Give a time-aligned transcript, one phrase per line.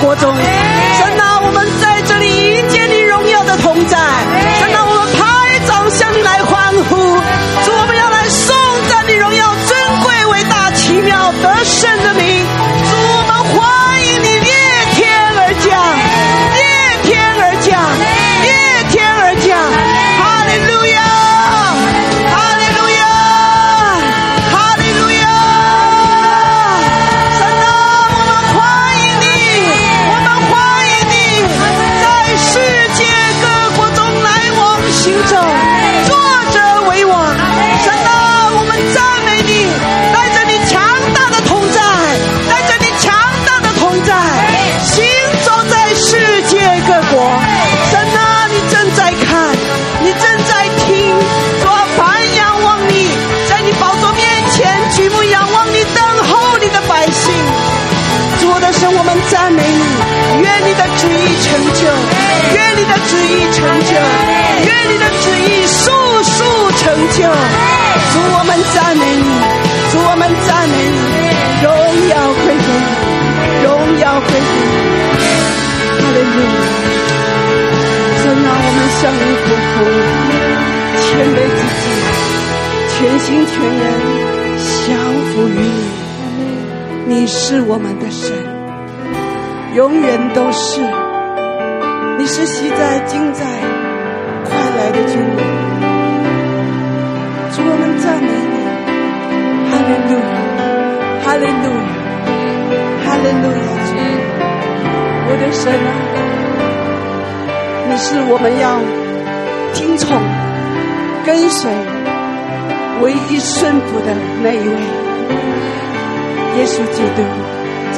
[0.00, 0.49] 国中。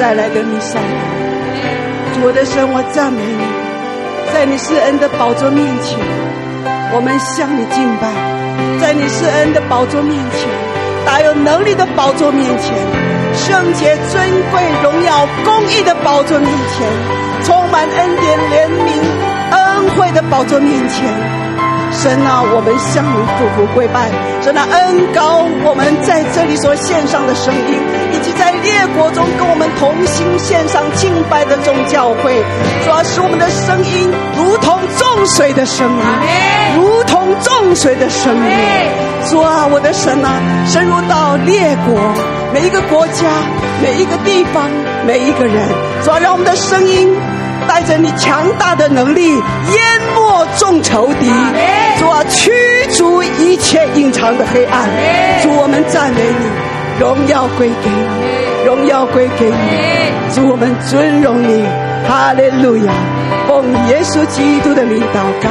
[0.03, 0.99] 再来的弥赛亚，
[2.13, 3.39] 主我的神，我赞美你，
[4.33, 5.97] 在你施恩的宝座面前，
[6.91, 8.11] 我们向你敬拜；
[8.83, 10.43] 在你施恩的宝座面前，
[11.05, 12.75] 大有能力的宝座面前，
[13.31, 14.19] 圣洁、尊
[14.51, 16.83] 贵、荣耀、公义的宝座面前，
[17.47, 18.99] 充满恩典、怜悯、
[19.55, 21.07] 恩惠的宝座面前。
[21.93, 24.11] 神啊，我们向你俯伏跪拜。
[24.41, 27.79] 神啊，恩高我们在这里所献上的声音，
[28.43, 32.43] 在列国中跟我们同心献上敬拜的众教会，
[32.83, 36.03] 主要使我们的声音如同众水的声音，
[36.75, 38.51] 如同众水的声音。
[39.29, 40.35] 主啊，我的神啊，
[40.67, 41.95] 深入到列国
[42.53, 43.23] 每一个国家、
[43.81, 44.69] 每一个地方、
[45.07, 45.55] 每一个人，
[46.03, 47.15] 主要，让我们的声音。
[47.65, 51.31] 带着你强大的能力，淹没众仇敌，
[51.97, 52.51] 主啊，驱
[52.91, 54.89] 逐一切隐藏的黑暗。
[55.41, 56.45] 主，我们赞美你，
[56.99, 59.55] 荣耀归给你，荣耀归给你。
[60.33, 61.65] 主，我们尊荣你，
[62.07, 62.93] 哈利路亚！
[63.47, 65.49] 奉耶稣基督的名祷告，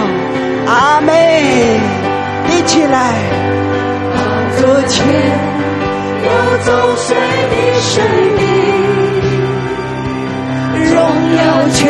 [0.67, 1.13] 阿门。
[2.49, 3.15] 一起来，
[4.15, 4.19] 宝
[4.57, 5.07] 座前
[6.25, 6.29] 有
[6.65, 7.17] 众水
[7.51, 7.93] 的声
[8.39, 8.43] 音。
[10.95, 10.97] 荣
[11.37, 11.41] 耀
[11.75, 11.81] 权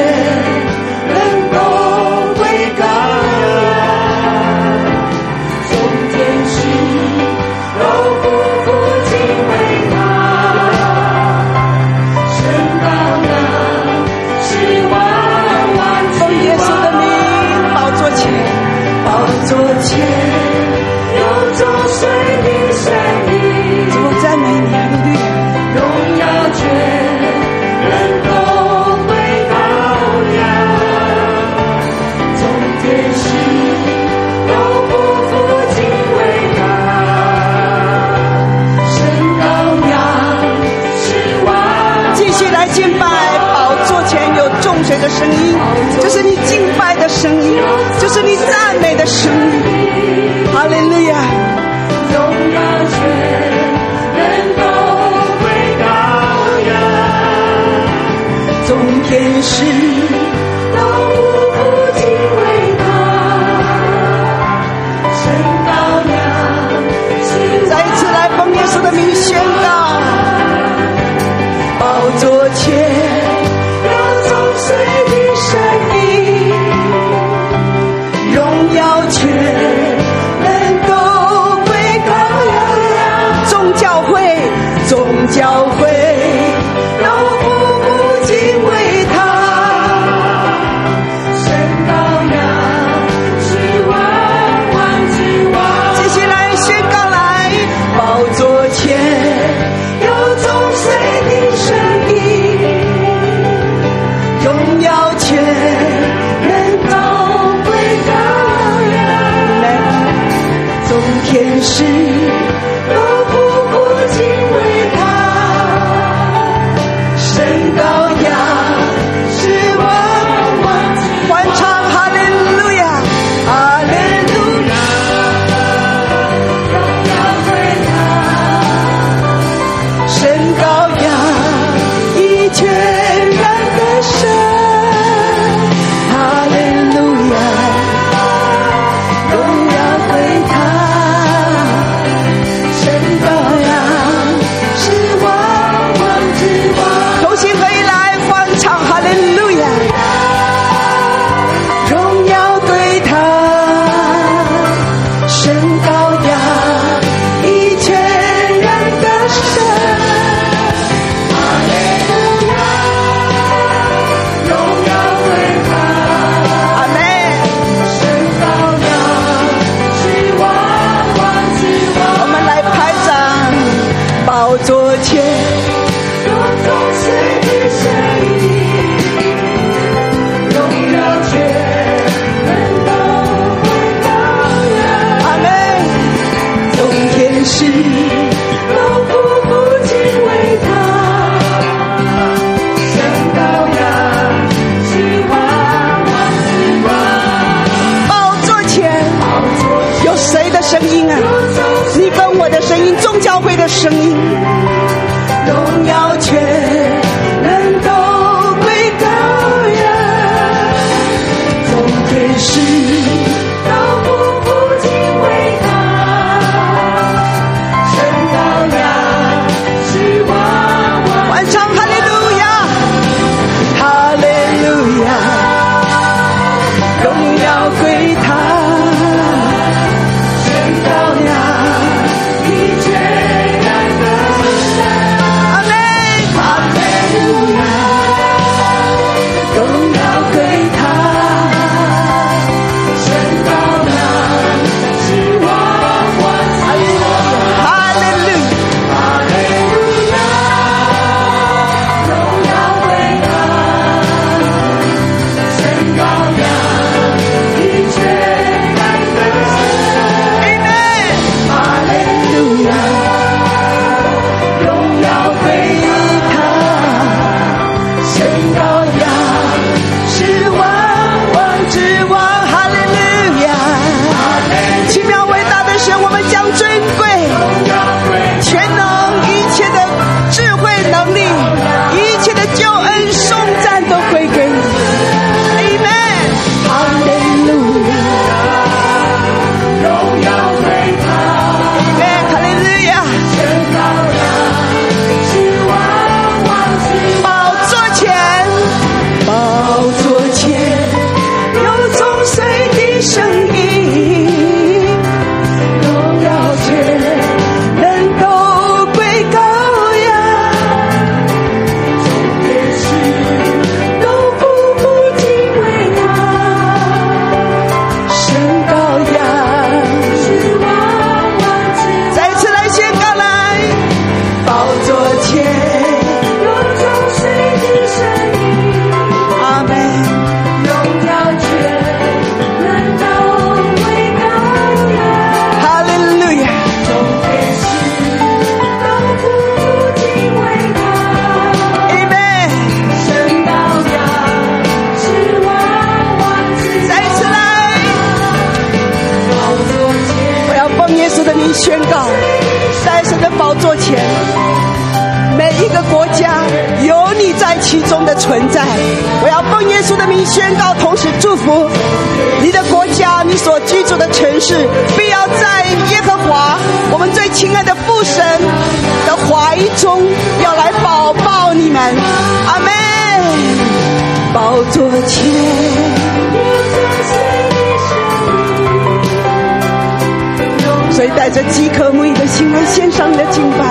[381.34, 383.64] 这饥渴无以的心为，献上你的敬拜，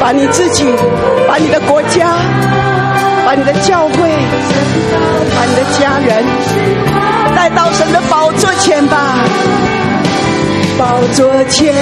[0.00, 0.64] 把你自己，
[1.28, 2.08] 把你的国家，
[3.24, 4.10] 把你的教会，
[5.36, 6.24] 把你的家人
[7.36, 9.14] 带到神的宝座前吧。
[10.76, 11.72] 宝座前。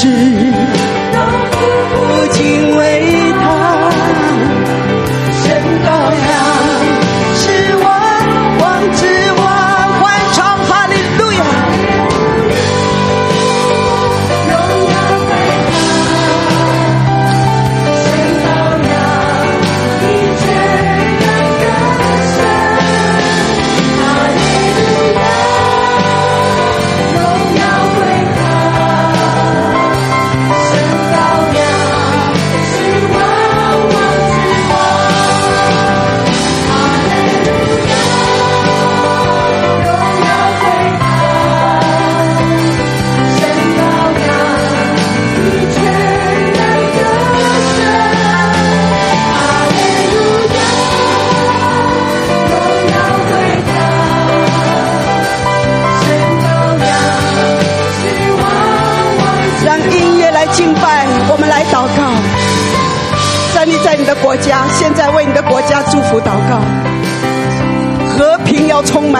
[0.00, 0.39] ti.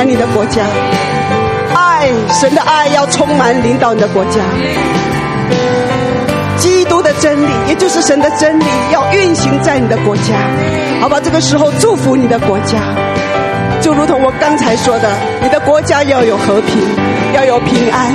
[0.04, 0.62] 你的国家，
[1.74, 4.40] 爱神的爱要充满领导你的国家，
[6.56, 10.34] 基督的真理，也就是神的真理，要运行在你的国家，
[11.00, 11.20] 好吧？
[11.22, 12.78] 这个时候祝福你的国家，
[13.80, 15.08] 就如同我刚才说的，
[15.42, 16.78] 你的国家要有和平，
[17.34, 18.12] 要有平安，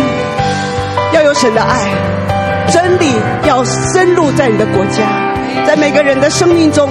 [1.14, 1.92] 要有神的爱，
[2.72, 3.12] 真理
[3.48, 5.04] 要深入在你的国家，
[5.66, 6.90] 在每个人的生命中，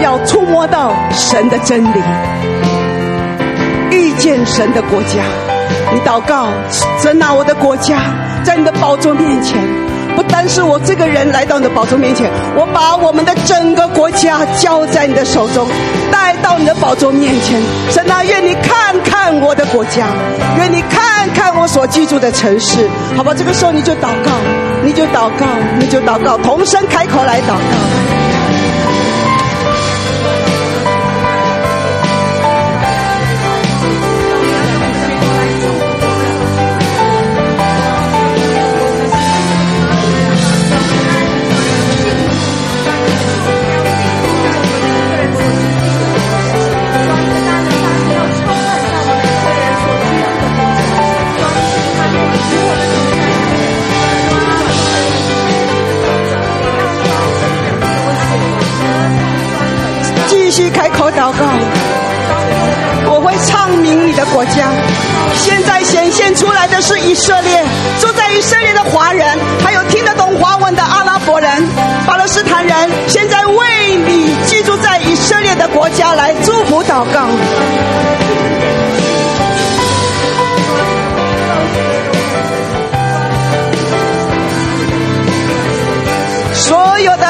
[0.00, 2.02] 要触摸到神的真理，
[4.22, 5.18] 见神的国家。
[5.92, 6.46] 你祷告，
[7.02, 7.98] 神拿我的国家
[8.44, 9.58] 在你的宝座面前，
[10.14, 15.66] 不单是我这个人来到你的宝座面前，我把我们的整个国家交在你的手中，
[16.12, 17.60] 带到你的宝座面前。
[17.90, 20.06] 神啊，愿你看看我的国家，
[20.56, 23.34] 愿你看看我所居住的城市，好吧？
[23.36, 24.30] 这个时候你就祷告，
[24.84, 25.46] 你就祷告，
[25.80, 28.41] 你就祷告，同声开口来祷告。
[61.02, 61.38] 口祷告。
[63.10, 64.70] 我会唱明你的国家。
[65.34, 67.64] 现在显现出来的是以色列，
[68.00, 71.50] 住在以色列的华人，还有听得懂华文的阿拉伯人、
[72.06, 72.88] 巴勒斯坦人。
[73.08, 77.26] 现在为你居住在以色列的国家来祝福祷告。
[86.54, 87.26] 所有的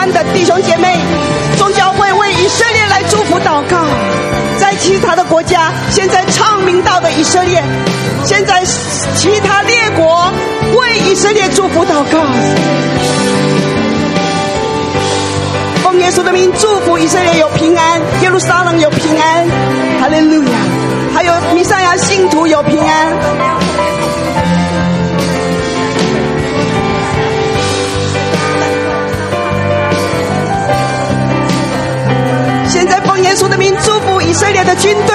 [0.00, 0.96] 湾的弟兄姐妹，
[1.58, 3.84] 众教会为以色列来祝福祷告，
[4.58, 7.62] 在其他的国家，现在唱名道的以色列，
[8.24, 8.64] 现在
[9.14, 10.32] 其他列国
[10.78, 12.18] 为以色列祝福祷告，
[15.82, 19.46] 奉耶稣的名祝福以色列有平安，耶路撒冷有平安，
[20.00, 20.50] 哈利路亚，
[21.14, 23.59] 还有弥赛亚信徒有平安。
[33.60, 35.14] 名祝福以色列的军队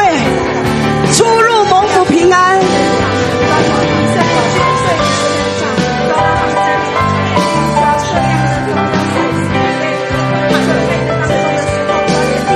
[1.14, 2.62] 出入蒙福平安。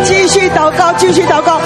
[0.04, 1.60] 继续祷告，继续祷告。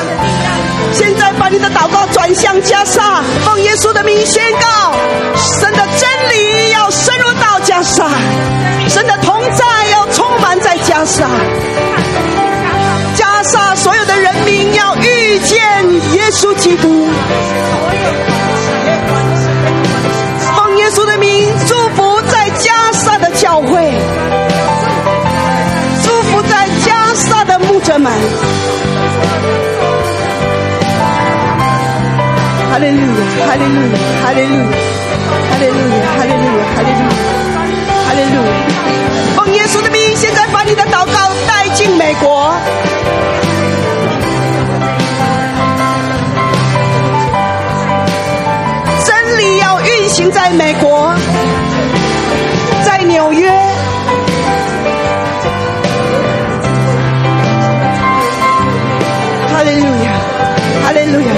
[0.94, 4.94] 现在把你的祷告转向加沙，奉耶稣的名宣告：
[5.36, 8.08] 神的真理要深入到加沙，
[8.88, 11.28] 神的同在要充满在加沙。
[13.44, 15.60] 所有的人民要遇见
[16.14, 17.08] 耶稣基督，
[20.56, 23.92] 奉耶稣的名祝福在加沙的教会，
[26.04, 28.12] 祝福在加沙的牧者们。
[32.72, 34.78] 哈利路亚，哈利路亚，哈利路亚，
[35.50, 37.53] 哈利路亚，哈利路亚，哈利路亚，
[38.14, 38.52] 利路亚。
[39.36, 42.54] 奉耶稣的名，现在把你的祷告带进美国。
[49.06, 51.14] 真理要运行在美国，
[52.86, 53.50] 在纽约，
[59.52, 60.12] 哈利路亚，
[60.86, 61.34] 哈利路亚，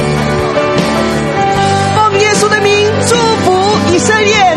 [1.96, 3.52] 奉耶稣的名祝福
[3.94, 4.56] 以色列、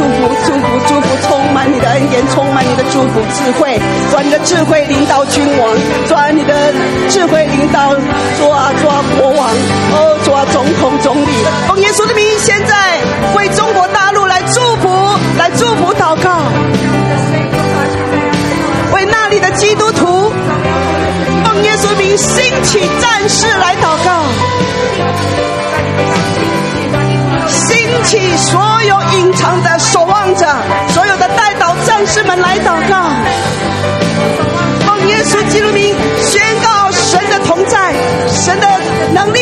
[0.00, 3.78] 祝福，祝福，祝福，充满你的恩典，充满你的祝福，智慧，
[4.10, 5.76] 转你的智慧领导君王，
[6.08, 6.72] 转你的
[7.10, 7.94] 智慧领导
[8.38, 9.50] 做啊做啊国王，
[9.92, 11.28] 哦做啊总统总理。
[11.68, 12.98] 奉耶稣的名，现在
[13.36, 14.88] 为中国大陆来祝福，
[15.36, 16.40] 来祝福祷告，
[18.94, 20.32] 为那里的基督徒，
[21.44, 25.19] 奉耶稣名兴起战士来祷告。
[27.70, 30.44] 兴起所有隐藏的守望者，
[30.88, 33.10] 所有的代祷战士们来祷告，
[34.86, 37.94] 奉耶稣基督名宣告神的同在，
[38.28, 38.66] 神的
[39.14, 39.38] 能力、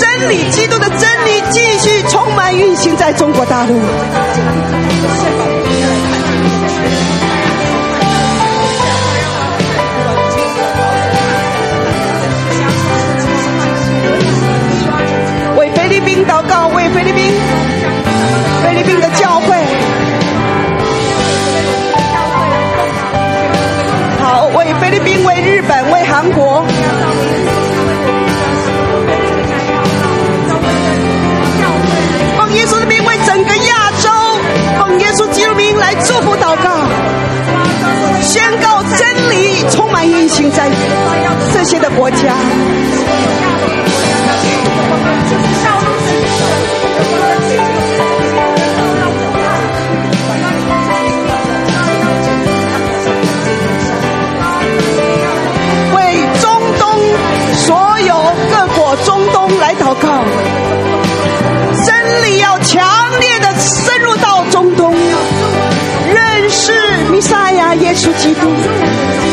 [0.00, 3.80] 真理、基督的真理继续充满运行在中国大陆。
[26.20, 26.64] 韩国，
[32.36, 34.10] 奉耶稣的名为整个亚洲，
[34.80, 36.88] 奉耶稣基督名来祝福祷告，
[38.20, 40.68] 宣告真理充满运行在
[41.52, 42.34] 这些的国家。
[67.18, 69.27] 弥赛亚耶稣基督。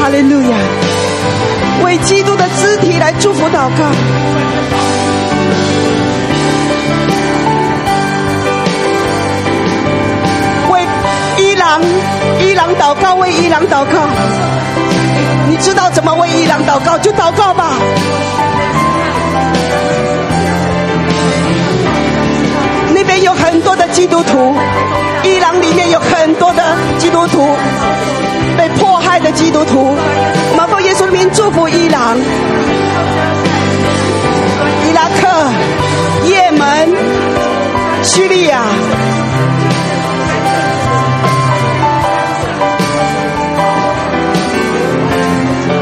[0.00, 0.56] 哈利路亚。
[1.84, 3.90] 为基督的肢体来祝福祷告。
[10.72, 10.86] 为
[11.38, 11.82] 伊朗
[12.40, 14.08] 伊朗祷告为伊朗祷告。
[15.48, 16.96] 你知道怎么为伊朗祷告？
[16.98, 17.76] 就祷告吧。
[22.94, 24.54] 那边有很多的基督徒。
[25.24, 26.62] 伊朗里面有很多的
[26.98, 27.56] 基督徒，
[28.56, 29.94] 被迫害的基督徒。
[29.94, 32.18] 我们奉耶稣的名祝福伊朗、
[34.88, 35.28] 伊拉克、
[36.28, 36.92] 也门、
[38.02, 38.62] 叙利亚。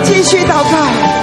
[0.05, 1.20] 继续祷告，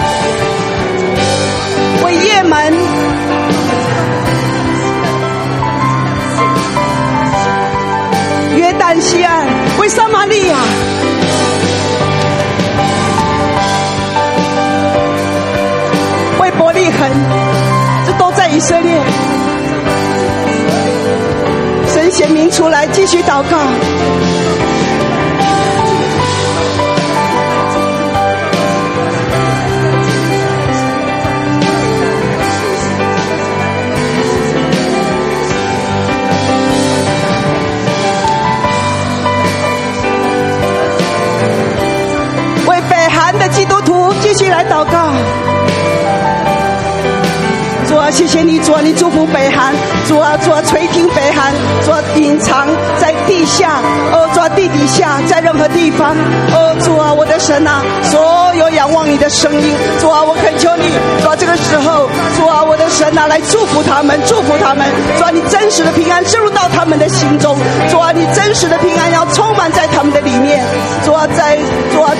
[18.57, 18.91] 以色列。
[21.93, 23.57] 神显明出来，继续祷告。
[42.65, 45.11] 为北韩的基督徒继续来祷告，
[48.17, 49.75] 谢谢你，主啊，你祝福北韩，
[50.07, 51.53] 主啊，主啊，垂听北韩，
[51.85, 52.67] 主啊，隐藏
[52.99, 53.79] 在地下，
[54.11, 56.15] 哦，主啊，地底下，在任何地方，
[56.51, 60.89] 哦，主啊，我的神啊，所有仰望你的声音，主啊，我恳求你，
[61.21, 64.83] 主啊，这个时候，主啊，我的神啊，来祝福他们，祝福他们，
[65.19, 67.55] 主啊，你真实的平安进入到他们的心中，
[67.91, 70.65] 主啊，你真实的平安要充满在他们的里面，
[71.05, 71.55] 主啊，在，
[71.93, 72.11] 主啊。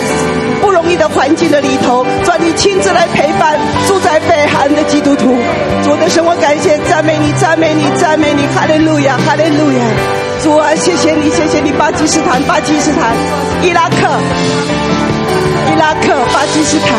[0.88, 5.36] 你的环境的里头，主你亲自来陪伴住在北韩的基督徒。
[5.84, 9.80] 主的神，我感谢赞美你，赞美你，赞美你，哈利路亚，哈利路亚。
[10.44, 13.14] 主啊，谢谢你，谢谢你，巴基斯坦，巴基斯坦，
[13.62, 14.08] 伊拉克，
[15.78, 16.90] 伊拉克，巴基斯坦。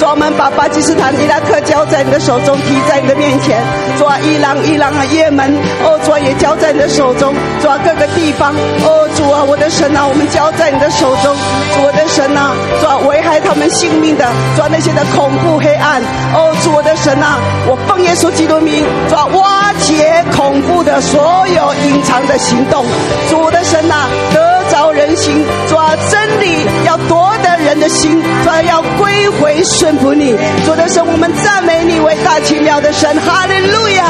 [0.00, 3.62] 主，我们把巴基斯坦、伊拉克交在你的手中，提在你的面前。
[3.98, 7.34] 主啊，伊朗、伊朗啊，也门，哦，主啊，也交在你的手中。
[7.60, 8.54] 主啊，各个地方，
[8.86, 11.36] 哦，主啊，我的神啊，我们交在你的手中。
[11.76, 14.24] 主，我的神啊，主啊，危害他们性命的，
[14.56, 16.00] 主啊，那些的恐怖黑暗，
[16.32, 17.36] 哦，主我的神啊，
[17.68, 22.82] 我奉耶稣基督名，主啊，挖掘恐怖的所有隐藏的行动。
[23.28, 27.35] 主我的神啊，得着人心，主啊，真理要夺
[27.78, 29.62] 的心，主啊，要归回。
[29.64, 34.04] 顺服你，主的神，我们赞美你为大奇妙的神，哈利路亚，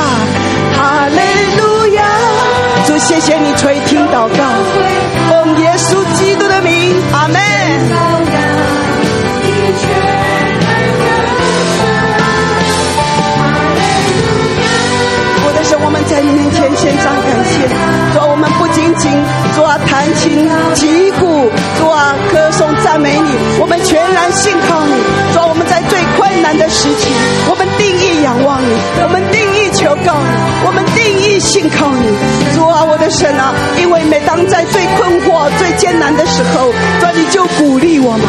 [0.77, 1.17] 哈利
[1.61, 2.03] 路亚。
[2.87, 4.45] 主，谢谢你垂听祷告，
[5.31, 8.16] 奉耶稣基督的名，阿门。
[15.85, 17.69] 我们在你面前献上感谢，
[18.15, 19.13] 主，我们不仅仅
[19.55, 24.93] 主啊弹琴击鼓，主啊歌颂赞美你，我们全然信靠你。
[25.33, 27.13] 说我们在最困难的时期，
[27.49, 30.33] 我们定义仰望你，我们定义求告你，
[30.67, 32.09] 我们定义信靠你。
[32.57, 38.25] 主啊，我的神啊，因为每当在最困惑、最艰难的时候，主啊，你就鼓励我们，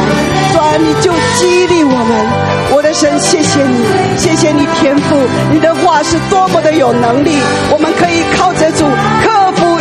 [0.52, 2.57] 主啊，你就激励我们。
[2.88, 3.84] 的神，谢谢你，
[4.15, 5.17] 谢谢你天赋，
[5.52, 7.38] 你的话是多么的有能力，
[7.69, 8.86] 我们可以靠着主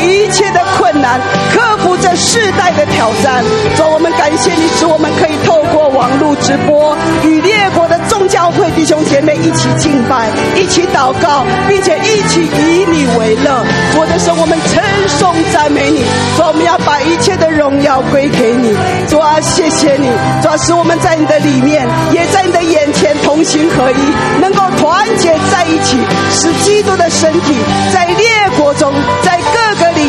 [0.07, 1.21] 一切的困难，
[1.53, 3.45] 克服这世代的挑战。
[3.77, 8.27] 主，我们感谢你，使我们可以透过网络直播与列国的众。
[8.27, 13.65] 教会弟兄姐妹一起敬拜，一起祷告，并且一起以你为乐。
[13.95, 16.03] 我的神，我们称颂赞美你，
[16.37, 18.75] 主我们要把一切的荣耀归给你。
[19.09, 20.11] 主啊，谢谢你，
[20.43, 25.97] 主啊，使我们在你的里面，也在你的眼前同心合一，能够团结在一起，
[26.33, 27.55] 使基督的身体
[27.95, 28.27] 在列
[28.59, 28.93] 国中，
[29.23, 29.39] 在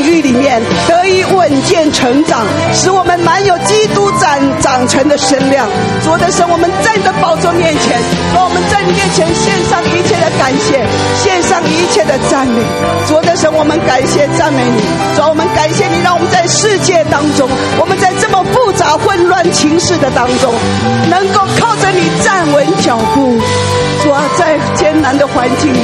[0.08, 2.42] 狱里面得以稳健成长，
[2.74, 5.68] 使我们满有基督长长成的身量。
[6.04, 8.00] 主的神，我们在你的宝座面前。
[8.34, 10.86] 让我们在你面前献上一切的感谢，
[11.22, 12.62] 献上一切的赞美。
[13.08, 14.82] 主的神，我们感谢赞美你。
[15.16, 20.54] 主，我们感谢你，让我们在世界当中，我们在这么复杂混乱情势的当中，
[21.10, 23.38] 能够靠着你站稳脚步。
[24.04, 25.80] 主啊，在艰难的环境里，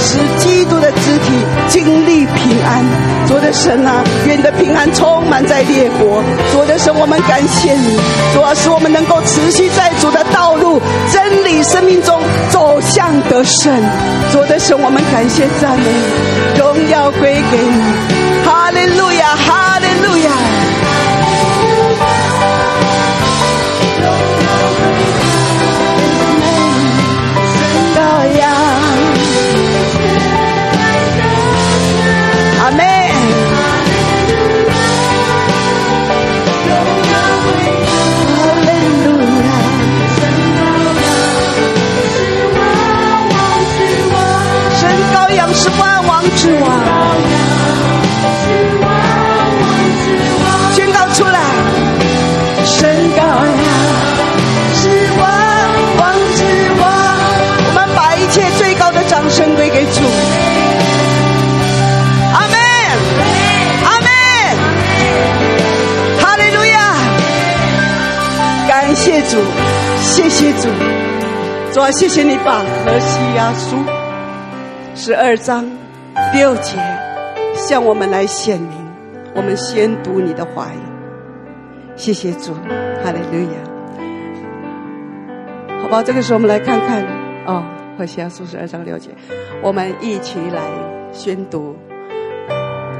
[0.00, 1.30] 使基督的肢体
[1.68, 2.84] 经历平安。
[3.28, 6.22] 主的神啊，愿你的平安充满在列国。
[6.50, 7.98] 主的神，我们感谢你。
[8.32, 10.80] 主啊，使我们能够持续在主的道路、
[11.12, 12.18] 真理、生命中
[12.48, 13.70] 走向得胜。
[14.32, 15.84] 主的神，我们感谢赞美，
[16.58, 17.82] 荣耀归给你。
[18.46, 20.32] 哈利路亚，哈利路亚。
[72.00, 73.76] 谢谢你把何西阿书
[74.94, 75.70] 十二章
[76.32, 76.78] 六节
[77.54, 78.70] 向我们来显明。
[79.34, 80.78] 我们先读你的话语，
[81.96, 82.54] 谢谢主，
[83.04, 83.58] 哈利路亚。
[85.82, 87.04] 好吧，这个时候我们来看看
[87.44, 87.62] 哦，
[87.98, 89.10] 何西阿书十二章六节，
[89.62, 90.62] 我们一起来
[91.12, 91.76] 宣读，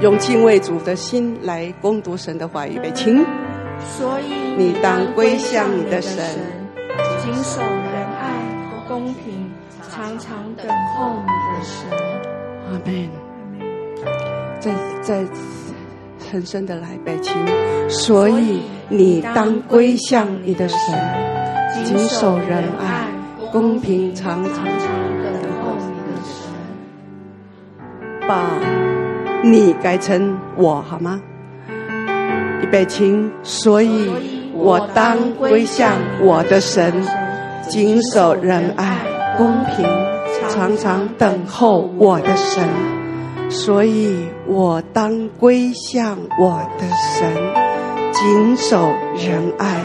[0.03, 3.25] 用敬畏主的心来攻读神的话语，预备，请。
[3.97, 6.23] 所以你当归向你的神，
[7.23, 7.90] 谨守仁爱、公平，
[10.31, 10.63] 常常等
[10.95, 11.91] 候你的神。
[12.69, 13.11] 阿门。
[14.61, 14.71] 再
[15.03, 15.25] 再
[16.31, 17.35] 很深的来背，请。
[17.89, 20.79] 所以你当归向你的神，
[21.85, 23.09] 谨守仁爱、
[23.51, 26.33] 公平，常常等候你的神。
[28.29, 28.47] 把
[29.43, 31.21] 你改成我好吗？
[32.63, 34.09] 预备，请，所以
[34.55, 36.95] 我当归向我的神，
[37.69, 39.01] 谨守仁爱、
[39.37, 39.85] 公平，
[40.49, 42.67] 常常等候我的神。
[43.51, 46.87] 所以我当归向我的
[47.19, 47.35] 神，
[48.13, 49.81] 谨守仁爱、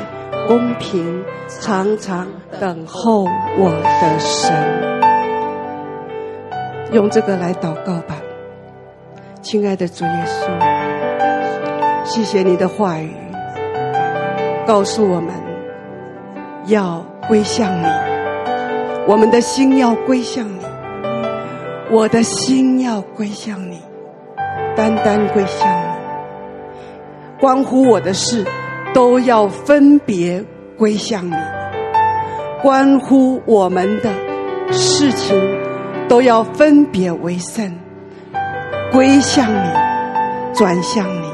[0.47, 1.23] 公平，
[1.59, 2.27] 常常
[2.59, 3.23] 等候
[3.57, 4.53] 我的神。
[6.91, 8.15] 用这个来祷告吧，
[9.41, 12.05] 亲爱的主耶稣。
[12.05, 13.09] 谢谢你的话语，
[14.67, 15.33] 告诉我们
[16.67, 17.87] 要归向你，
[19.07, 20.65] 我们的心要归向你，
[21.91, 23.79] 我的心要归向你，
[24.75, 25.85] 单单归向你，
[27.39, 28.43] 关乎我的事
[28.95, 30.43] 都要分别
[30.75, 31.35] 归向你，
[32.63, 34.11] 关乎我们的
[34.71, 35.39] 事情
[36.07, 37.71] 都要分别为圣，
[38.91, 39.69] 归向你，
[40.55, 41.29] 转向你。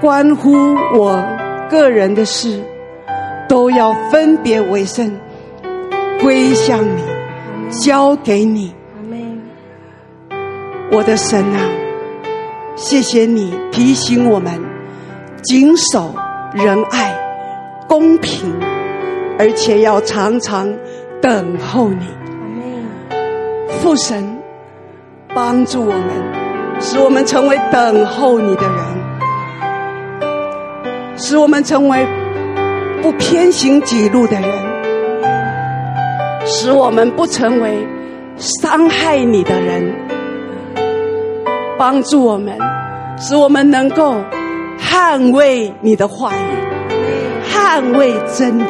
[0.00, 0.52] 关乎
[0.98, 1.24] 我
[1.70, 2.60] 个人的事，
[3.48, 5.08] 都要分别为圣，
[6.20, 7.02] 归向你，
[7.70, 8.74] 交给你。
[10.90, 11.60] 我的神啊，
[12.76, 14.52] 谢谢你提醒我们，
[15.42, 16.14] 谨守
[16.54, 17.12] 仁爱、
[17.88, 18.52] 公平，
[19.38, 20.72] 而且要常常
[21.20, 22.06] 等候你。
[23.80, 24.38] 父神
[25.34, 29.04] 帮助我们，使我们成为等候你的人。
[31.16, 32.06] 使我们成为
[33.00, 34.50] 不偏行己路的人，
[36.44, 37.86] 使我们不成为
[38.36, 39.94] 伤害你的人，
[41.78, 42.56] 帮助我们，
[43.18, 44.16] 使我们能够
[44.78, 46.40] 捍卫你的话语，
[47.50, 48.64] 捍卫真理。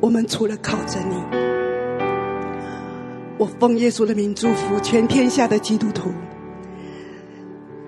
[0.00, 1.37] 我们除了靠着你，
[3.38, 6.10] 我奉耶稣的名祝福全天下的基督徒，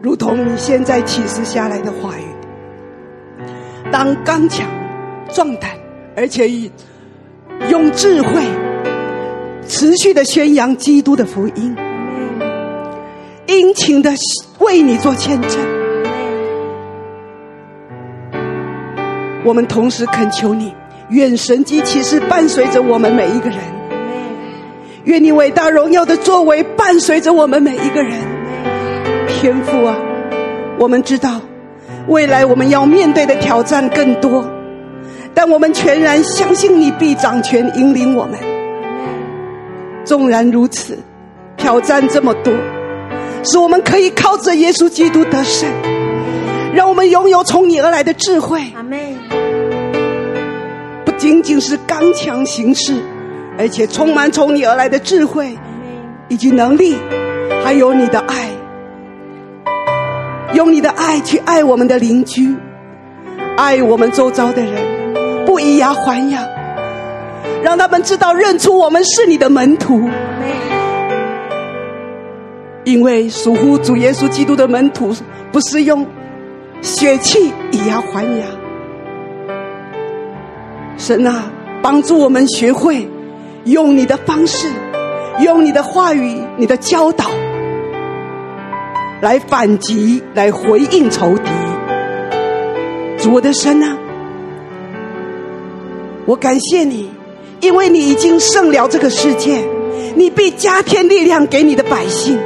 [0.00, 2.22] 如同你现在启示下来的话语，
[3.90, 4.64] 当刚强、
[5.28, 5.72] 壮胆，
[6.16, 6.70] 而且以
[7.68, 8.40] 用智慧
[9.66, 11.76] 持续的宣扬基督的福音，
[13.48, 14.12] 殷勤的
[14.60, 15.50] 为你做见证。
[19.44, 20.72] 我们同时恳求你。
[21.10, 23.58] 愿神迹奇事伴随着我们每一个人，
[25.10, 28.16] 愿你伟大荣耀的作为伴随着我们每一个人。
[29.26, 29.96] 天父啊，
[30.78, 31.40] 我们知道
[32.06, 34.48] 未来我们要面对的挑战更多，
[35.34, 38.38] 但我们全然相信你必掌权引领我们。
[40.04, 40.96] 纵然如此，
[41.56, 42.54] 挑战这么多，
[43.42, 45.68] 使我们可以靠着耶稣基督得胜，
[46.72, 48.62] 让我们拥有从你而来的智慧。
[48.76, 48.96] 阿门。
[51.18, 52.94] 仅仅是刚强行事，
[53.60, 55.54] 而且充满从你而来的智慧，
[56.28, 56.96] 以及能力，
[57.62, 58.48] 还有你的爱，
[60.54, 62.56] 用你的爱去爱我们的邻居，
[63.58, 66.42] 爱我们周遭的人，不以牙还牙，
[67.62, 70.08] 让他们知道认出我们是你的门徒。
[72.84, 75.14] 因为属乎主耶稣基督的门徒，
[75.52, 76.06] 不是用
[76.80, 78.46] 血气以牙还牙。
[80.96, 81.44] 神啊，
[81.82, 83.06] 帮助我们学会
[83.64, 84.68] 用你的方式，
[85.40, 87.26] 用你的话语、你的教导
[89.20, 91.50] 来反击、来回应仇敌，
[93.18, 93.96] 主我的神啊，
[96.24, 97.10] 我感谢你，
[97.60, 99.62] 因为你已经胜了这个世界，
[100.16, 102.38] 你必加添力量给你的百姓。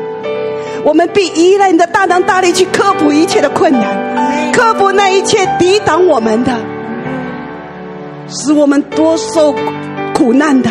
[0.84, 6.52] 我们必依赖你的大能大力去克服一切的困难，克服那一切抵挡我们的，
[8.28, 9.54] 使我们多受
[10.12, 10.68] 苦难的。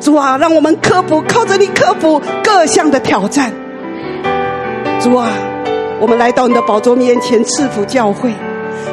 [0.00, 3.52] 主啊，让我们克服，靠着你克服各项的挑战。
[5.00, 5.28] 主啊，
[6.00, 8.32] 我们来到你的宝座面前，赐福教会，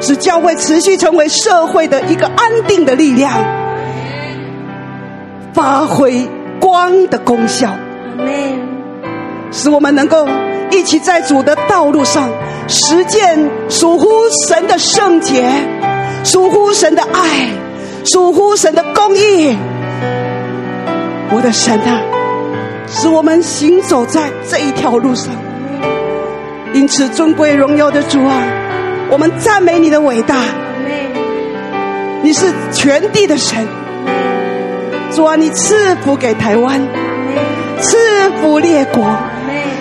[0.02, 3.32] 使教会持续成为社会的一个安定的力量，
[5.54, 6.28] 发挥
[6.60, 7.70] 光的功效。
[9.52, 10.28] 使我们能够
[10.72, 12.30] 一起在主的道路上
[12.68, 14.10] 实践属乎
[14.48, 15.50] 神的圣洁，
[16.24, 17.50] 属乎神的爱，
[18.04, 19.56] 属乎神的公义。
[21.36, 22.00] 我的神啊，
[22.88, 25.34] 使我们行走在这一条路上。
[26.74, 28.42] 因此，尊贵荣耀的主啊，
[29.12, 30.38] 我们赞美你的伟大。
[32.22, 33.68] 你是全地的神。
[35.12, 36.82] 主啊，你赐福给台湾，
[37.82, 37.98] 赐
[38.42, 39.04] 福列国。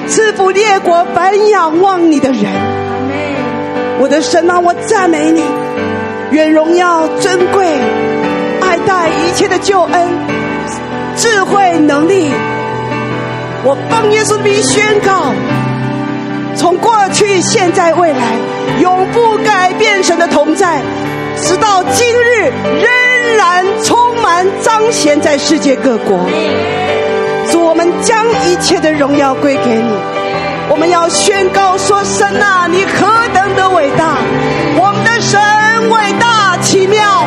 [0.09, 2.51] 赐福列国，凡仰望你的人。
[4.01, 5.41] 我的神啊，我赞美你，
[6.33, 7.65] 愿荣耀尊贵、
[8.61, 10.09] 爱戴一切的救恩、
[11.17, 12.29] 智慧能力，
[13.63, 15.33] 我奉耶稣的名宣告：
[16.57, 18.19] 从过去、现在、未来，
[18.81, 20.83] 永不改变神的同在，
[21.41, 26.19] 直到今日，仍然充满彰显在世界各国。
[27.51, 29.91] 主，我们将一切的荣耀归给你。
[30.69, 34.17] 我们要宣告说：神啊，你何等的伟大！
[34.77, 35.41] 我们的神
[35.91, 37.25] 伟大奇妙。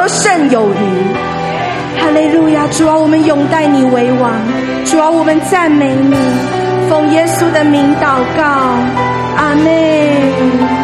[0.00, 2.00] 得胜有余。
[2.00, 2.66] 哈利路亚！
[2.68, 4.32] 主啊，我们永戴你为王；
[4.86, 6.16] 主啊，我们赞美你，
[6.88, 8.42] 奉耶稣的名祷告，
[9.36, 10.79] 阿妹。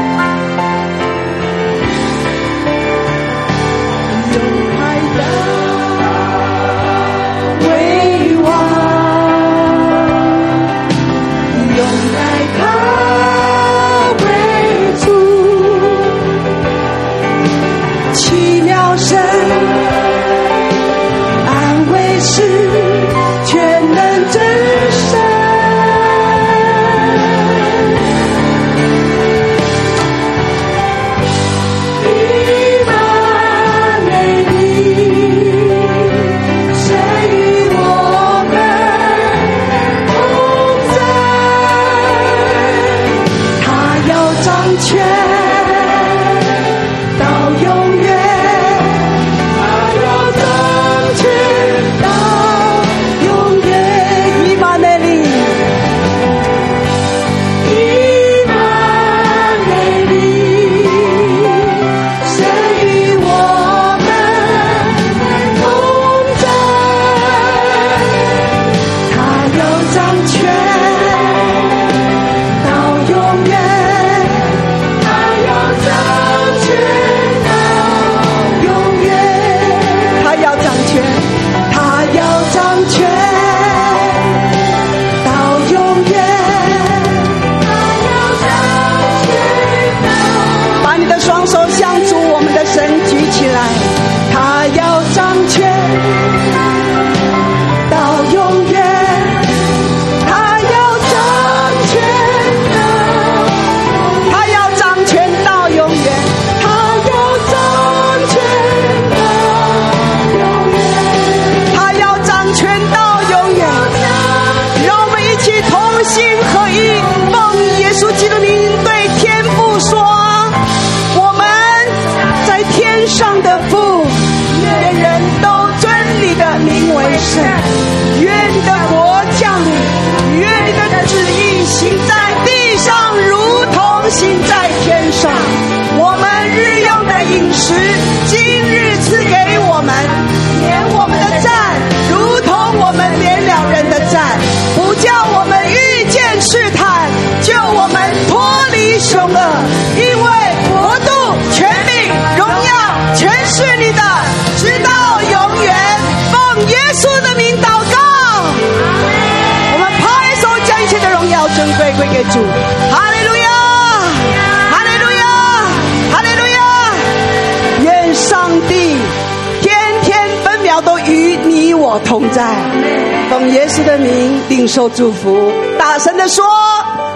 [173.51, 176.45] 耶稣的名领受祝福，大声的说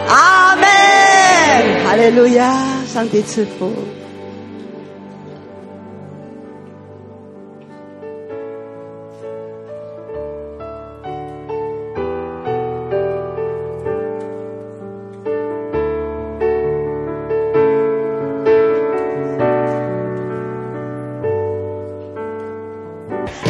[0.09, 0.65] 阿门，
[1.87, 2.57] 哈利路亚，
[2.93, 3.73] 上帝赐福。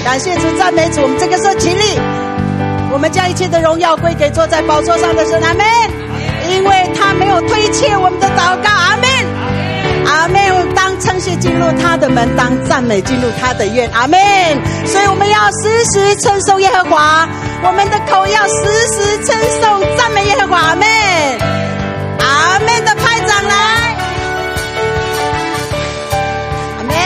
[0.03, 1.03] 感谢主，赞美主。
[1.03, 2.00] 我们这个时候起立，
[3.71, 5.41] 荣耀归给坐在宝座上的神。
[5.41, 5.65] 阿门。
[6.51, 8.69] 因为他没有推却我们的祷告。
[8.69, 9.09] 阿门。
[10.07, 10.75] 阿门。
[10.75, 13.89] 当称谢进入他的门，当赞美进入他的院。
[13.93, 14.19] 阿门。
[14.85, 17.29] 所以我们要时时称颂耶和华，
[17.63, 18.55] 我们的口要时
[18.93, 20.59] 时称颂赞美耶和华。
[20.59, 20.89] 阿门。
[22.19, 23.55] 阿门的拍掌来。
[26.77, 26.97] 阿门。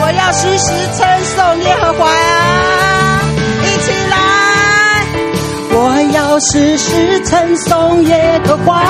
[0.00, 2.41] 我要时时称颂耶和华呀。
[6.12, 8.82] 要时时称颂耶和华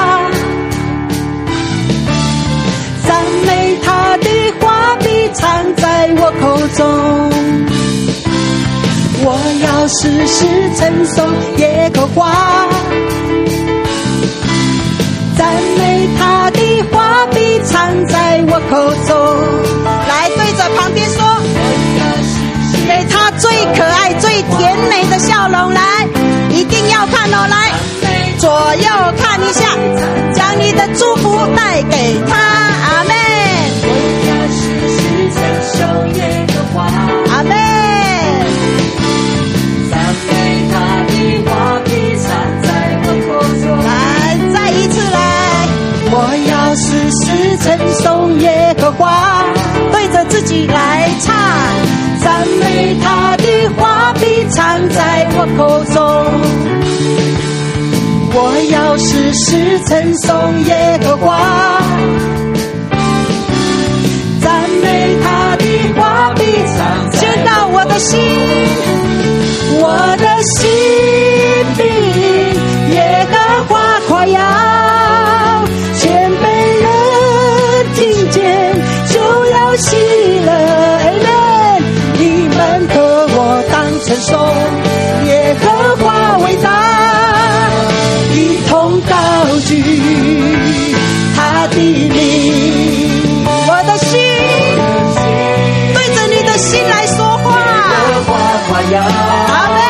[3.07, 4.29] 赞美他的
[4.61, 7.33] 话必藏在我口中
[9.25, 10.47] 我要时时
[10.77, 11.25] 称颂
[11.59, 12.33] 耶和华
[15.37, 19.17] 赞美他的话必藏在我口中
[20.09, 21.32] 来对着旁边说。
[23.63, 25.73] 最可爱、最甜美的笑容。
[25.73, 25.81] 来，
[26.51, 27.71] 一定要看哦，来，
[28.37, 29.69] 左右看一下，
[30.35, 32.35] 将你的祝福带给他。
[32.37, 33.15] 阿妹。
[37.31, 37.55] 阿妹。
[43.85, 45.69] 来，再一次来，
[46.11, 46.17] 我
[46.51, 49.45] 要时时称颂耶和华，
[49.93, 51.33] 对着自己来唱，
[52.21, 53.22] 赞美他
[54.53, 55.61] 藏在我口
[55.93, 55.97] 中。
[58.35, 58.37] 我
[58.71, 60.31] 要时时称颂
[60.65, 61.29] 耶和华，
[64.41, 65.65] 赞美他的
[66.01, 66.01] 话
[66.35, 66.41] 必
[66.77, 67.19] 常在。
[67.19, 68.19] 见到我的心，
[69.81, 69.83] 我
[70.17, 70.61] 的心
[84.23, 84.39] 颂
[85.27, 86.69] 耶和华伟大，
[88.33, 89.15] 一同高
[89.67, 89.83] 举
[91.35, 92.15] 他的名。
[93.45, 94.11] 我的心
[95.93, 97.45] 对着你的心来说话。
[99.49, 99.83] 阿门。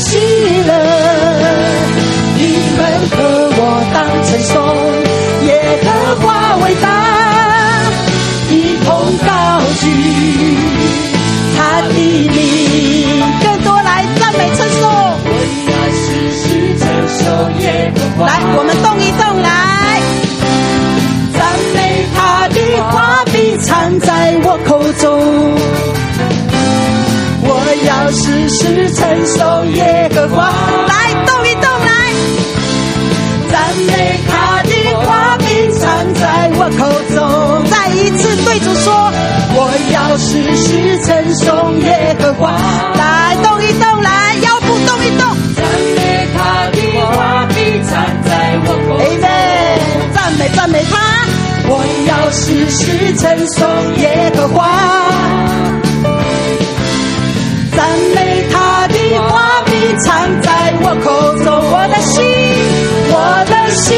[0.00, 0.16] 喜
[0.64, 0.72] 乐，
[2.36, 2.40] 你
[2.76, 3.16] 们和
[3.50, 3.60] 我
[3.92, 4.54] 当称颂
[5.48, 5.50] 耶
[5.82, 5.86] 和
[6.22, 6.26] 华
[6.62, 6.86] 伟大，
[17.68, 19.48] 来，我们动一动来，
[21.34, 21.38] 赞
[21.74, 21.76] 美
[22.14, 22.56] 他的
[22.90, 25.04] 话必藏在我口中。
[27.40, 27.50] 我
[27.86, 30.50] 要时时称颂耶和华，
[30.88, 30.92] 来
[31.26, 31.90] 动一动来，
[33.50, 33.56] 赞
[33.86, 35.44] 美他的话必
[35.78, 36.80] 藏在我口
[37.14, 37.16] 中。
[37.70, 39.12] 再一次对着说，
[39.54, 39.58] 我
[39.92, 42.52] 要时时称颂耶和华，
[42.96, 45.37] 来动一动来，腰部动一动。
[52.28, 53.66] 我时时称颂
[53.96, 54.68] 耶和华。
[57.74, 59.70] 赞美他的话必
[60.04, 61.08] 常在我口
[61.42, 62.20] 中，我的心，
[63.08, 63.16] 我
[63.48, 63.88] 的心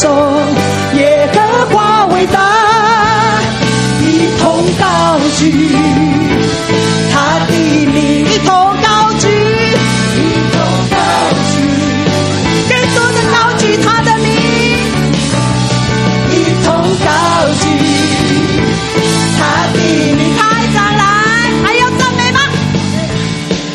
[0.00, 0.08] 颂
[0.94, 1.36] 耶和
[1.66, 2.40] 华伟大，
[4.00, 5.42] 一同高举
[7.12, 7.14] 他
[7.46, 7.52] 的
[7.84, 8.48] 名，一同
[8.82, 9.28] 高举，
[10.16, 10.18] 一
[10.52, 10.96] 同高
[11.52, 11.54] 举，
[12.70, 14.26] 更多的高举他的名。
[16.32, 16.34] 一
[16.64, 16.66] 同
[17.04, 17.06] 高
[17.60, 17.62] 举
[19.38, 19.76] 他的
[20.16, 20.40] 名，太
[20.72, 21.04] 赞来，
[21.62, 22.40] 还要赞美吗？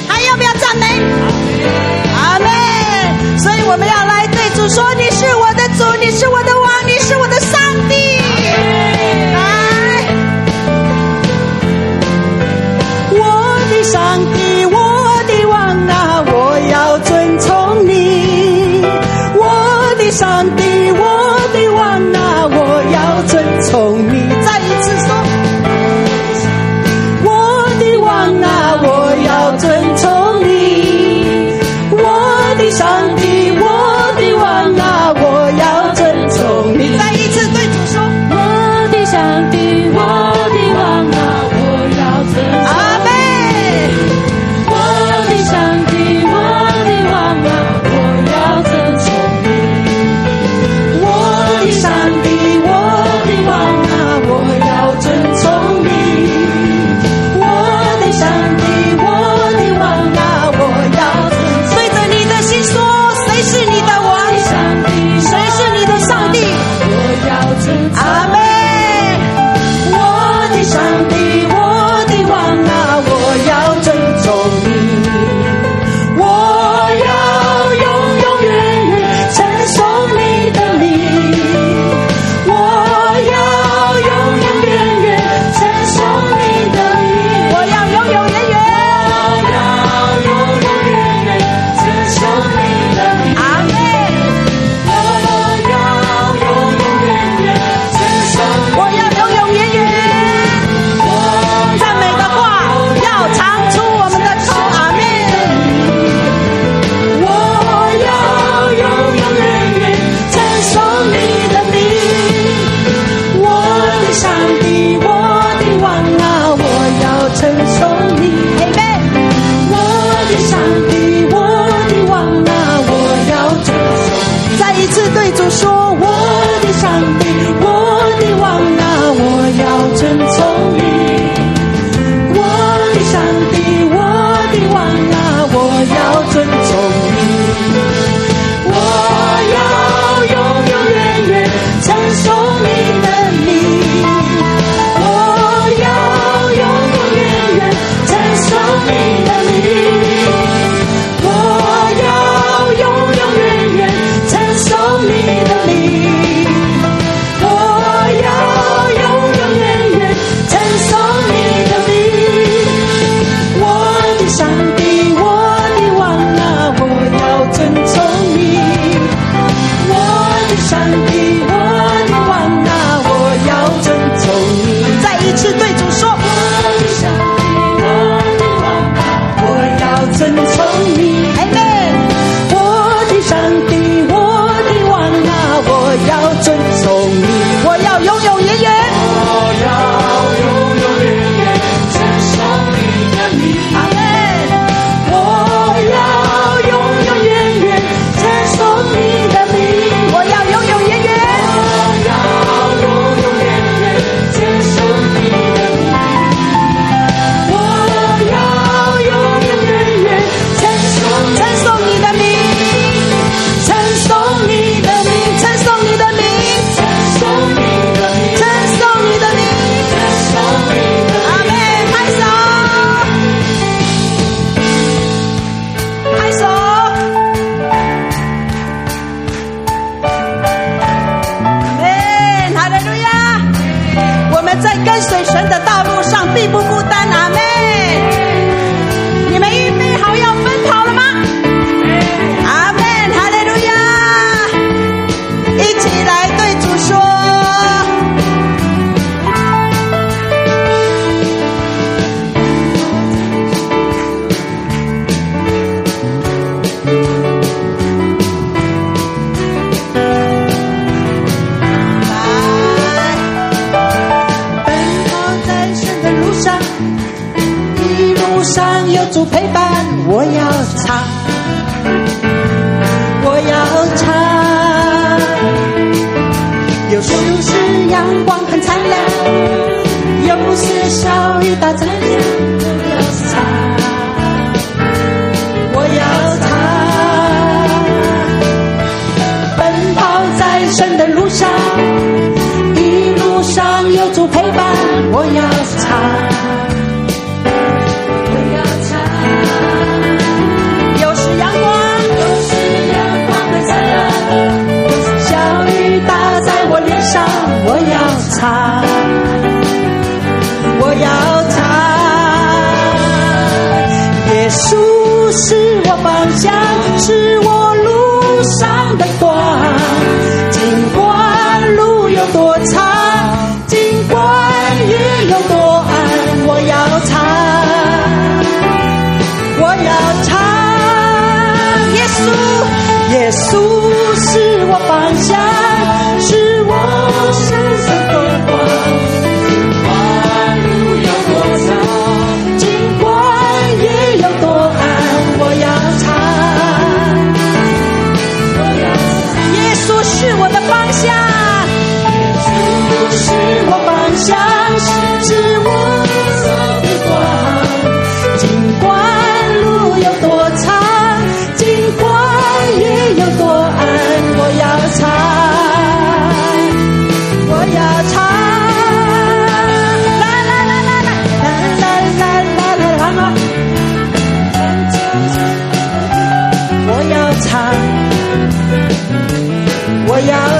[0.08, 0.86] 还要不要赞美？
[2.16, 2.50] 阿门。
[3.38, 4.84] 所以我们要来对主说：“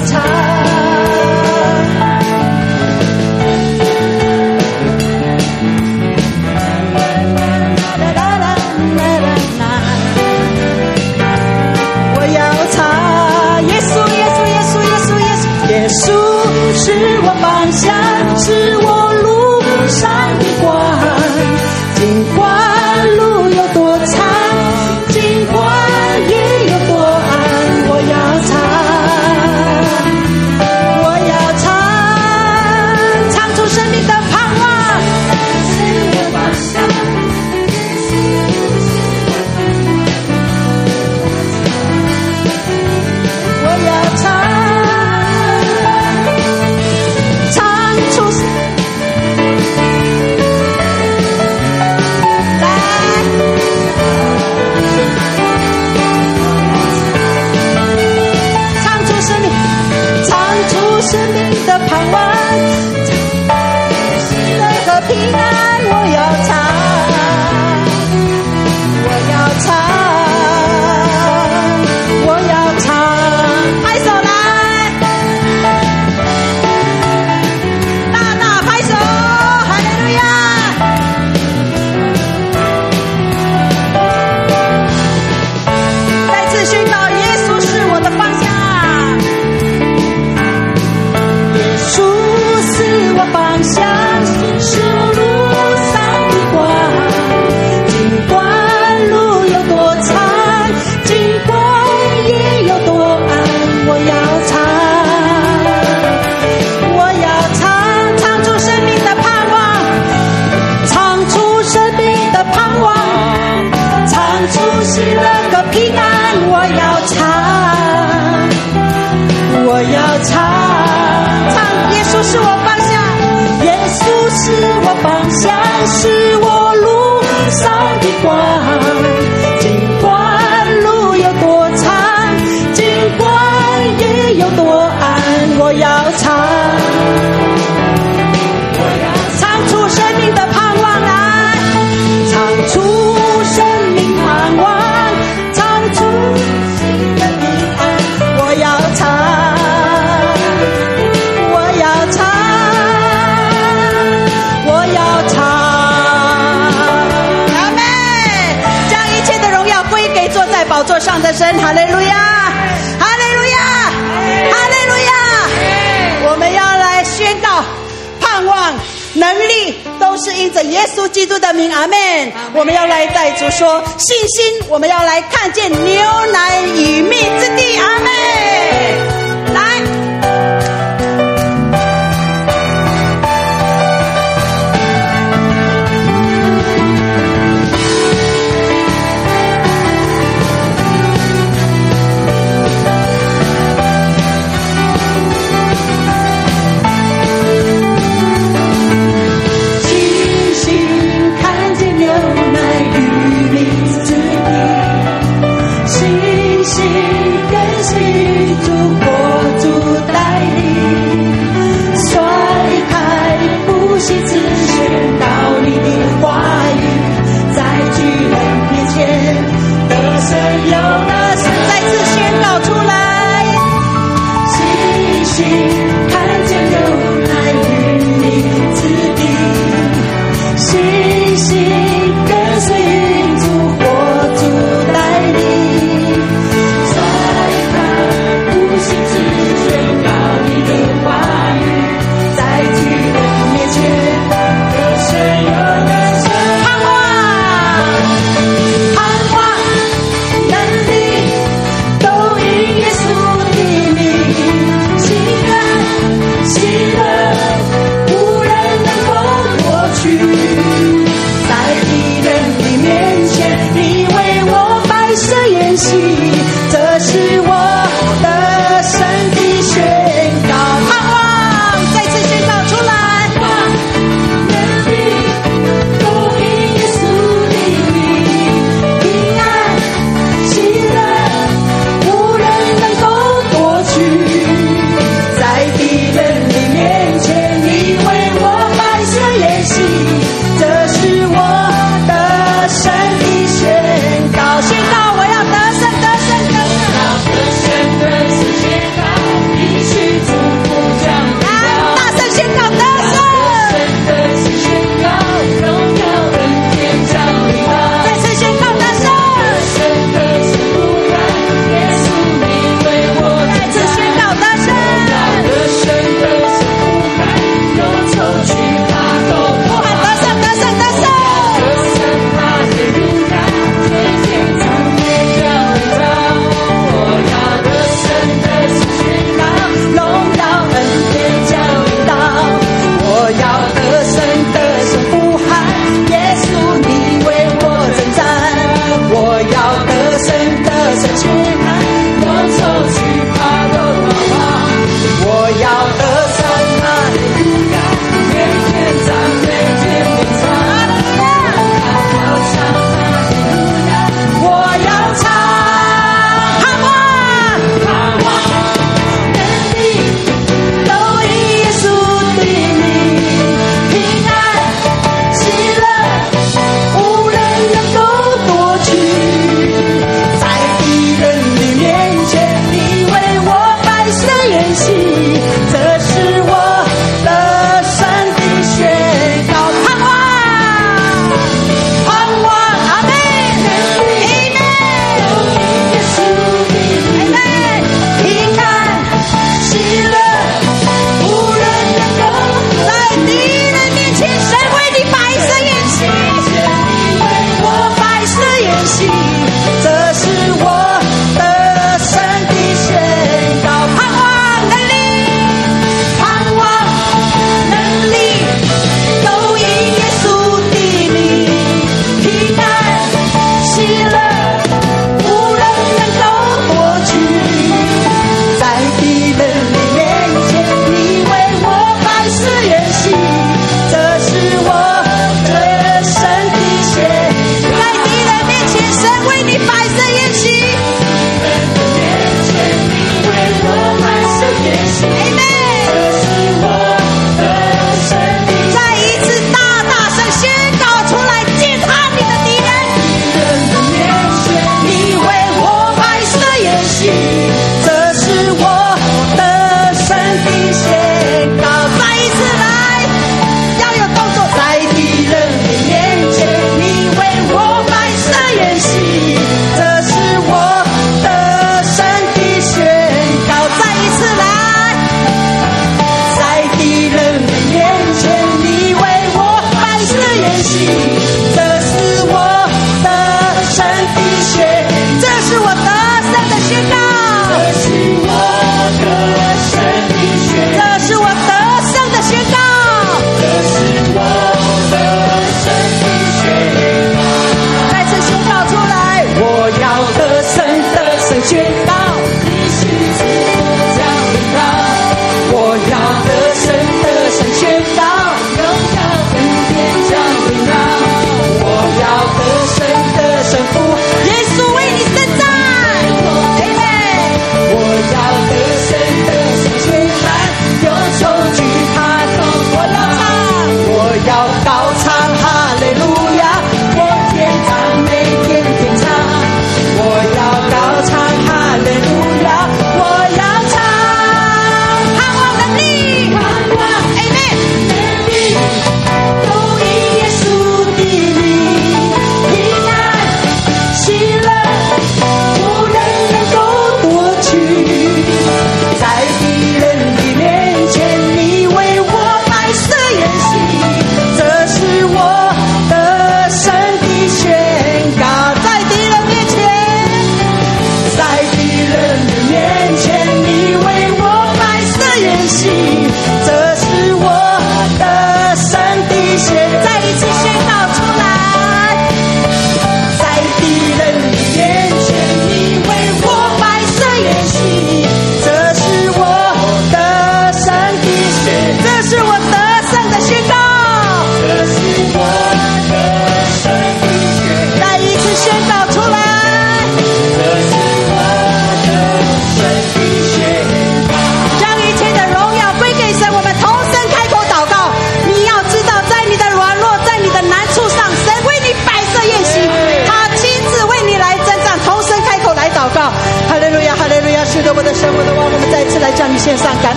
[0.00, 0.53] time.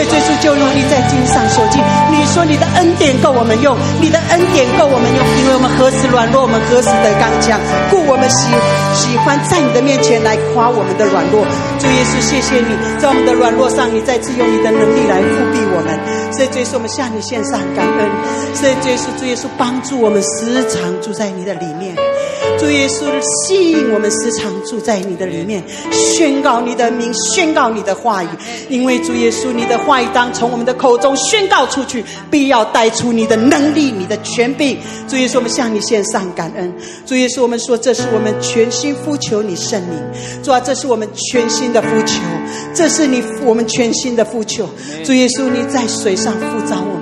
[0.00, 1.78] 所以，耶稣就用你在经上所记，
[2.10, 8.48] 你说你的恩典够我们用，你的恩典够我们用，因为我们何时软弱，我们何时得刚强，故我们喜
[8.96, 11.44] 喜欢在你的面前来夸我们的软弱。
[11.78, 15.92] 主耶稣，谢谢你在我们的软弱上，你再次用你的能力来覆庇我们。
[16.32, 18.00] 所以，耶稣，我们向你献上感恩。
[18.54, 21.94] 所以，耶稣，主耶稣帮助我们时常住在你的里面。
[22.60, 28.28] 主耶稣吸引我们时常住在你的里面，宣告你的名，宣告你的话语。
[28.68, 34.76] 因为主耶稣，你的话语当从我们的口中宣告出去，必要带出你的能力、你的权柄。
[35.08, 36.70] 主耶稣，我们向你献上感恩。
[37.06, 39.98] 主耶稣，我们说这是我们全心呼求你圣灵。
[40.42, 42.20] 主啊，这是我们全心的呼求，
[42.74, 44.68] 这是你我们全心的呼求。
[45.02, 46.99] 主耶稣，你在水上呼召我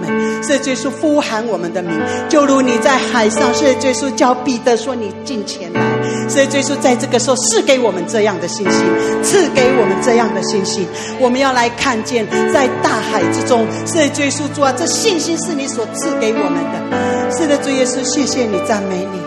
[0.49, 1.93] 是耶稣呼喊我们的名，
[2.29, 3.53] 就如你在海上。
[3.55, 5.81] 是耶稣叫彼得说：“你进前来。”
[6.29, 8.81] 是耶稣在这个时候赐给我们这样的信心，
[9.23, 10.87] 赐给我们这样的信心。
[11.21, 17.37] 我们要来看见，在大海之中，是耶稣主啊，这信心是你所赐给我们的。
[17.37, 19.21] 是的，主耶稣，谢谢你，赞美你，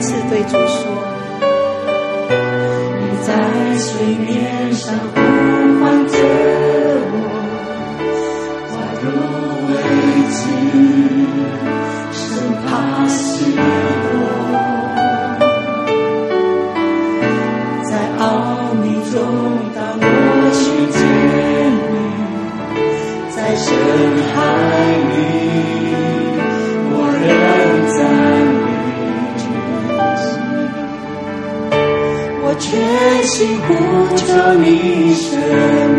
[0.00, 1.09] 次对主说
[33.30, 35.89] 心呼着你声。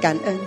[0.00, 0.38] 感恩，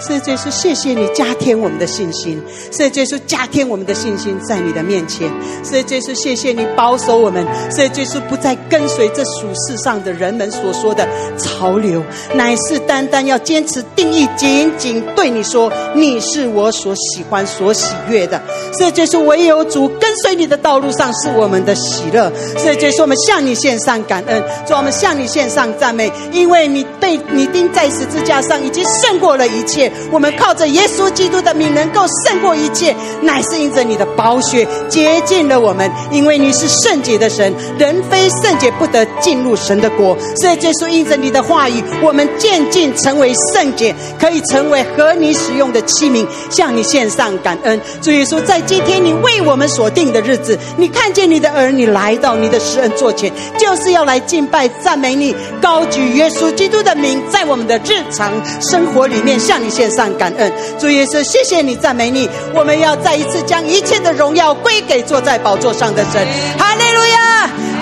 [0.00, 5.30] 所以这是，谢谢你加添我们的信心，所以这是加添我们的信心在你的面前，
[5.64, 11.06] 所以这是，谢谢你保守我们，所以这是不再跟随这俗世上的人们所说的
[11.38, 12.02] 潮流，
[12.34, 18.40] 乃是单单要坚持定义，仅仅对你说，你是我所喜欢、所喜悦的。
[18.78, 22.30] 这就是，唯有主跟随你的道路上是我们的喜乐，
[22.62, 28.56] 这就是，我们向你献上感恩，主，我们向你献上赞美，因为你被你钉在十字架上。
[28.56, 35.90] 已经胜过了一切，我们靠着耶稣基督的名能够胜过一切，乃是因着你的宝血洁净了我们。
[36.10, 40.16] 因为你是圣洁的神，人非圣洁不得进入神的国。
[40.36, 47.80] 所以，耶稣印着你的话语，我们渐进成为圣洁，可以成为和你使用的器皿，向你献上感恩。
[48.00, 58.32] 主耶稣，在今天你为我们所定的日子，你看见你的儿女来到你的施恩座前，就是要来敬拜赞美你，高举耶稣基督的名，在我们的日常。
[58.70, 62.28] 生活里面向你献上感恩，主耶稣，谢谢你，赞美你。
[62.54, 66.24] 我们要再一次将一切的荣耀归给坐在宝座上的神。
[66.56, 67.18] 哈利路亚，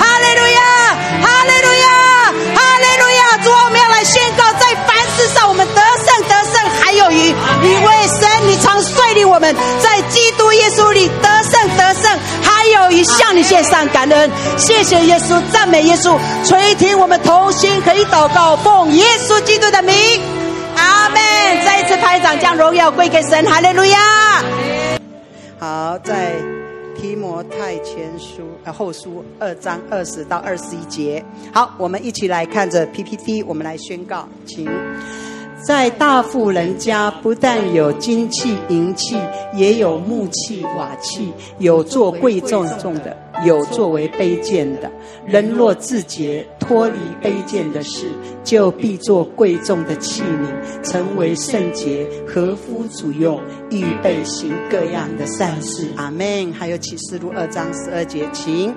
[0.00, 0.62] 哈利路亚，
[1.22, 1.88] 哈利路亚，
[2.56, 3.38] 哈利路亚。
[3.44, 7.28] 主，我们要来宣告，在凡事上我们得胜，得胜还有余。
[7.62, 13.04] 因为神，你常率领我们在基督耶稣里得胜，得胜还有余。
[13.04, 19.94] 向你献上感恩，谢谢耶稣，赞美耶稣，垂听我们同心可以祷告，奉耶稣基督的名。
[20.76, 21.20] 阿门！
[21.66, 23.98] 再一次拍掌，将荣耀归给神，哈利路亚。
[25.58, 26.34] 好，在
[26.96, 31.24] 提摩太前书呃后书二章二十到二十一节。
[31.52, 34.68] 好，我们一起来看着 PPT，我们来宣告，请。
[35.66, 39.16] 在大富人家，不但有金器银器，
[39.54, 44.90] 也有木器瓦器，有做贵重重的，有作为卑贱的。
[45.26, 48.06] 人若自洁，脱离卑贱的事，
[48.44, 53.40] 就必做贵重的器皿，成为圣洁，合乎主用，
[53.70, 55.88] 预备行各样的善事。
[55.96, 56.52] 阿门。
[56.52, 58.74] 还有启示录二章十二节，请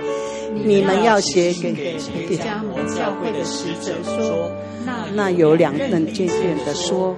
[0.54, 4.50] 你们要写给给迦摩教会的使者说。
[5.14, 7.16] 那有两人渐渐的说：“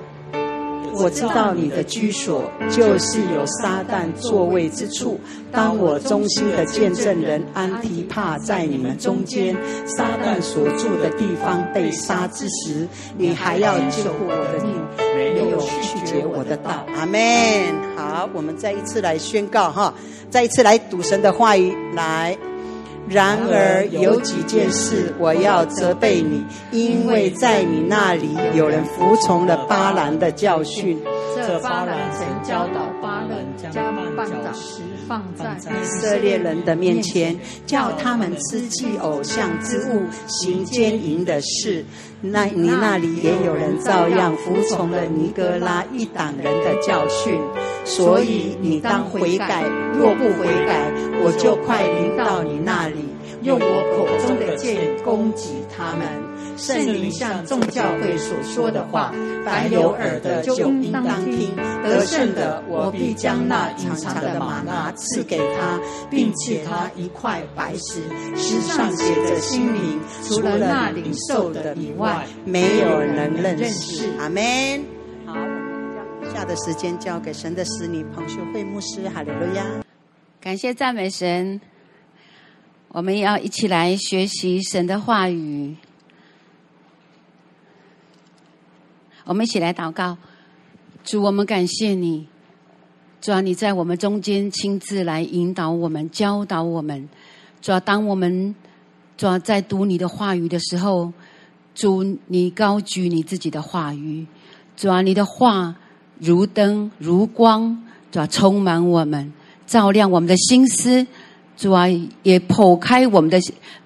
[1.02, 5.20] 我知道你的居所就是有撒旦座位之处。
[5.52, 9.56] 当我忠心的见证人安提帕在你们中间，
[9.86, 14.76] 撒旦所住的地方被杀之时，你还要救我的命，
[15.16, 17.20] 没有拒绝我的道。”阿门。
[17.96, 19.94] 好，我们再一次来宣告哈，
[20.30, 22.38] 再一次来读神的话语来。
[23.08, 31.00] 然而有几件事我要责备你，因为在你那里有人服从了巴兰的教训。
[31.46, 33.72] 这巴兰曾教导巴勒将
[34.16, 41.84] 绊脚石放在以色列人的面前，叫他们吃祭偶像之物，行奸淫的事。
[42.22, 47.40] 那你那里也有人照样服从了尼哥拉一党人的教训。
[47.86, 49.64] 所以你当悔改，
[49.94, 50.92] 若不悔改，
[51.24, 53.06] 我就快临到你那里，
[53.42, 56.29] 用我口中的剑攻击他们。
[56.60, 59.14] 圣灵向众教会所说的话，
[59.46, 61.56] 凡有耳的就应当听。
[61.82, 65.80] 得胜的，我必将那隐藏的吗哪赐给他，
[66.10, 68.04] 并且他一块白石，
[68.36, 74.10] 石上写着心灵，除了那领受的以外，没有人认识。
[74.20, 74.44] 阿门。
[75.26, 79.08] 好，我们将下的时间交给神的使女彭秀慧牧师。
[79.08, 79.66] 哈利路亚，
[80.42, 81.60] 感谢赞美神。
[82.90, 85.76] 我们要一起来学习神的话语。
[89.30, 90.18] 我们一起来祷告，
[91.04, 92.26] 主，我们感谢你，
[93.22, 97.08] 主啊，你在我们中间亲自来引导我们、教导我们。
[97.62, 98.56] 主啊，当我们
[99.18, 101.14] 主啊在读你的话语的时候，
[101.76, 104.26] 主你高举你自己的话语，
[104.76, 105.76] 主啊，你的话
[106.18, 109.32] 如灯如光，主啊，充满我们，
[109.68, 111.06] 照亮我们的心思，
[111.56, 111.86] 主啊，
[112.24, 113.40] 也剖开我们的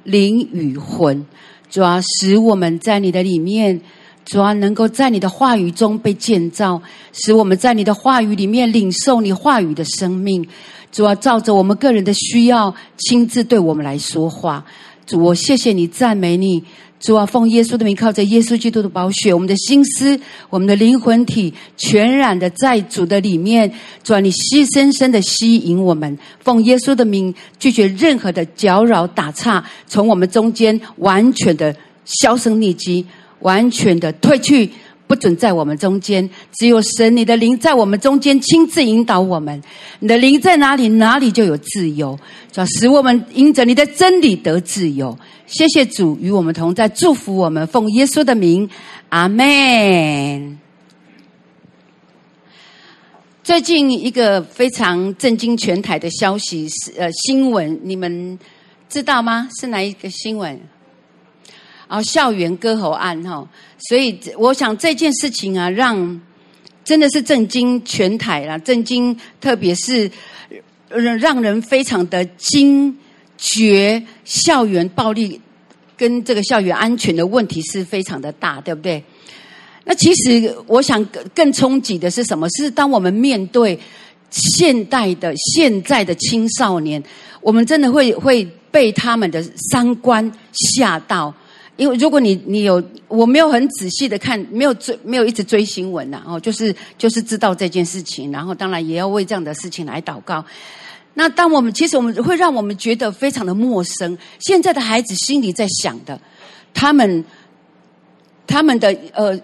[0.06, 1.26] 灵与魂，
[1.70, 3.82] 主啊，使我们在你的里面。
[4.26, 6.82] 主啊，能够在你的话语中被建造，
[7.12, 10.48] 使我们在你的话语里面领受你话语的生命。
[10.92, 14.64] 主啊，照着我们个人的需要，亲自对我们来说话。
[15.06, 16.64] 主，我谢谢你，赞美你。
[17.00, 20.18] 主啊，奉耶稣的名，靠着耶稣基督的宝血，我们的心思、
[20.50, 23.70] 我们的灵魂体，全然的在主的里面。
[24.04, 24.32] 主啊，你
[24.72, 26.18] 深深的吸引我们。
[26.40, 31.76] 奉耶稣的名，拒绝任何的搅扰打岔，从我们中间完全的
[32.06, 33.06] 销声匿迹。
[33.44, 34.70] 完全的退去，
[35.08, 36.30] 不准在我们中间。
[36.54, 39.62] 只有神，你的灵在我们中间亲自引导我们。
[40.00, 42.18] 你的灵在哪里，哪里就有自由，
[42.52, 45.18] 主使我们因着你的真理得自由。
[45.46, 48.68] 谢谢主与我们同在，祝福我们，奉耶稣的名，
[49.10, 50.58] 阿门。
[53.44, 58.40] 最近一个非常震惊全台的消息是呃新闻，你们
[58.88, 59.50] 知道吗？
[59.60, 60.58] 是哪一个新闻？
[61.94, 63.48] 啊，校园割喉案哈，
[63.78, 66.20] 所以我想这件事情啊，让
[66.84, 70.10] 真的是震惊全台啦，震惊特别是
[70.90, 72.98] 让人非常的惊
[73.38, 75.40] 觉，校园暴力
[75.96, 79.04] 跟这个校园安全的问题是非常的大，对不对？
[79.86, 82.50] 那其实我想更更冲击的是什么？
[82.58, 83.80] 是当我们面对
[84.32, 87.04] 现代的现在的青少年，
[87.40, 91.32] 我们真的会会被他们的三观吓到。
[91.76, 100.46] 因为如果你你有，我没有很仔细的看，没有追，没有一直追新闻呐，哦，就是就是知道这件事情，然后当然也要为这样的事情来祷告。
[101.16, 104.18] 那当我们其实我们会让我们觉得非常的陌生。
[104.40, 106.20] 现在的孩子心里在想的，
[106.74, 107.24] 他们
[108.46, 109.40] 他们的呃，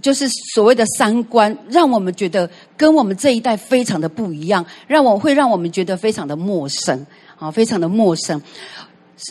[0.00, 7.06] 就是所谓的三观，让我们觉得跟我们这一代非常的不一样，让我会让我们觉得非常的陌生，
[7.38, 8.40] 啊，非常的陌生。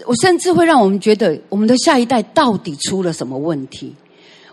[0.06, 3.94] 我甚至会让我们觉得，我们的下一代到底出了什么问题？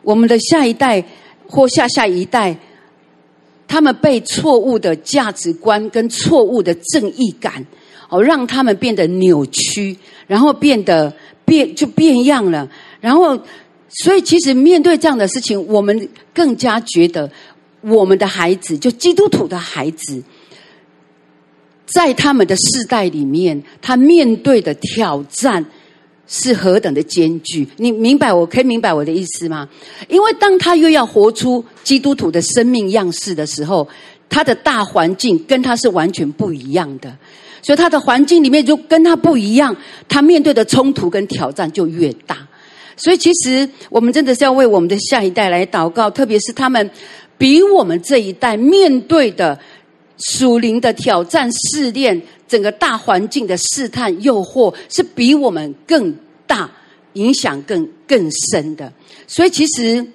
[0.03, 1.05] 我们的下一代
[1.47, 2.57] 或下下一代，
[3.67, 7.65] 他们被错误的价值观跟错误的正义感，
[8.09, 9.97] 哦，让他们变得扭曲，
[10.27, 11.15] 然后变得
[11.45, 12.69] 变就变样了。
[13.01, 13.39] 然后，
[13.89, 17.31] 所以其实面对这样的事情，我们更加觉得，
[17.83, 20.23] 我们的孩子，就基督徒的孩子。
[21.93, 25.65] 在他们的世代里面，他面对的挑战
[26.27, 27.67] 是何等的艰巨。
[27.77, 28.33] 你明白？
[28.33, 29.69] 我可以明白我的意思吗？
[30.09, 33.89] 因为当他又要活出基督徒的生命样式的时候，
[34.29, 37.13] 他的大环境跟他是完全不一样的，
[37.63, 39.77] 所以他的环境里面就跟他不一样，
[40.09, 42.37] 他面对的冲突跟挑战就越大。
[42.97, 46.89] 所以，其实我们真的是要为我们的下一代来祷告，特别是他们
[47.39, 49.59] 比我们这一代面对的
[50.21, 56.15] 属灵的挑战、试炼，整个大环境的试探、诱惑，是比我们更
[56.47, 56.71] 大、
[57.15, 58.93] 影响更更深的。
[59.27, 60.07] 所以，其实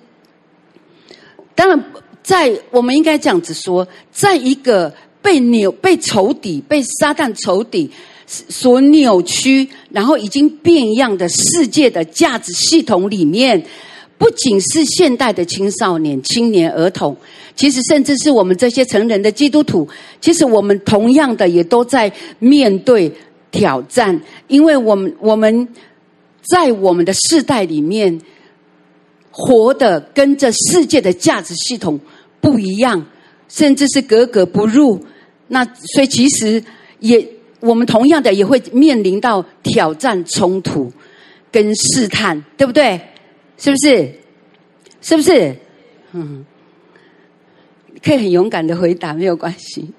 [1.53, 1.83] 当然，
[2.23, 7.89] 在我们应该这样子说，在一个被扭、被仇敌、被撒旦仇敌。
[8.27, 13.63] 所扭曲，然后已经变样的世界的价值系统里面，
[14.17, 17.15] 不仅是现代的青少年、青年、儿童，
[17.55, 19.87] 其实甚至是我们这些成人的基督徒，
[20.21, 23.11] 其实我们同样的也都在面对
[23.51, 25.67] 挑战，因为我们我们
[26.41, 28.21] 在我们的世代里面
[29.31, 31.99] 活的跟这世界的价值系统
[32.39, 33.05] 不一样，
[33.49, 35.03] 甚至是格格不入。
[35.47, 36.63] 那所以其实
[36.99, 37.27] 也。
[37.61, 40.91] 我们同样的也会面临到挑战、冲突
[41.51, 43.01] 跟试探，对不对？
[43.57, 44.13] 是不是？
[45.01, 45.55] 是不是？
[46.13, 46.45] 嗯，
[48.03, 49.91] 可以很勇敢的回答，没有关系。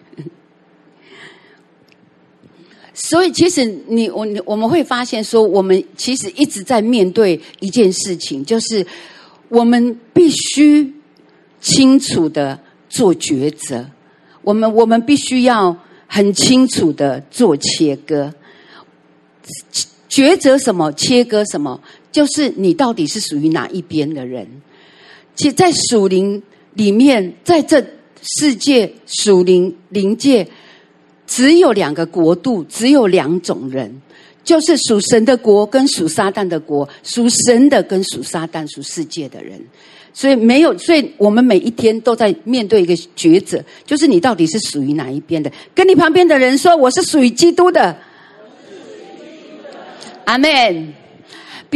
[2.95, 8.87] 所以，其实你我我们会发现说，我们其实一直在面对一件事情，就是
[9.49, 10.95] 我们必须
[11.61, 12.59] 清楚的
[12.89, 13.87] 做抉择。
[14.43, 15.77] 我们我们必须要。
[16.09, 18.33] 很清楚的做切割，
[20.09, 21.83] 抉择什么，切割什么，
[22.16, 24.48] 就是你到底是属于哪一边的人。
[25.34, 27.84] 其实，在属灵里面，在这
[28.38, 30.48] 世界属灵灵界，
[31.26, 34.01] 只有两个国度，只有两种人，
[34.43, 39.60] 就是属神的国跟属撒旦的国，属神的跟属撒旦属世界的人。
[40.14, 45.52] 所以没有，所以我们每一天都在面对一个抉择，就是你到底是属于哪一边的？
[45.74, 47.94] 跟你旁边的人说，我是属于基督的。
[50.24, 50.94] 阿门。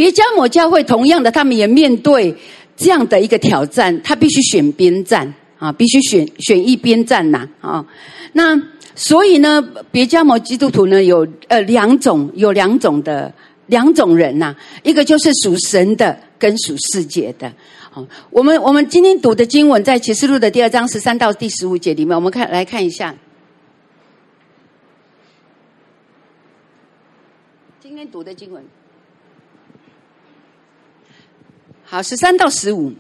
[0.01, 2.35] 别迦摩教会同样的，他们也面对
[2.74, 7.85] 这样的一个挑战，他必须选边站啊，必须选选一边站呐啊。
[8.32, 8.59] 那
[8.94, 9.62] 所以呢，
[9.93, 13.31] 别迦摩基督徒呢有呃两种，有两种的
[13.66, 17.52] 两种人呐，一个就是属神的，跟属世界的。
[17.90, 23.14] 好，我们我们今天读的经文在启示录的第二章十三到第十五节里面，我们看来看一下。
[27.82, 28.64] 今天读的经文，
[31.90, 32.92] 好，十三到十五。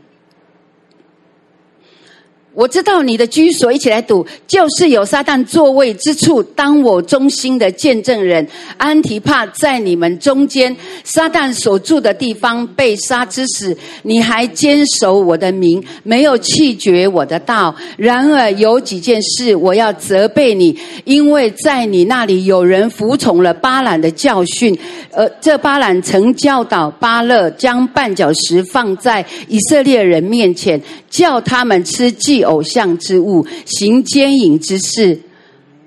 [2.52, 6.42] 我知道你的居所，一起来读，就是有撒旦座位之处。
[6.42, 8.46] 当我忠心的见证人
[8.76, 17.72] 安提帕在你们中间，撒旦所住的地方被杀之时，你还坚守我的名，没有弃绝我的道。
[17.96, 24.76] 然而有几件事我要责备你，因为在你那里有人服从了巴兰的教训，
[25.12, 32.39] 而这巴兰曾教导巴勒将绊脚石放在以色列人面前，叫他们吃祭。
[32.42, 35.20] 偶像之物，行奸淫之事。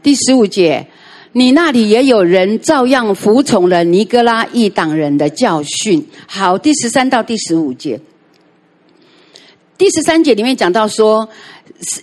[0.02, 0.88] 第十五节，
[1.32, 6.06] 你那里也有人照样服从了尼哥拉一党人的教训。
[6.28, 8.00] 好，第十三到第十五节，
[9.78, 11.30] 第十三节里面讲到说。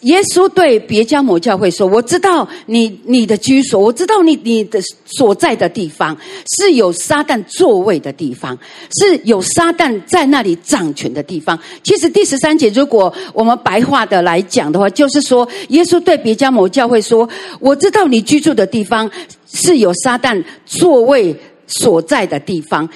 [0.03, 6.17] 耶稣对别迦摩教会说：“我知道你你的居所，我知道你你的所在的地方
[6.59, 8.59] 是有撒旦座位的地方，
[9.01, 11.59] 是有撒旦在那里掌权的地方。
[11.83, 17.27] 其实第十三节，如果我们白话的来讲的话，就是说，耶稣对别迦摩教会说：
[17.59, 19.11] 我知道你居住的地方
[19.51, 21.35] 是有撒旦座位
[21.67, 22.87] 所在的地方，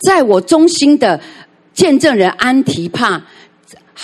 [0.00, 1.20] 在我中心的
[1.74, 3.22] 见证人安提帕。”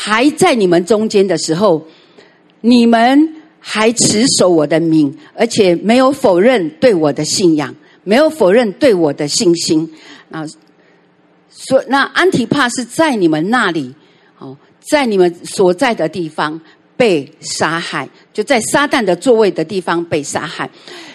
[0.01, 1.85] 还在你们中间的时候，
[2.61, 9.93] 你们还持守我的名，而且没有否认对我的信仰，没有否认对我的信心。
[10.31, 10.47] 啊，
[11.51, 13.93] 所那安提帕是在你们那里，
[14.39, 14.57] 哦，
[14.89, 16.61] 在你们所在的地方
[16.97, 20.71] 被杀害，就在撒旦的座位的地方被杀害。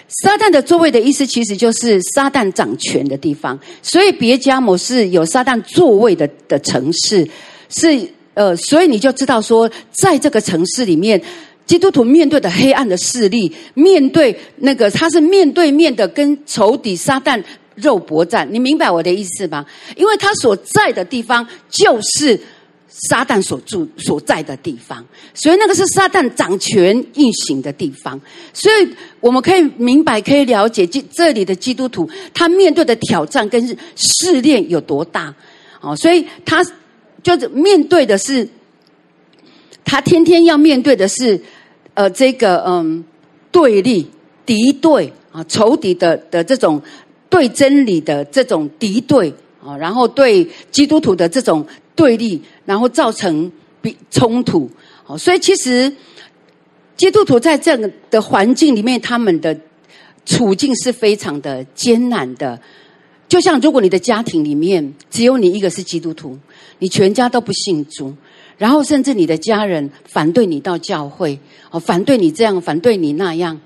[0.10, 3.58] 撒旦的座位的意思，其实就是撒旦掌权的地方。
[3.82, 7.26] 所以别加摩是有撒旦座位的的城市，
[7.70, 8.10] 是。
[8.34, 11.22] 呃，所以你就知道说，在这个城市里面，
[11.66, 17.42] 基督徒面对的黑暗的势力，面对那个他是面对面的跟仇敌撒旦
[17.76, 19.66] 肉搏战，你明白我的意思吗？
[19.96, 22.40] 因为他所在的地方就是
[22.88, 25.04] 撒旦所住所在的地方，
[25.34, 28.20] 所以那个是撒旦掌权运行的地方。
[28.54, 28.88] 所以
[29.20, 33.66] 我们可以明白，可以了解，这这里的基督徒他面对的挑战跟
[33.96, 35.34] 试炼有多大
[35.82, 35.96] 哦。
[35.96, 36.64] 所以他
[37.24, 38.48] 就是面对的是，
[39.84, 41.42] 他天天要面对的是，
[41.96, 43.04] 呃，这个嗯
[43.52, 44.08] 对立、
[44.46, 46.80] 敌对啊、仇敌的的这种
[47.30, 49.34] 对真理的这种敌对
[49.66, 51.66] 啊，然后对基督徒的这种。
[51.96, 54.68] 对立，然后造成比冲突，
[55.06, 55.94] 哦，所以其实
[56.98, 59.56] 基督徒在这样的环境里面，他们的
[60.26, 62.60] 处境是非常的艰难的。
[63.34, 66.38] 就像如果你的家庭里面只有你一个是基督徒，
[66.78, 68.14] 你全家都不信主，
[68.60, 71.40] 然后甚至你的家人反对你到教会，
[71.72, 73.60] 哦，反对你这样，反对你那样，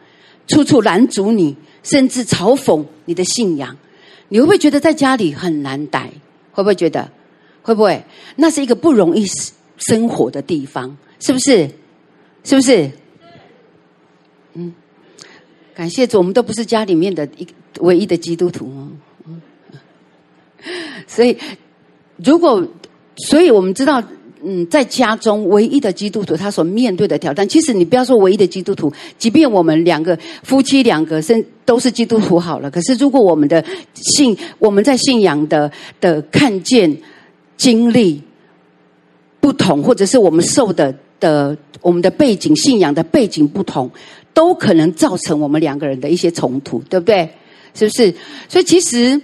[0.48, 1.54] 处处拦阻你，
[1.84, 3.76] 甚至嘲讽你的信仰，
[4.30, 6.10] 你会不会觉得在家里很难待？
[6.54, 7.12] 会不会觉得？
[7.62, 8.02] 会不会？
[8.38, 9.26] 那是一个不容易
[9.90, 11.70] 生活的地方，是不是？
[12.46, 12.90] 是不是？
[14.54, 14.74] 嗯，
[15.76, 17.46] 感谢主，我们都不是家里面的一
[17.82, 18.88] 唯一的基督徒哦。
[21.08, 21.38] 所以，
[22.24, 22.66] 如果，
[23.30, 24.02] 所以我们知道，
[24.44, 33.64] 嗯，在家中唯一的基督徒他所面对的挑战，其实你不要说唯一的基督徒，即便我们两个夫妻两个生都是基督徒好了，可是如果我们的
[33.94, 36.98] 信，我们在信仰的的看见。
[37.58, 38.22] 经历
[39.40, 43.90] 不同，或者是我们受的的我们的背景、信仰的背景不同，
[44.32, 47.28] 都可能造成我们两个人的一些冲突，对不对？
[47.74, 48.14] 是不是？
[48.48, 49.20] 所以其实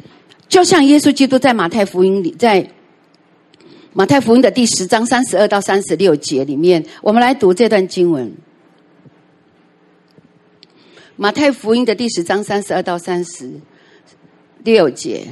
[0.54, 2.70] 就像耶稣基督在马太福音里，在
[3.92, 8.32] 马太福音的第十章三十二到三十六节里面，我们来读这段经文。
[11.16, 13.52] 马太福音的第十章三十二到三十
[14.64, 15.26] 六节。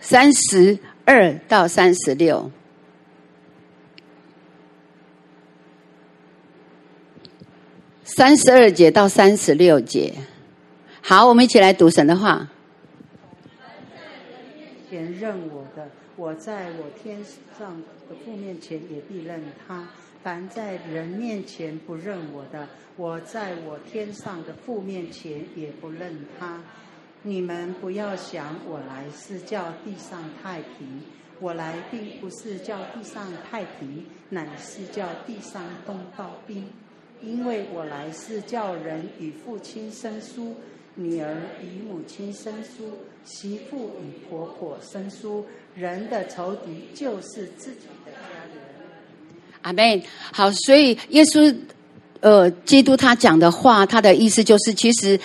[0.00, 2.50] 三十二到三十六，
[8.06, 10.12] 三十二节到三十六节，
[11.00, 12.46] 好，我们一起来读神的话。
[14.90, 17.24] 前认我的，我在我天
[17.58, 19.86] 上的父面前也必认他；
[20.22, 26.60] 凡在人面前不认我的，我在我天上的父面前也不认他。
[27.22, 31.00] 你们不要想我来是叫地上太平，
[31.40, 36.70] 我来并不是叫地上太平，乃是叫地上动刀兵。
[37.26, 40.54] 因为我来是叫人与父亲生疏，
[40.94, 45.44] 女儿与母亲生疏，媳妇与婆婆生疏。
[45.74, 48.18] 人的仇敌就是自己的家
[48.52, 48.62] 人。
[49.62, 50.02] 阿门。
[50.32, 51.54] 好，所以耶稣，
[52.20, 55.18] 呃，基督他讲的话，他的意思就是，其实。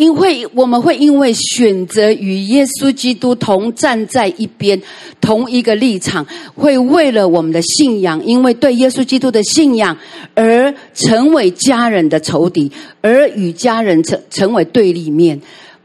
[0.00, 4.80] 因为我们会因为选择与耶稣基督同站在一边，
[5.20, 9.94] 同一个立场，会为了我们的信仰，因为对耶稣基督的信仰
[10.34, 12.72] 而成为家人的仇敌，
[13.02, 15.38] 而与家人成成为对立面。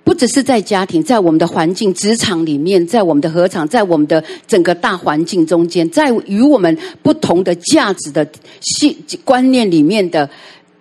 [0.05, 8.25] 不只是在家庭，在我们的环境、职场里面，在我们的合场，在我们的整个大环境中间，在与我们不同的价值的
[8.61, 10.29] 信观念里面的。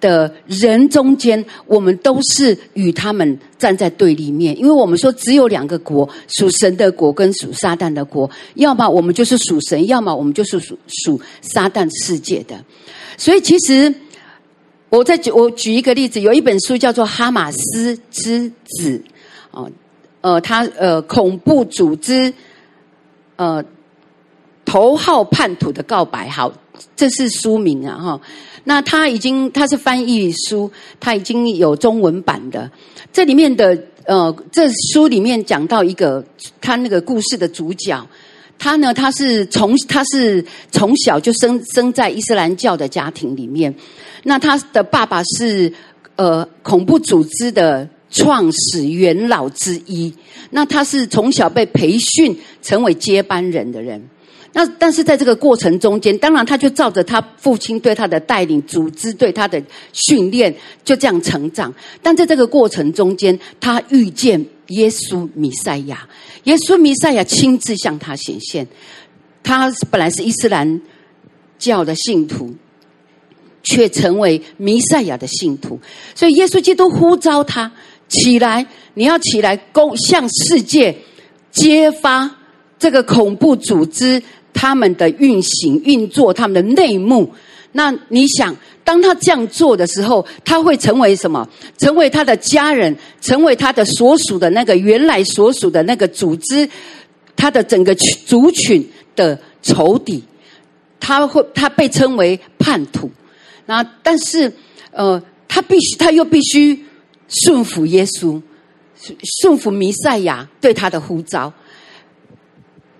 [0.04, 12.54] 的人中间，我们都是与他们站在对立面，因为我们说只有两个国，属神的国跟属撒旦的国，要么我们就是属神，要么我们就是属属撒旦世界的。
[13.16, 13.94] 所以，其实
[14.90, 18.98] 我再举我举一个例子，有一本书叫做《哈马斯之子》，
[19.52, 19.70] 哦，
[20.20, 22.30] 呃，他呃，恐怖组织，
[23.36, 23.64] 呃，
[24.64, 26.52] 头号叛徒的告白，好，
[26.96, 28.20] 这是书名啊，哈。
[28.64, 32.70] 那他已经，他是翻译书，他已经有中文版的。
[33.12, 36.24] 这里面的呃，这书里面讲到一个
[36.60, 38.06] 他那个故事的主角，
[38.58, 43.74] 他呢，他是从他是从小就生生在伊斯兰教的家庭里面。
[44.22, 45.70] 那他的爸爸是
[46.16, 50.12] 呃恐怖组织的创始元老之一。
[50.50, 54.02] 那他是从小被培训成为接班人的人。
[54.56, 59.60] 那但是在这个过程中间，当然他就照着他父亲对他的带领、组织对他的
[59.92, 60.54] 训练，
[60.84, 61.74] 就这样成长。
[62.00, 66.08] 但在这个过程中间，他遇见耶稣弥赛亚，
[66.44, 68.64] 耶稣弥赛亚亲自向他显现。
[69.42, 70.80] 他本来是伊斯兰
[71.58, 72.54] 教的信徒，
[73.64, 75.80] 却成为弥赛亚的信徒。
[76.14, 77.72] 所以耶稣基督呼召他
[78.08, 78.64] 起来，
[78.94, 80.96] 你要起来，攻向世界
[81.50, 82.30] 揭发
[82.78, 84.22] 这个恐怖组织。
[84.54, 87.30] 他们的运行、运作，他们的内幕。
[87.72, 91.46] 那你想，当他这样做的时候，他会成为什么？
[91.76, 96.68] 成为他的家人，成为他的所属的那个原来所属的那个组织，
[97.34, 100.22] 他的整个族群的仇敌，
[101.00, 103.10] 他会他被称为叛徒。
[103.66, 104.52] 那但是
[104.92, 106.84] 呃，他必须他又必须
[107.26, 108.40] 顺服耶稣，
[109.40, 111.52] 顺服弥赛亚对他的呼召。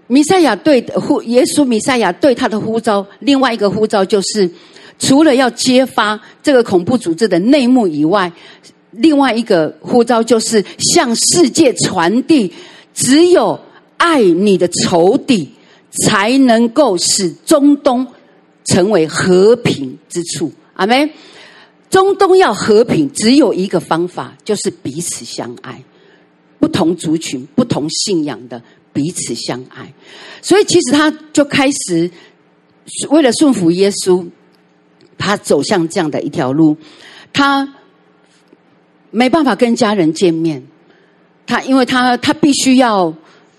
[0.06, 4.50] 弥赛亚对呼耶稣，弥赛亚对他的呼召，另外一个呼召就是，
[4.98, 8.30] 除了要揭发这个恐怖组织的内幕以外，
[8.90, 12.52] 另外一个呼召就是向世界传递，
[12.92, 13.58] 只有
[13.96, 15.50] 爱你的仇敌，
[16.04, 18.06] 才能够使中东
[18.66, 20.52] 成为和平之处。
[20.74, 21.08] 阿们，
[21.88, 25.82] 中东要和平，只有一个方法，就是彼此相爱，
[26.58, 28.60] 不同族群、不同信仰的。
[28.94, 29.92] 彼此相爱，
[30.40, 32.08] 所以其实他就开始
[33.10, 34.24] 为了顺服耶稣，
[35.18, 36.76] 他走向这样的一条路。
[37.32, 37.74] 他
[39.10, 40.62] 没办法跟家人见面，
[41.44, 43.12] 他因为他他必须要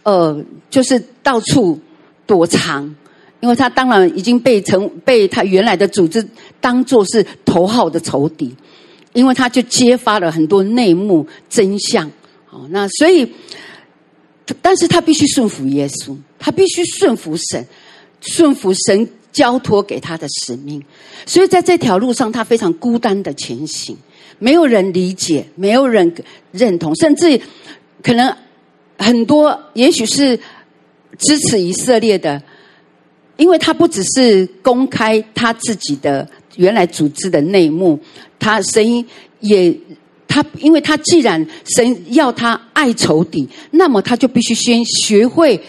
[0.04, 1.78] 呃，就是到处
[2.26, 2.96] 躲藏，
[3.42, 6.26] 因为他当然已经被成被他原来的组织
[6.62, 8.56] 当作是头号的仇敌，
[9.12, 12.10] 因为他就揭发了很多内幕真相。
[12.50, 13.30] 哦，那所以。
[14.62, 17.66] 但是他必须顺服耶稣，他必须顺服神，
[18.22, 20.84] 顺服神交托给他的使命。
[21.26, 23.98] 所以在这条路上，他非常孤单的前行，
[24.38, 26.14] 没有人理解，没有人
[26.52, 27.42] 认同，甚至
[28.04, 28.36] 可能
[28.98, 30.40] 很多，也许是
[31.18, 32.42] 支持以色列的，
[33.38, 38.00] 因为他不只是公开他自己的原来组织的内幕，
[38.38, 39.04] 他声音
[39.40, 39.76] 也。
[40.28, 41.46] 他，因为他既然
[41.76, 45.60] 神要他爱仇敌，那么他就必须先学会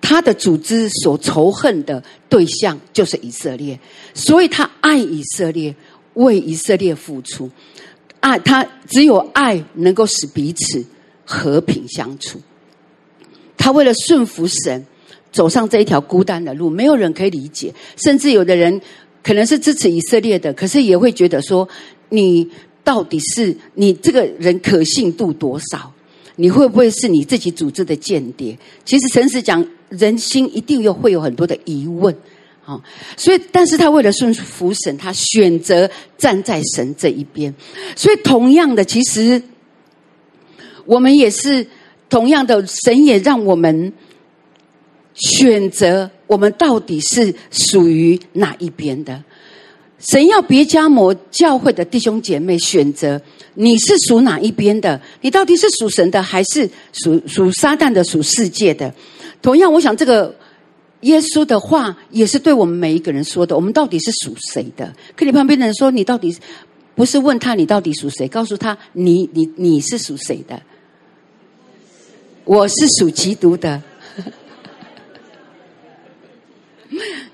[0.00, 3.78] 他的组织所仇恨的对象就是以色列，
[4.14, 5.74] 所以他爱以色列，
[6.14, 7.50] 为以色列付出。
[8.20, 10.84] 爱他，只有爱能够使彼此
[11.24, 12.40] 和平相处。
[13.56, 14.84] 他为了顺服神，
[15.30, 18.80] 走上这一条孤单的路，没有人可以理解，甚至有的人
[19.22, 21.68] 可能是支持以色列的，可是也会觉得说
[22.08, 22.50] 你。
[22.86, 25.92] 到底是你这个人可信度多少？
[26.36, 28.56] 你会不会是你自己组织的间谍？
[28.84, 32.14] 其实，诚实讲，人心一定又会有很多的疑问。
[32.62, 32.80] 好，
[33.16, 37.52] 所以，但是他为了顺服神，他选择站在神这一边。
[37.96, 39.42] 所以，同样的，其实
[40.84, 41.66] 我们也是
[42.08, 43.92] 同样的，神也让我们
[45.14, 49.24] 选择，我们到底是属于哪一边的。
[50.10, 53.20] 神要别迦摩教会的弟兄姐妹选择，
[53.54, 55.00] 你是属哪一边的？
[55.20, 58.94] 你到底是属神的，还是属属撒旦的、属世界的？
[59.42, 60.32] 同样，我想这个
[61.00, 63.56] 耶稣的话也是对我们每一个人说的。
[63.56, 64.94] 我们到底是属谁的？
[65.16, 66.36] 跟你旁边的人说，你到底
[66.94, 68.28] 不是问他你到底属谁？
[68.28, 70.62] 告诉他你你你是属谁的？
[72.44, 73.82] 我是属基督的。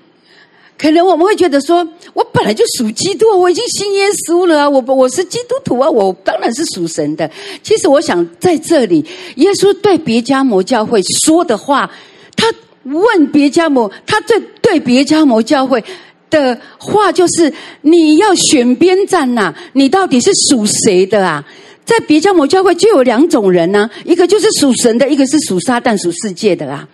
[0.77, 7.29] 可能我们会觉得说，我本来就属基督，我已经信耶稣了，我我是基督徒啊，我当然是属神的。
[7.61, 9.05] 其实我想在这里，
[9.35, 11.89] 耶稣对别家摩教会说的话，
[12.35, 12.51] 他
[12.83, 15.81] 问别家摩，他对对别家摩教会
[16.29, 21.45] 的话就是：你要选边站呐，你到底是属谁的啊？
[21.85, 26.87] 在别家摩教会就有两种人呢，一个就是属神的，一个是属撒旦、属世界的啦。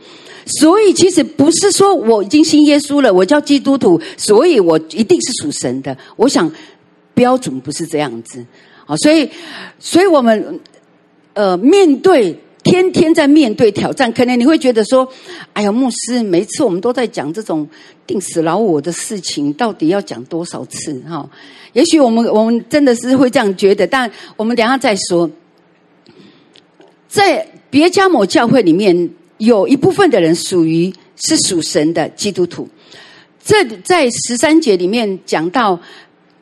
[0.57, 5.95] 所以，其实不是说我已经信耶稣了，我叫基督徒，所以我一定是属神的。
[6.15, 6.51] 我想
[7.13, 8.43] 标准不是这样子
[8.87, 9.29] 啊，所以，
[9.77, 10.59] 所以我们
[11.33, 15.07] 呃面对天天在面对挑战，可能你会觉得说
[15.53, 17.67] ：“哎呀，牧师，每次我们都在讲这种
[18.07, 21.29] 定死老我的事情，到底要讲多少次？”哈，
[21.73, 25.29] 也许我们我们真的是会这样觉得，但我们等下再说。
[27.07, 29.11] 在别家某教会里面。
[29.39, 32.69] 有一部分的人属于是属神的基督徒，
[33.43, 35.79] 这在十三节里面讲到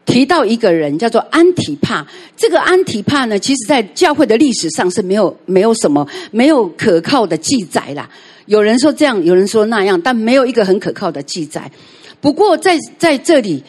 [0.06, 2.06] 提到一个人叫做安提帕。
[2.36, 8.10] 这个安提帕呢，其实在教会的历史上是没有没有什么没有可靠的记载啦。
[8.48, 11.72] 有人说这样，有人说那样，但没有一个很可靠的记载。
[12.20, 13.64] 不过在在这里，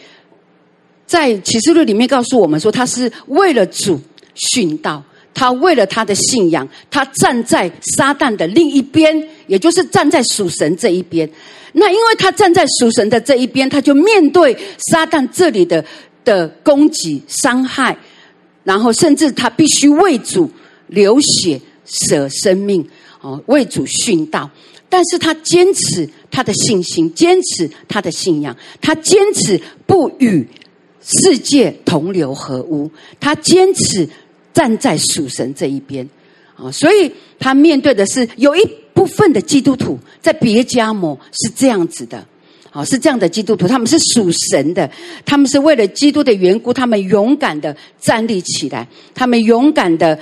[1.07, 4.01] 在启示录里面告诉我们说，他是为了主
[4.35, 5.05] 殉道。
[5.35, 11.29] 他为了他的信仰，他站在撒旦的另一边，也就是站在属神这一边。
[11.75, 14.57] 那因为他站在属神的这一边，他就面对
[14.91, 15.85] 撒旦这里的
[16.25, 17.97] 的攻击、伤害，
[18.65, 20.51] 然后甚至他必须为主
[20.89, 22.85] 流血、舍生命，
[23.21, 24.51] 哦，为主殉道。
[24.89, 30.45] 但是他坚持他的信心，坚持他的信仰，他坚持不与
[31.01, 32.91] 世界同流合污，
[33.21, 34.09] 他坚持。
[34.59, 36.05] 站在属神这一边，
[36.57, 37.09] 啊，所以
[37.39, 42.27] 他面对的是有一部分的基督徒在别迦摩是这样子的，
[42.73, 44.91] 啊，是这样的基督徒，他们是属神的，
[45.25, 50.19] 他们是为了基督的缘故，他们勇敢的站立起来，他们勇敢的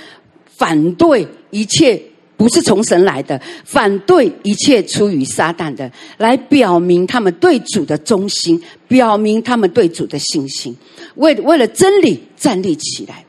[0.58, 1.98] 反对一切
[2.36, 10.76] 不是从神来的，反对一切出于撒旦的，来表明他们对主的忠心，表明他们对主的信心，
[11.14, 13.24] 为为了真理站立起来。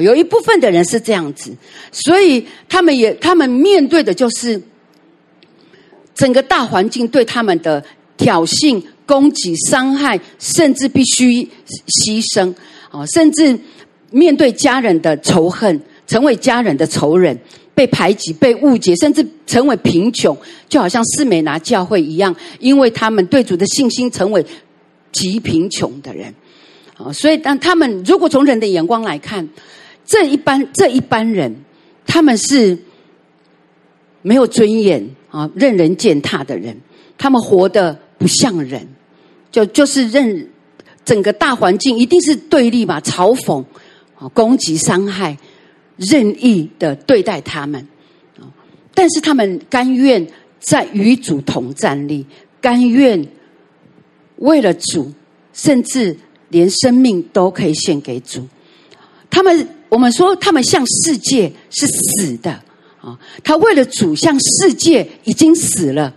[0.00, 1.54] 有一部分的人是这样子，
[1.90, 4.60] 所以他们也他们面对的就是
[6.14, 7.82] 整个大环境对他们的
[8.16, 11.42] 挑衅、攻击、伤害，甚至必须
[12.04, 12.52] 牺牲
[12.90, 13.58] 啊，甚至
[14.10, 17.38] 面对家人的仇恨，成为家人的仇人，
[17.74, 20.36] 被排挤、被误解，甚至成为贫穷，
[20.68, 24.44] 就好像士美拿教会一样，因为他们对主的信心成为
[25.12, 26.34] 极贫穷的人
[26.96, 29.48] 啊，所以当他们如果从人的眼光来看。
[30.06, 31.52] 这一般这一般人，
[32.06, 32.78] 他们是
[34.22, 36.80] 没有尊严啊，任人践踏的人。
[37.18, 38.86] 他们活得不像人，
[39.50, 40.48] 就就是任
[41.04, 43.64] 整个大环境一定是对立嘛，嘲讽
[44.16, 45.36] 啊，攻击、伤害，
[45.96, 47.88] 任意的对待他们
[48.38, 48.46] 啊。
[48.94, 50.24] 但是他们甘愿
[50.60, 52.24] 在与主同站立，
[52.60, 53.26] 甘愿
[54.36, 55.12] 为了主，
[55.52, 56.16] 甚至
[56.50, 58.46] 连生命都可以献给主。
[59.28, 59.68] 他们。
[59.88, 62.50] 我们说他们向世界是死的
[63.00, 66.14] 啊，他为了主向世界已经死了。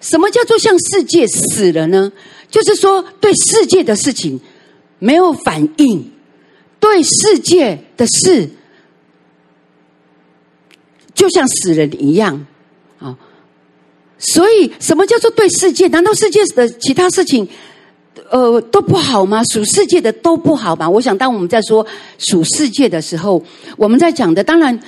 [0.00, 2.10] 什么叫做向世界死了呢？
[2.50, 4.40] 就是说对世界的事情
[4.98, 6.10] 没有反应，
[6.80, 8.50] 对世界的事
[11.14, 12.44] 就像死人一样
[12.98, 13.16] 啊。
[14.18, 15.86] 所以什么叫做对世界？
[15.88, 17.48] 难道世界的其他事情？
[18.30, 19.42] 呃，都不好吗？
[19.44, 20.88] 属世界的都不好吗？
[20.88, 21.86] 我想，当我们在说
[22.18, 23.42] 属世界的时候，
[23.76, 24.78] 我们在讲的，当然，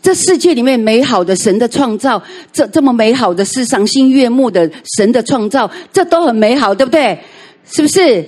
[0.00, 2.22] 这世界里面美好的神的创造，
[2.52, 7.18] 这这么美好的是赏心悦目的神的创造，这都很美好，对不对？
[7.70, 8.24] 是不是？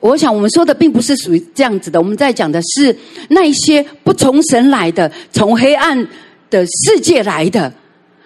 [0.00, 1.98] 我想，我们说的并不是属于这样子的。
[1.98, 2.96] 我们在讲的是
[3.28, 6.06] 那一些不从神来的，从黑暗
[6.50, 7.72] 的世界来的，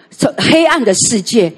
[0.09, 1.51] 从黑暗的世界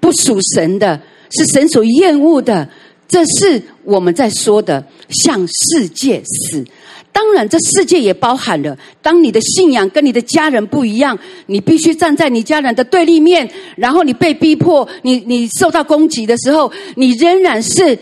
[0.00, 1.00] 不属神的，
[1.30, 2.68] 是神所厌恶的。
[3.06, 6.64] 这是我们在说的向世界死。
[7.12, 11.16] 当然，这世界也包含了，当你的信仰跟你的家人不一样，
[11.46, 17.96] 你必须站在你家人的对立面，然后你被逼迫，你你受到攻击的时候，你仍然是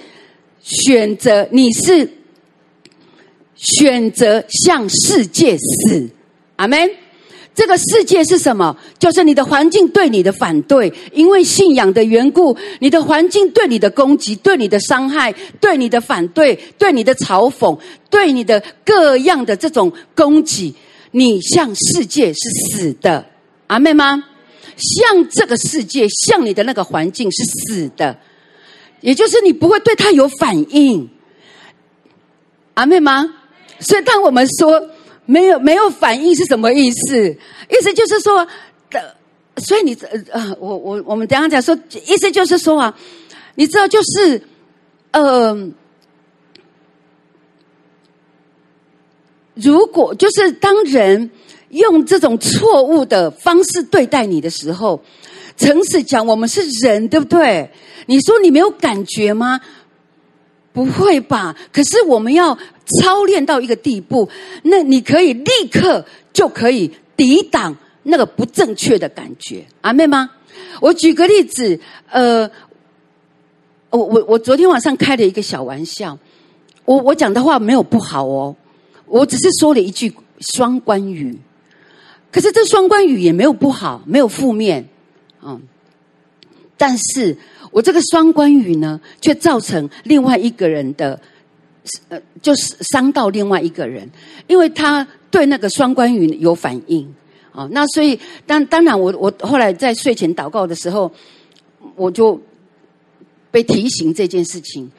[0.62, 2.08] 选择，你是
[3.54, 6.08] 选择向世界死。
[6.56, 7.01] 阿门。
[7.54, 8.74] 这个世界是什么？
[8.98, 15.30] 就是你的环境对你的反对，因为信仰的缘故，你的环境对你的攻击、对你的伤害、
[15.60, 20.74] 对你的反对、对你的嘲讽、对你的各样的这种攻击，
[21.10, 23.26] 你向世界是死的，
[23.66, 24.24] 阿妹吗？
[24.76, 28.18] 向这个世界，向你的那个环境是死的，
[29.02, 31.06] 也就是你不会对它有反应，
[32.72, 33.34] 阿妹吗？
[33.78, 34.82] 所以当我们说。
[35.24, 37.28] 没有没有反应是什么意思？
[37.70, 38.46] 意思就是说
[38.90, 39.16] 的，
[39.58, 39.96] 所以你
[40.30, 41.76] 呃，我我我们等一下讲说，
[42.06, 42.94] 意思就是说啊，
[43.54, 44.42] 你知道就是，
[45.12, 45.56] 呃，
[49.54, 51.30] 如果就是当人
[51.70, 55.02] 用这种错误的方式对待你的时候，
[55.56, 57.70] 诚实讲，我们是人，对不对？
[58.06, 59.60] 你说你没有感觉吗？
[60.72, 61.54] 不会吧？
[61.70, 64.28] 可是我们要操练到一个地步，
[64.62, 70.30] 那你可以立刻就可以抵挡那个不正确的感觉，阿妹吗？
[70.80, 71.78] 我举个例子，
[72.10, 72.50] 呃，
[73.90, 76.18] 我我我昨天晚上开了一个小玩笑，
[76.86, 78.56] 我我讲的话没有不好哦，
[79.04, 81.38] 我只是说了一句双关语，
[82.32, 84.88] 可是这双关语也没有不好，没有负面，
[85.42, 85.60] 嗯，
[86.78, 87.36] 但是。
[87.72, 91.18] 我这个双关语呢，却造成另外一个人的，
[92.10, 94.08] 呃，就是伤到另外一个人，
[94.46, 97.12] 因为他对那个双关语有反应
[97.50, 97.66] 啊。
[97.72, 101.10] 那所以当当然我，我我后来在睡前祷告的时候，
[101.96, 102.38] 我就
[103.50, 104.92] 被提醒这件事情，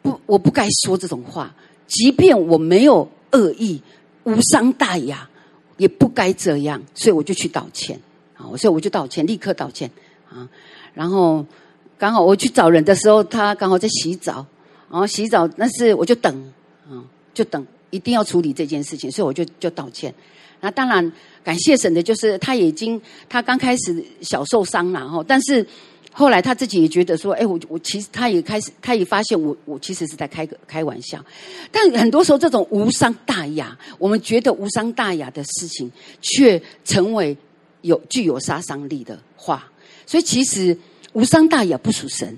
[0.00, 1.52] 不，我不该说这种话，
[1.88, 3.82] 即便我没有恶意，
[4.22, 5.28] 无伤大雅，
[5.76, 8.00] 也不该这样，所以我就去道歉
[8.36, 8.46] 啊。
[8.56, 9.90] 所以我就道歉，立刻道歉
[10.30, 10.48] 啊，
[10.94, 11.44] 然后。
[12.02, 14.44] 刚好我去找人的时候，他刚好在洗澡，
[14.90, 16.52] 然后洗澡，但是我就等，
[16.90, 20.12] 嗯，就等，一定要处理这件事情，所以我就就道歉。
[20.60, 21.12] 那当然
[21.44, 25.64] 感谢神的就是他已经他刚开始小受伤了哈，但是
[26.10, 31.24] 后来他自己也觉得说，哎，我我其实他也开始他也发现我我其实是在开个开玩笑，
[31.70, 35.88] 但很多时候这种无伤大雅，我们觉得无伤大雅的事情，
[36.20, 37.36] 却成为
[37.82, 39.70] 有具有杀伤力的话。
[40.04, 40.76] 所以其实
[41.12, 42.36] 无伤大雅，不属神，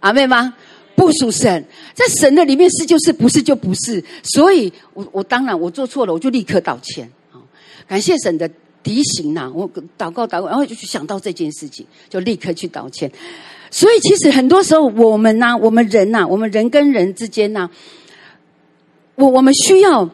[0.00, 0.54] 阿妹吗？
[0.94, 1.64] 不属神，
[1.94, 4.02] 在神的里面是就是，不是就不是。
[4.24, 7.08] 所以我我当然我做错了，我就立刻道歉。
[7.32, 7.38] 啊
[7.86, 8.50] 感谢神的
[8.82, 13.10] 提醒呐，我祷告祷告，然后就去想到这件事情，就立刻去道歉。
[13.70, 17.70] 所以其实很多时候我们呐，我们人呐，我们人跟人之间呐，
[19.14, 20.10] 我我们需要，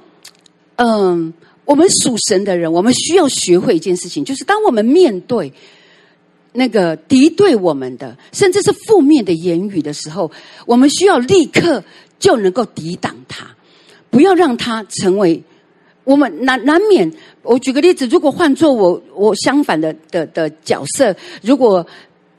[0.77, 1.33] 嗯，
[1.65, 5.53] 我们属神的人，我们需要学会一件事情，就是当我们面对。
[6.57, 10.31] 那个敌对我们的，甚至是负面的言语的时候，
[10.67, 11.83] 我们需要立刻
[12.21, 13.45] 就能够抵挡他，
[14.09, 15.43] 不要让他成为
[16.05, 17.13] 我们难难免。
[17.43, 21.13] 我举个例子，如果换做我我相反的的的角色，
[21.43, 21.85] 如果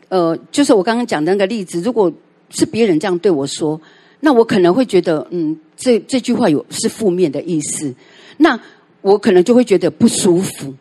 [0.08, 2.10] 呃，就是我刚刚讲的那个例子，如果
[2.52, 3.80] 是别人这样对我说，
[4.22, 7.94] 那我可能会觉得，嗯，这这句话有是负面的意思，
[8.38, 8.58] 那
[9.02, 10.74] 我可能就会觉得不舒服。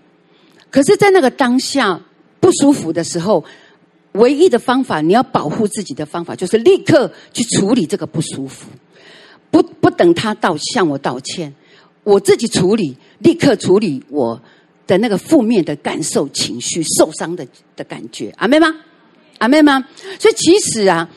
[0.70, 2.00] 可是，在那个当下。
[2.44, 3.42] 不舒服的时候，
[4.12, 8.66] 唯一的方法，你要保护自己的方法，就是立刻去处理这个不舒服，
[9.50, 11.54] 不不等他道向我道歉，
[12.02, 14.38] 我自己处理，立刻处理我
[14.86, 17.46] 的那个负面的感受、情绪、受伤的
[17.76, 18.30] 的感觉。
[18.36, 18.74] 阿妹吗？
[19.38, 19.82] 阿妹吗？
[20.20, 21.08] 所以其实啊，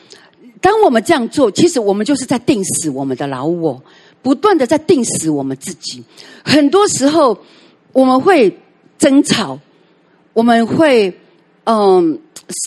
[0.62, 3.82] 当我们这样做，其实我们就是在定死我们的老我，
[4.22, 6.02] 不断的在定死我们自己。
[6.42, 7.38] 很多时候
[7.92, 8.58] 我们会
[8.96, 9.60] 争吵。
[10.38, 11.12] 我们会，
[11.64, 12.20] 嗯，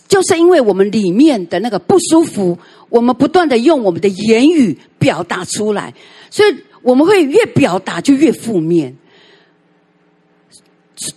[0.10, 5.94] 就是因为我们里面的那个不舒服，我们不断的用我们的言语表达出来，
[6.30, 8.94] 所以我们会越表达就越负面。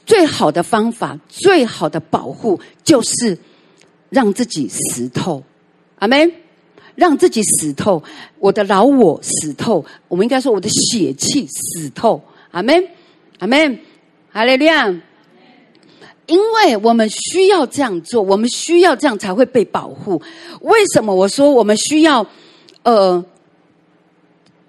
[0.06, 3.36] 最好的方法，最好的保护，就是
[4.08, 5.42] 让自己死透。
[5.98, 6.32] 阿们，
[6.94, 8.00] 让自己死透，
[8.38, 12.22] 我的老我死透，我们应该说我的血气死透。
[12.52, 12.86] 阿们，
[13.40, 13.80] 阿们，
[14.30, 14.94] 哈利路亚。
[16.26, 20.20] 因为我们需要这样做，我们需要这样才会被保护。
[20.60, 22.26] 为什么我说我们需要？
[22.82, 23.24] 呃，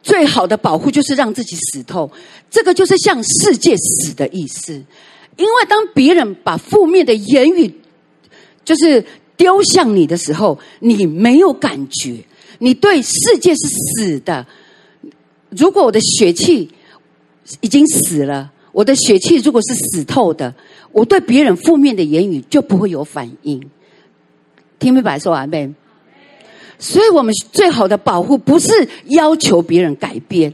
[0.02, 2.10] 最好的保护就是让自己死透。
[2.50, 4.72] 这个就是向世界死的意思。
[5.36, 7.82] 因为当别人把负面的言语
[8.64, 9.06] 就是
[9.36, 12.24] 丢向你的时候，你没有感觉，
[12.60, 14.48] 你对世界是死的。
[15.50, 16.72] 如果我的血气
[17.60, 20.56] 已经死了，我的血气如果是死透的。
[20.96, 23.62] 我对别人负面的言语就不会有反应，
[24.80, 25.70] 听明白说完没？
[26.80, 30.54] 所以我们最好的保护不是要求别人改变，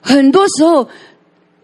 [0.00, 0.88] 很多时候，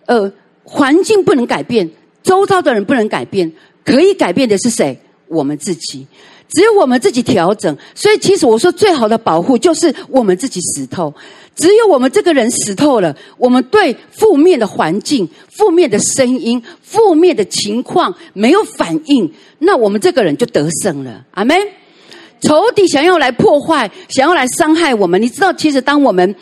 [0.07, 0.33] 呃，
[0.65, 1.89] 环境不能改变，
[2.25, 3.53] 周遭的人不能改变，
[3.85, 4.99] 可以改变的是谁？
[5.29, 6.05] 我们自己。
[6.49, 11.15] 只有我们自己调整，所以其实我说最好的保护就是我们自己死透。
[11.57, 21.25] 只有我们这个人死透了，我们对负面的环境、负面的声音、负面的情况没有反应，那我们这个人就得胜了。
[21.33, 21.57] 阿们。
[22.43, 26.37] 仇敌想要来破坏，想要来伤害我们，你知道，其实当我们，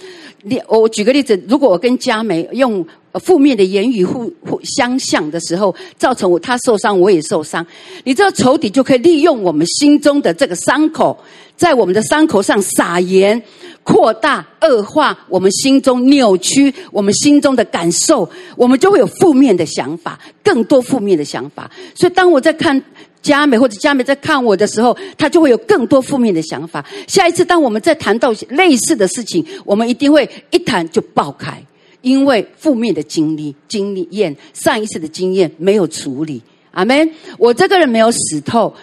[0.66, 2.84] 我举个例子，如果我跟佳美用。
[3.22, 7.64] 负面的言语互互相向的时候，造成我他受伤，我也受伤。
[8.02, 11.16] 你知道仇敌就可以利用我们心中的这个伤口，
[11.56, 13.40] 在我们的伤口上撒盐，
[13.84, 21.70] 扩大恶化我们心中扭曲我们心中的感受，我们就会有负面的想法，更多负面的想法。
[21.94, 22.82] 所以当我在看
[23.22, 26.84] 佳美或者佳美在看我的时候，他就会有更多负面的想法。
[27.06, 31.62] 下一次当我们再谈到类似的事情，我们一定会一谈就爆开。
[32.00, 36.42] 因为负面的经历、经验、上一次的经验没有处理，
[36.72, 38.74] 阿门，我这个人没有死透。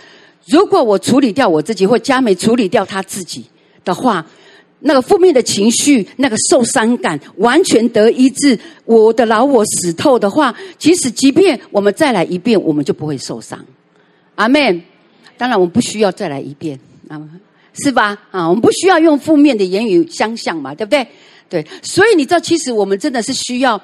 [0.48, 3.46] 如果我处理掉我自己，或佳美处理掉他自己
[3.86, 4.26] 的话，
[4.82, 8.58] 那个负面的情绪、那个受伤感完全得医治。
[8.86, 13.64] 我的老我死透的话，其实即便我们再来一遍，我们就不会受伤。
[14.36, 14.82] 阿妹，
[15.38, 17.22] 当然我们不需要再来一遍，啊，
[17.84, 18.18] 是吧？
[18.32, 21.08] 啊，我们不需要用负面的言语相向嘛，对不对？
[21.48, 23.82] 对，所以你知道，其实我们真的是需要，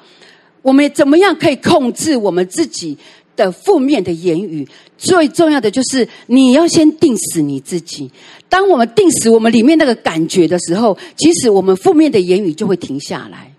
[0.62, 2.96] 我们怎么样可以控制我们自己
[3.38, 4.68] 的负面的言语？
[4.98, 8.10] 最重要的就是你要先定死你自己。
[8.50, 13.50] 当我们定死我们里面那个感觉的时候，其实我们负面的言语就会停下来。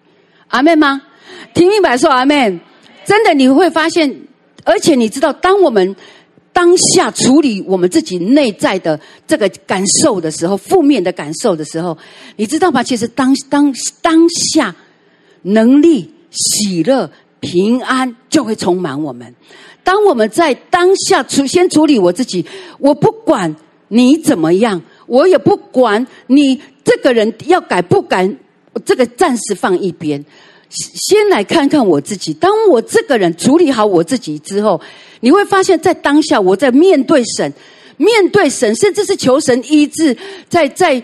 [0.50, 1.02] 阿妹吗？
[1.56, 2.60] 听明白说阿妹？
[3.06, 4.22] 真的你会发现，
[4.64, 5.96] 而且你知道，当我们。
[6.52, 11.98] 当下处理我们自己内在的这个感受的时候，负面的感受的时候，
[12.36, 12.84] 你知道吗？
[12.84, 14.76] 其实当当当下
[15.44, 19.34] 能力、喜乐、平安就会充满我们。
[19.90, 22.46] 当我们在当下处先处理我自己，
[22.78, 23.56] 我不管
[23.88, 28.30] 你怎么样，我也不管你这个人要改不改，
[28.86, 30.24] 这个暂时放一边。
[30.70, 32.32] 先来看看我自己。
[32.36, 34.80] 当我这个人处理好我自己之后，
[35.22, 37.52] 你会发现在当下我在面对神，
[37.98, 40.16] 面对神，甚至是求神医治，
[40.48, 41.02] 在在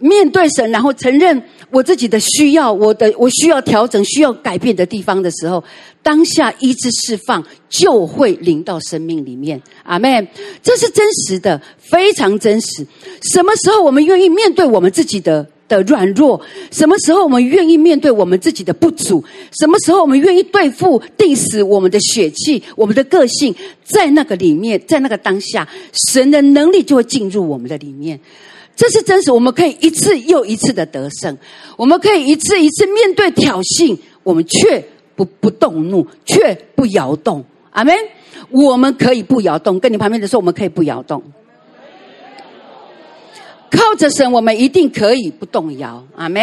[0.00, 1.40] 面对神，然后承认
[1.70, 5.62] 我自己的需要，我的我需要调整、需要改变的地方的时候，
[6.02, 9.60] 当下医治释放就会临到生命里面。
[9.84, 10.26] 阿门，
[10.62, 12.84] 这是真实的，非常真实。
[13.32, 15.46] 什么时候我们愿意面对我们自己的？
[15.70, 16.40] 的软弱，
[16.72, 19.22] 什么时候我们愿意面对我们自己的不足？
[19.52, 23.54] 什么时候我们愿意对付、定死我们的血气、我们的个性？
[23.84, 25.68] 在那个里面，在那个当下，
[26.10, 28.18] 神的能力就会进入我们的里面。
[28.80, 31.36] 这是真实，我们可以一次又一次的得胜，
[31.76, 34.82] 我们可以一次一次面对挑衅，我们却
[35.14, 37.44] 不不动怒，却不摇动。
[37.72, 37.94] 阿门。
[38.48, 41.22] 我们可以不摇动，跟你旁边的人说，我们可以不摇动。
[43.70, 46.02] 靠着神，我们一定可以不动摇。
[46.16, 46.42] 阿门，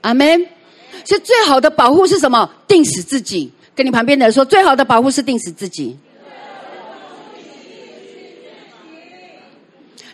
[0.00, 0.46] 阿门。
[1.04, 2.50] 所以最好的保护是什么？
[2.66, 3.52] 定死自己。
[3.72, 5.96] 跟你旁边的人说，最好的保护是定死自己。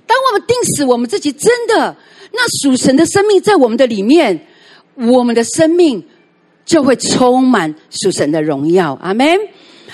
[0.06, 1.96] 当我们定死我们自己，真的，
[2.32, 4.46] 那属神的生命在我们的里面，
[4.94, 6.02] 我们的生命
[6.64, 8.98] 就会充满属神的荣耀。
[9.02, 9.38] 阿门。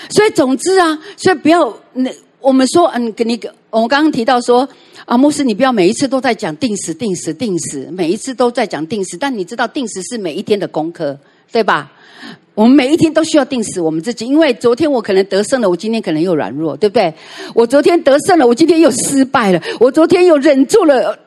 [0.09, 3.39] 所以总之啊，所以不要那我们说，嗯，给你
[3.69, 4.67] 我们刚刚提到说。
[5.05, 9.17] 啊，牧师，你不要每一次都在讲定时、定时、定时，每一次都在讲定时。
[9.17, 11.17] 但你知道，定时是每一天的功课，
[11.51, 11.91] 对吧？
[12.53, 17.11] 我们每一天都需要定死我们自己，因为昨天我可能得胜了，我今天可能又软弱，对不对？
[17.55, 19.61] 我昨天得胜了，我今天又失败了。
[19.79, 21.17] 我昨天又忍住了，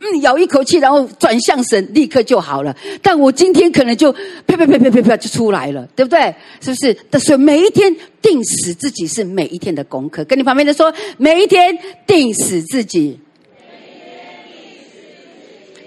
[0.00, 2.76] 嗯，咬一口气，然后转向神，立刻就好了。
[3.00, 4.12] 但我今天可能就
[4.46, 6.34] 啪啪啪啪啪啪就出来了，对不对？
[6.60, 6.96] 是不是？
[7.08, 10.24] 但是每一天定死自己是每一天的功课。
[10.24, 13.18] 跟你旁边的说，每一天定死自己。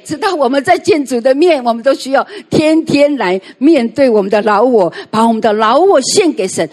[0.08, 6.68] 直到我们在见主的面，我们都需要天天来面对我们的老我，把我们的老我献给神，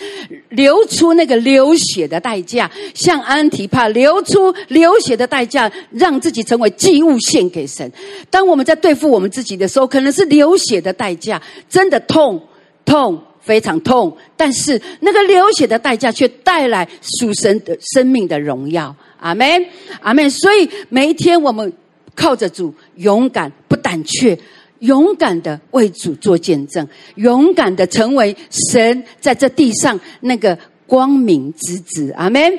[0.50, 7.90] 流出那个流血的代价，像安提帕流出流血的代价，让自己成为祭物献给神。
[8.30, 12.40] 当我们在对付我们自己的时候，可能是流血的代价，真的痛
[12.84, 18.94] 痛非常痛，但是那个流血的代价却带来属神的生命的荣耀。
[19.18, 19.66] 阿门，
[20.00, 20.30] 阿门。
[20.30, 21.72] 所以每一天我们。
[22.14, 24.38] 靠着主，勇敢不胆怯，
[24.80, 26.86] 勇敢的为主做见证，
[27.16, 28.34] 勇敢的成为
[28.70, 32.12] 神在这地上那个光明之子。
[32.16, 32.58] 阿门。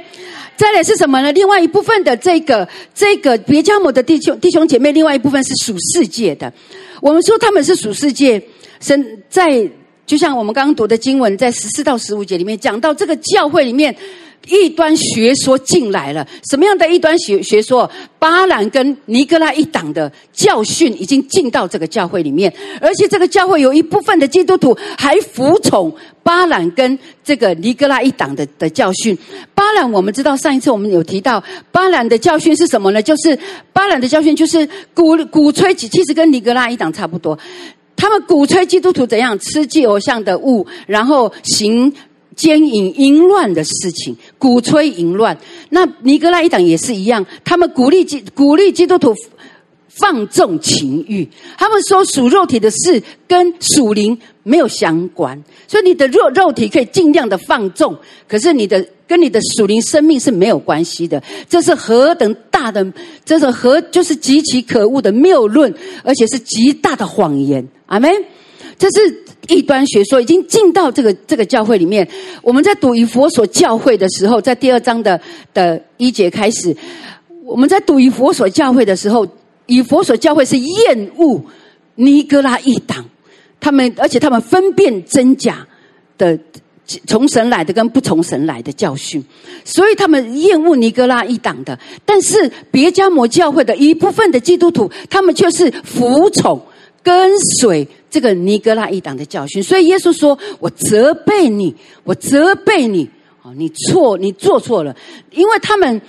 [0.58, 1.32] 再来是什么呢？
[1.34, 6.52] 另外一部分的这个这个别迦摩的弟兄弟兄姐妹，另外一部分是属世界的。
[7.02, 8.42] 我们说他们是属世界，
[8.80, 9.70] 神在
[10.06, 13.96] 就像我们刚刚读的经文，在十四到十五节里面讲到这个教会里面。
[14.48, 17.90] 异端学说进来了，什么样的异端学学说？
[18.18, 22.52] 巴兰跟尼哥拉一党的教训已经进到这个教会里面，
[22.82, 29.16] 而且这个教会有一部分的基督徒还服从巴兰跟这个尼哥拉一党的的教训。
[29.54, 33.00] 巴兰，我们知道上一次我们有提到，巴兰的教训是什么呢？
[33.00, 33.38] 就是
[33.72, 37.38] 巴兰的教训就是鼓鼓吹，其实跟尼哥拉一党差不多，
[37.96, 41.94] 他们鼓吹基督徒怎样吃祭偶像的物，然后行。
[42.36, 45.38] 奸淫淫乱的事情，鼓吹淫乱。
[45.70, 49.14] 那尼格拉一党也是一样，他们鼓励基鼓励基督徒
[49.88, 51.28] 放纵情欲。
[51.58, 57.98] 他们说属肉体的事跟属灵没有相关，所以你的肉肉体可以尽量的放纵，
[58.28, 61.22] 可是你的跟你的属灵生命是没有关系的。
[61.50, 62.86] 这是何等大的，
[63.24, 67.66] 这是何就是极其可恶的谬论，而且是极大的谎言。
[67.86, 68.12] 阿门。
[68.78, 69.26] 这是。
[69.48, 72.08] 异端学说已经进到这个这个教会里面。
[72.42, 75.22] 我们在读以佛所教会的时候，在第二章的
[75.54, 76.76] 的一节开始，
[77.44, 79.28] 我们在读以佛所教会的时候，
[79.68, 81.40] 以佛所教会是厌恶
[81.94, 83.06] 尼哥拉一党，
[83.60, 85.68] 他们而且他们分辨真假
[86.18, 86.36] 的，
[87.06, 89.24] 从神来的跟不从神来的教训，
[89.64, 91.78] 所以他们厌恶尼哥拉一党的。
[92.04, 96.60] 但是别迦摩教会的一部分的基督徒，他们却是服从
[97.04, 97.88] 跟随。
[98.16, 101.76] 这个尼哥拉一党的教训，所以耶稣说：“我责备你，
[102.06, 103.10] 我责备你，
[103.44, 104.96] 啊，你错，你做错了，
[105.32, 106.02] 因为他们，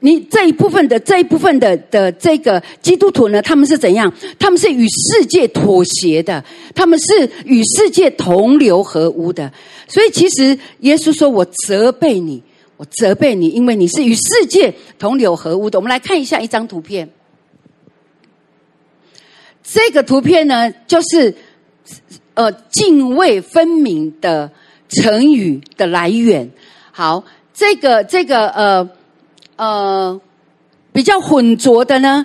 [0.00, 4.10] 你这一部分的这一部分的的这个基督徒呢，他们是怎样？
[4.38, 6.42] 他们是与世界妥协的，
[6.74, 9.52] 他们是与世界同流合污的。
[9.86, 12.42] 所以其实耶稣说我责备你，
[12.78, 15.78] 我责备你，因为你是与世界同流合污的。
[15.78, 17.06] 我们来看一下一张图片。”
[19.64, 21.34] 这个图片呢，就是
[22.34, 24.50] 呃泾渭分明的
[24.88, 26.48] 成语的来源。
[26.92, 27.24] 好，
[27.54, 28.88] 这个这个呃
[29.56, 30.20] 呃
[30.92, 32.24] 比较浑浊的呢，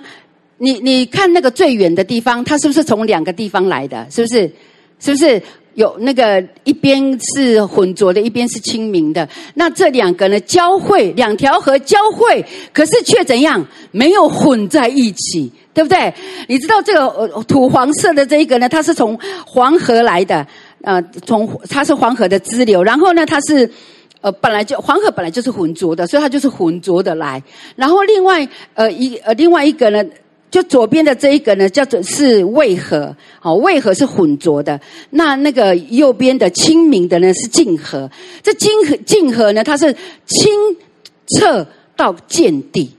[0.58, 4.06] 你你看那个最远的地方，它是不是从两个地方来的？
[4.10, 4.52] 是不是？
[5.00, 5.42] 是不是？
[5.74, 9.26] 有那个一边是浑浊的，一边是清明的。
[9.54, 13.64] 那这两个呢，交汇，两条河交汇，可是却怎样？
[13.92, 16.12] 没有混在一起，对不对？
[16.48, 20.46] 你知道这个呃土黄色的这一个呢，它是从黄河来的，
[20.82, 22.82] 呃，从它是黄河的支流。
[22.82, 23.70] 然后呢，它是
[24.20, 27.42] 呃本来就黄河本来就是浑浊的，所以它就是浑浊的来。
[27.76, 30.04] 然后另外呃一呃另外一个呢。
[30.50, 34.80] 就左边的这一个呢，叫做是渭河，好，渭河是浑浊的。
[35.10, 38.10] 那那个右边的清明的呢，是泾河。
[38.42, 39.92] 这泾河泾河呢，它是
[40.26, 40.52] 清
[41.38, 41.64] 澈
[41.94, 42.90] 到见底，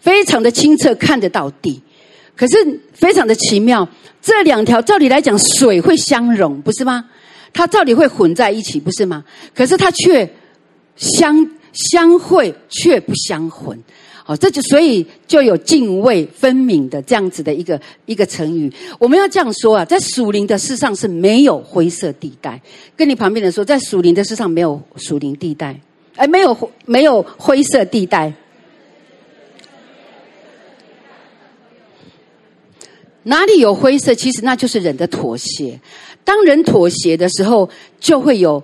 [0.00, 1.80] 非常的清澈，看得到底。
[2.38, 3.86] 可是非常的奇妙，
[4.22, 7.04] 这两条照理来讲，水会相融，不是吗？
[7.52, 9.24] 它照理会混在一起，不是吗？
[9.52, 10.30] 可是它却
[10.94, 13.76] 相相会，却不相混。
[14.24, 18.72] 哦，这就所以就有泾渭分明的这样子的一个一个成语。
[19.00, 22.60] 我们要这样说啊，在属灵的世上是没有灰色地带。
[22.94, 25.80] 跟你旁边的人说，在属灵的世上没有属灵地带，
[26.14, 28.32] 哎，没有没有灰色地带。
[33.28, 34.14] 哪里有灰色？
[34.14, 35.80] 其实那就是人的妥协。
[36.24, 37.68] 当人妥协的时候，
[38.00, 38.62] 就会有，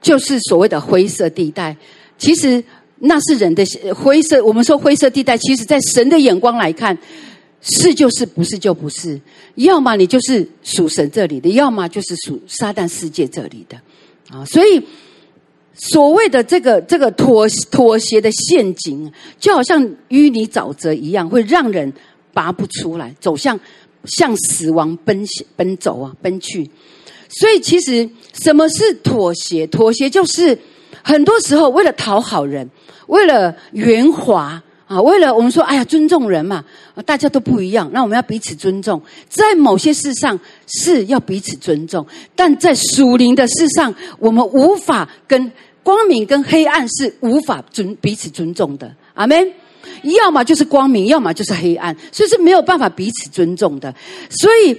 [0.00, 1.76] 就是所谓的灰色地带。
[2.18, 2.62] 其实。
[3.04, 6.96] 那是人的灰色，我们说灰色地带，其实在神的眼光来看，
[7.60, 9.20] 是就是，不是就不是。
[9.56, 13.76] 要么你就是属神这里的，要么就是属撒旦世界这里的，
[14.30, 14.80] 啊，所以
[15.74, 21.92] 所谓的这个这个妥妥协的陷阱，就好像淤泥沼泽一样，会让人
[22.32, 23.58] 拔不出来，走向
[24.04, 25.24] 向死亡奔
[25.56, 26.70] 奔走啊，奔去。
[27.28, 29.66] 所以其实什么是妥协？
[29.66, 30.58] 妥协就是
[31.02, 32.68] 很多时候为了讨好人。
[33.08, 36.64] 为了圆滑啊，为了我们说，哎呀，尊重人嘛，
[37.04, 39.02] 大家都不一样，那我们要彼此尊重。
[39.28, 45.50] 在某些事上是要彼此尊重，但在属灵的事上，我们无法跟
[45.82, 48.94] 光明跟黑暗是无法尊彼此尊重的。
[49.14, 49.52] 阿门。
[50.02, 53.94] 要么就是光明，要么就是黑暗，所以是没有办法彼此尊重的。
[54.30, 54.76] 所以，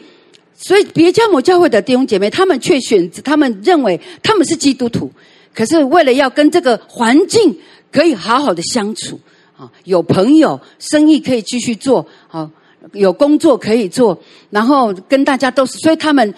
[0.56, 5.12] 所以别迦摩教会的弟兄姐妹，他们却选择，他们认为他们是基督徒，
[5.54, 7.58] 可是为了要跟这个环境。
[7.94, 9.20] 可以好好的相处
[9.56, 12.50] 啊，有朋友，生意可以继续做啊，
[12.94, 14.20] 有工作可以做，
[14.50, 16.34] 然后跟大家都是，所以他们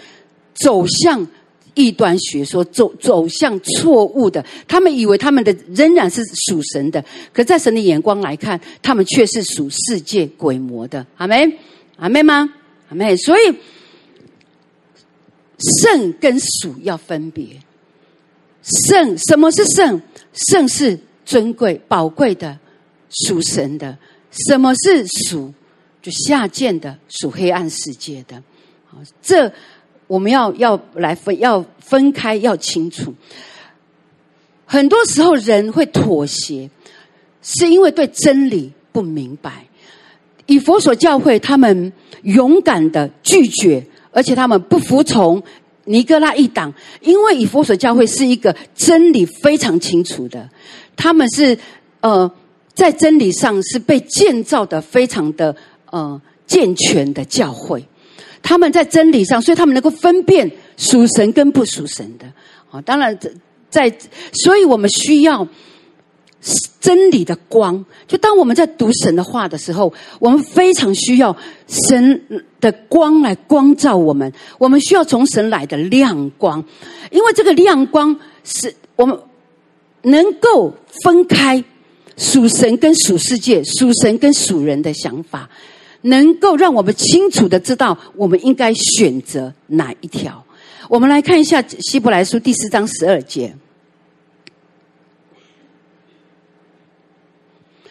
[0.54, 1.26] 走向
[1.76, 11.06] 异端学说，走走向错误的，他们以为他们的仍然是属神的，可在神的眼光来看，他们却是属世界鬼魔的。
[11.18, 11.58] 阿妹，
[11.98, 12.50] 阿妹吗？
[12.90, 13.16] 阿妹。
[13.18, 13.56] 所以
[15.82, 17.46] 圣跟属要分别，
[18.64, 20.02] 圣什么是圣？
[20.50, 21.00] 圣是。
[21.28, 22.56] 尊贵、宝贵的，
[23.10, 23.98] 属神的；
[24.48, 25.52] 什么是属？
[26.00, 28.44] 就下贱的，属黑暗世界的。
[28.86, 29.52] 好，这
[30.08, 33.14] 我们要要来分，要分开，要清楚。
[34.66, 36.70] 很多时候人会妥协，
[37.42, 39.66] 是因为对真理不明白。
[40.48, 41.92] 以佛所教会，他们
[42.24, 45.42] 勇敢的拒绝，而且他们不服从
[45.86, 50.50] 尼哥拉一党，因为以佛所教会是一个真理非常清楚的。
[50.96, 51.58] 他们是
[52.02, 52.32] 呃，
[52.74, 55.56] 在真理上是被建造的非常的
[55.90, 57.84] 呃健全的教会，
[58.46, 62.26] 他们在真理上，所以他们能够分辨属神跟不属神的
[62.70, 62.80] 啊。
[62.82, 63.18] 当然，
[63.72, 63.92] 在
[64.32, 65.48] 所以我们需要
[66.80, 67.84] 真理的光。
[68.08, 71.36] 就当我们在读神的话的时候，我们非常需要
[71.68, 74.32] 神的光来光照我们。
[74.60, 76.64] 我们需要从神来的亮光，
[77.10, 79.18] 因为这个亮光是我们。
[80.08, 80.72] 能够
[81.04, 81.64] 分开
[82.16, 85.50] 属神跟属世界、属神跟属人的想法，
[86.06, 90.46] 能够让我们清楚的知道我们应该选择哪一条。
[90.88, 93.56] 我们来看一下希伯来书第四章十二节。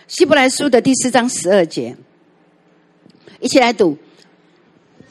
[0.06, 1.96] 希伯来书的第四章十二节，
[3.40, 3.96] 一起来读。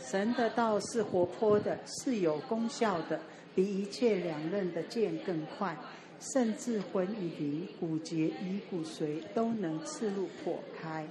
[0.10, 3.20] 神的道是活泼的，是有功效的，
[3.54, 5.76] 比一切两刃的剑更快。
[6.34, 11.06] 甚至魂与灵、骨节与骨髓都能刺入破开，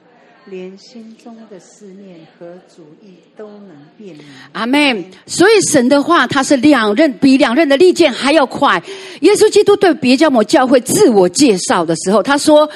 [0.47, 4.25] 连心中的思念和主意都能辨明。
[4.53, 5.05] 阿门。
[5.27, 8.83] 所以神的话，它是两刃，比两刃的利剑还要快。
[9.21, 12.69] 耶稣基督对别迦摩教会自我介绍的时候，他说：“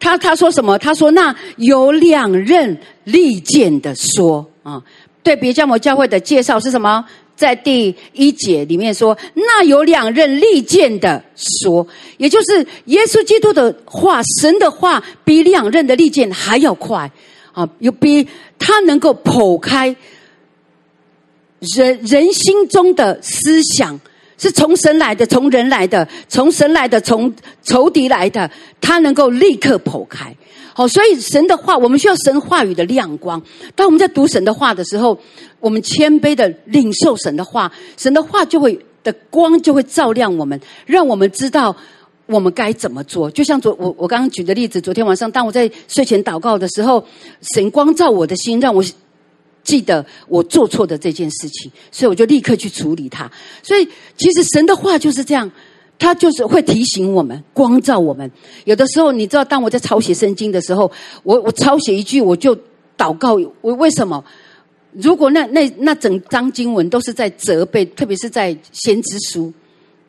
[0.00, 0.78] 他他说什么？
[0.78, 4.82] 他说那有两刃利剑的说啊，
[5.22, 7.04] 对别迦摩教会的介绍是什么？”
[7.42, 11.84] 在第一节里面说，那有两刃利剑的说，
[12.16, 17.10] 也就是耶稣基督的话，神的话比两刃的利剑还要快
[17.52, 17.68] 啊！
[17.80, 18.24] 有比
[18.60, 19.88] 他能够剖开
[21.74, 23.98] 人人心中的思想
[24.38, 28.48] 是从神来的，从人来的，从神来的，从仇敌来的，
[28.80, 30.32] 他能够立刻剖开。
[30.74, 33.40] 好，所以神的话，我们需要神话语的亮光。
[33.74, 35.18] 当我们在读神的话的时候，
[35.60, 41.76] 我们谦卑的领受神的话，神的话就会的光就会照亮我们，让我们知道
[42.26, 43.30] 我们该怎么做。
[43.30, 47.04] 就像昨我我刚刚举的例子，昨天晚上当我在睡前祷告的时候，
[47.54, 48.82] 神光照我的心，让我
[49.62, 53.30] 记得我做错的这件事情，所以我就立刻去处理它。
[53.62, 53.86] 所以
[54.16, 55.50] 其实神的话就是这样。
[56.02, 58.28] 他就是会提醒我们，光照我们。
[58.64, 60.90] 有的时候，你知道，当我在抄写圣经的时候，
[61.22, 62.56] 我我抄写一句，我就
[62.98, 63.38] 祷告。
[63.60, 64.24] 我为什么？
[64.90, 69.52] 如果那那那整章经文都是在责备，特别是在先知书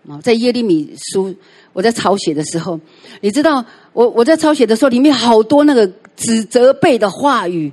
[0.09, 1.31] 啊，在耶利米书，
[1.73, 2.79] 我在抄写的时候，
[3.21, 3.63] 你知道，
[3.93, 5.87] 我我在抄写的时候，里面好多那个
[6.17, 7.71] 指责备的话语，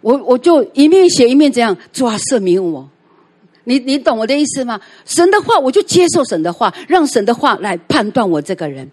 [0.00, 2.88] 我我就一面写一面这样，抓，赦免我。
[3.68, 4.80] 你你懂我的意思吗？
[5.04, 8.90] 神的话，我就接受神的话，让神的话来判断我这个人。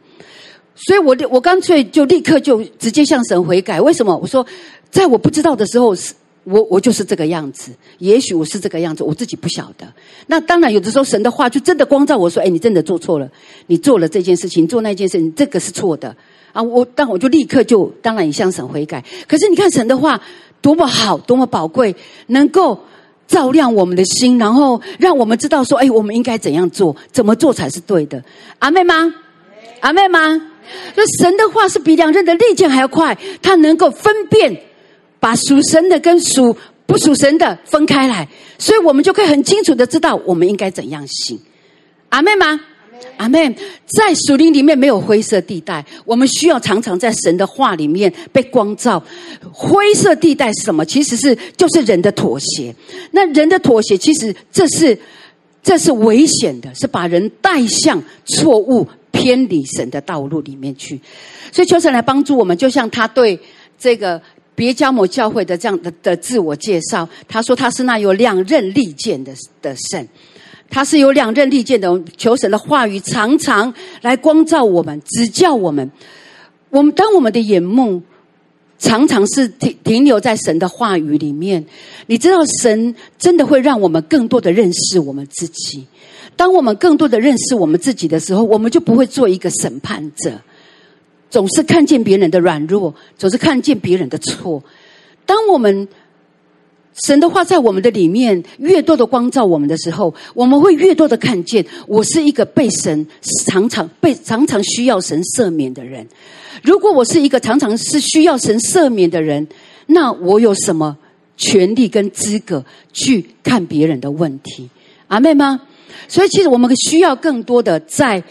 [0.75, 3.79] 所以我我干脆就立刻就直接向神悔改。
[3.79, 4.13] 为什么？
[4.17, 4.45] 我说，
[4.91, 7.71] 在我不知道的时候，是我我就是这个样子。
[7.99, 9.87] 也许我是这个样子，我自己不晓得。
[10.27, 13.31] 那当然，有的时候神的话就真的光照我说：“哎，你真的做错了，
[13.67, 16.13] 你做了这件事情，做那件事情，这个是错的
[16.51, 19.01] 啊！”我但我就立刻就当然也向神悔改。
[19.25, 20.21] 可是你看神的话
[20.59, 21.95] 多么好，多么宝贵，
[22.27, 22.77] 能够。
[23.27, 26.95] 照亮我们的心，然后让我们知道说：“哎，我们应该怎样做？
[27.11, 28.23] 怎么做才是对的？”
[28.59, 29.13] 阿妹吗？
[29.81, 30.19] 阿妹吗？
[30.95, 34.55] 那神的话是比两刃的利剑还要快，它能够分辨，
[35.19, 38.27] 把属神的跟属不属神的分开来，
[38.57, 41.39] 所以我们就可以很清楚的知道我们应该怎样行。
[42.09, 42.59] 阿妹吗？
[43.17, 43.55] 阿门，
[43.85, 49.01] 在属灵里面没有灰色地带，我们需要常常在神的话里面被光照。
[49.51, 50.85] 灰色地带是什么？
[50.85, 52.75] 其实是就是人的妥协。
[53.11, 54.97] 那人的妥协，其实这是
[55.63, 60.99] 这是危险的，是把人带向错误、偏离神的道路里面去。
[61.51, 63.39] 所以求神来帮助我们，就像他对
[63.79, 64.21] 这个
[64.53, 70.05] 别迦摩教会的这样的的自我介绍，他说他是那有两刃利剑的的神。
[70.69, 75.89] 他是有两刃利剑的，求神的话语常常来光照我们，指教我们。
[76.69, 78.01] 我们当我们的眼目
[78.77, 81.65] 常常是停停留在神的话语里面，
[82.07, 85.87] 你知道神真的会让我们更多的认识我们自己。
[86.35, 90.41] 当我们更多的认识我们自己的时候，我们就不会做一个审判者，
[91.29, 94.61] 总是看见别人的软弱，总是看见别人的错。
[95.25, 95.87] 当我们
[97.03, 103.05] 神的话在我们的里面越多的光照我们的时候，我们会越多的看见，我是一个被神
[103.45, 106.07] 常常被常常需要神赦免的人。
[106.63, 109.45] 如果我是一个常常是需要神赦免的人，
[109.87, 110.97] 那我有什么
[111.35, 112.63] 权利跟资格
[112.93, 114.69] 去看别人的问题？
[115.07, 115.59] 阿妹吗？
[116.07, 118.23] 所以，其实我们需要更多的在。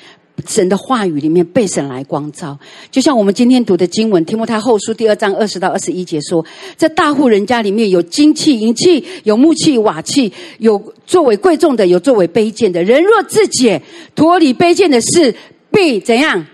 [0.47, 2.59] 神的话语里面被神来光照，
[2.91, 6.45] 就像我们今天读的经文《提摩太后书》第二章二十到二十一节说，
[6.77, 12.83] 在大户人家里面有金器、银器，有木器、瓦器，有作为贵重的，有作为卑贱的。
[12.83, 13.81] 人若自解，
[14.17, 15.35] 脱离卑贱的事，
[15.71, 16.45] 必怎样？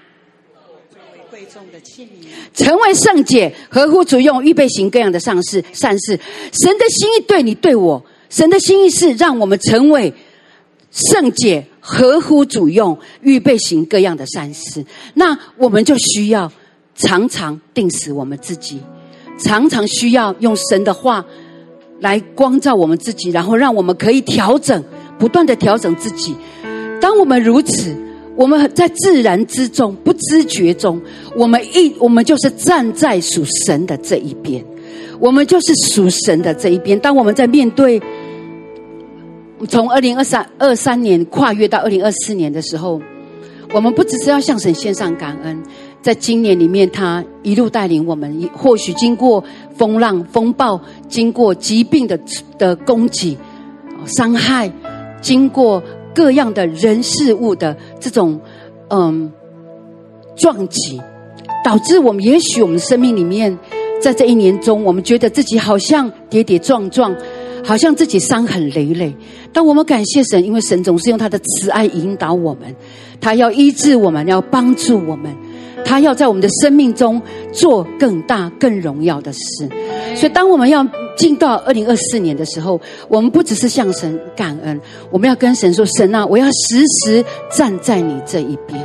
[0.93, 5.65] 作为贵重的器皿，成为圣洁，合乎主用，预备行各样的善事。
[5.73, 6.21] 善事，
[6.53, 10.13] 神的心意对你对我，神的心意是让我们成为
[10.91, 11.65] 圣洁。
[11.81, 14.85] 合乎主用，预备行各样的善事，
[15.15, 16.53] 那我们就需要
[16.95, 18.79] 常常定死我们自己，
[19.39, 21.25] 常常需要用神的话
[22.01, 24.85] 来光照我们自己，然后让我们可以调整，
[25.19, 26.37] 不断的调整自己。
[27.01, 27.97] 当我们如此，
[28.37, 31.01] 我们在自然之中、不知觉中，
[31.35, 34.63] 我们一我们就是站在属神的这一边，
[35.19, 37.01] 我们就是属神的这一边。
[37.01, 38.01] 当我们在面对。
[39.69, 43.01] 从二零二三二三年跨越到二零二四年的时候，
[43.73, 45.63] 我们不只是要向神献上感恩，
[46.03, 49.45] 在今年里面，他一路带领我们，或许经过
[49.77, 52.19] 风浪风暴，经过疾病的
[52.59, 53.37] 的攻击、
[54.07, 54.73] 伤害，
[55.21, 55.83] 经过
[56.15, 58.41] 各样的人事物的这种
[58.89, 59.31] 嗯
[60.37, 61.01] 撞击，
[61.63, 63.57] 导致我们也许我们生命里面，
[64.01, 67.15] 在这一年中，我们觉得自己好像跌跌撞撞。
[67.65, 69.15] 好像自己伤痕累累，
[69.53, 72.75] 但我们感谢神，因为神总是用他的慈爱引导我们，
[73.21, 75.35] 他要医治我们，要帮助我们，
[75.85, 77.21] 他要在我们的生命中
[77.53, 79.69] 做更大、更荣耀的事。
[80.17, 84.81] 所以，当我们要进到二零二四年的时候，我们不只是向神感恩，
[85.11, 87.25] 我们要跟神说：“神啊，我要时时
[87.55, 88.81] 站在你这一边，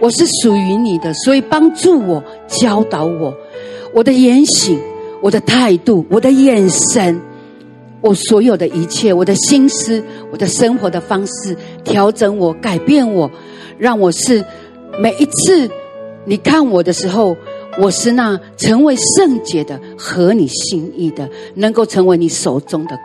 [0.00, 3.34] 我是属于你的，所以帮助我、教导我，
[3.92, 4.78] 我的言行、
[5.20, 7.20] 我的态度、我的眼神。”
[8.02, 13.30] 我所有的一切，我的心思，我的生活的方式，调整我，改变我，
[13.78, 14.44] 让我是
[14.98, 15.70] 每一次
[16.24, 17.36] 你看我的时候，
[17.80, 22.98] 我是那成为圣洁的，合你心意的，能够成为你手中的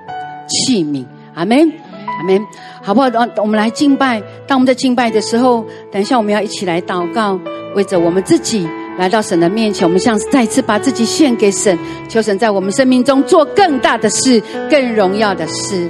[0.48, 1.06] 器皿。
[1.36, 1.72] 阿门，
[2.20, 2.42] 阿门，
[2.82, 3.08] 好不好？
[3.38, 4.20] 我们来敬拜。
[4.48, 7.40] 当我们在敬拜的时候，等一下我们要一起来祷告，
[7.76, 8.68] 为着我们自己。
[8.98, 11.78] 来到神的面前，我们像再次把自己献给神，
[12.10, 15.88] 求神在我们生命中做更大的事，更荣耀的事。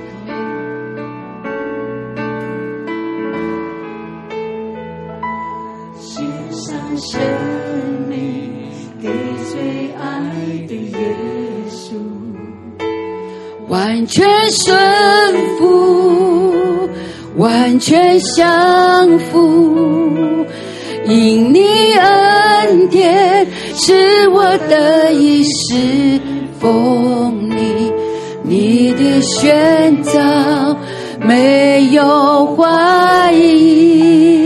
[6.00, 7.20] 献上生
[8.10, 8.70] 命
[9.02, 9.08] 给
[9.52, 10.20] 最爱
[10.68, 11.16] 的耶
[11.70, 11.96] 稣，
[13.70, 14.78] 完全顺
[15.58, 16.90] 服，
[17.38, 20.37] 完全降服。
[21.08, 26.20] 因你恩典是我的一世
[26.60, 27.94] 风你，
[28.44, 30.20] 你的选择
[31.22, 34.46] 没有怀疑。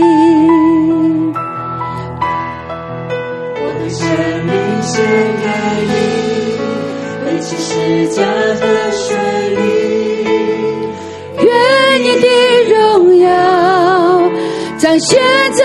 [3.58, 4.06] 我的生
[4.46, 4.52] 命
[4.82, 5.02] 献
[5.42, 5.46] 给
[5.88, 5.92] 你，
[7.24, 9.16] 背起十架的水
[14.82, 15.16] 彰显
[15.52, 15.62] 在。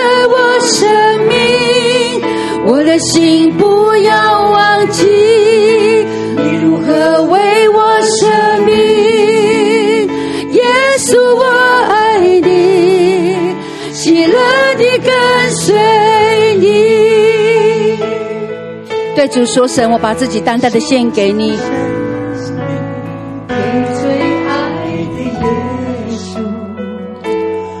[0.60, 0.86] 生
[1.26, 2.20] 命，
[2.66, 8.26] 我的心不要忘记，你如何为我舍
[8.66, 8.74] 命。
[10.52, 10.62] 耶
[10.98, 11.44] 稣，我
[11.88, 13.54] 爱你，
[13.92, 14.36] 喜乐
[14.76, 15.74] 地跟随
[16.56, 17.98] 你。
[19.16, 21.58] 对主说：“神，我把自己单单的献给你。”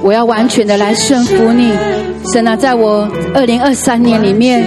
[0.02, 1.72] 我要完全的来顺服你。
[2.32, 4.62] 神啊，在我二零二三年里面，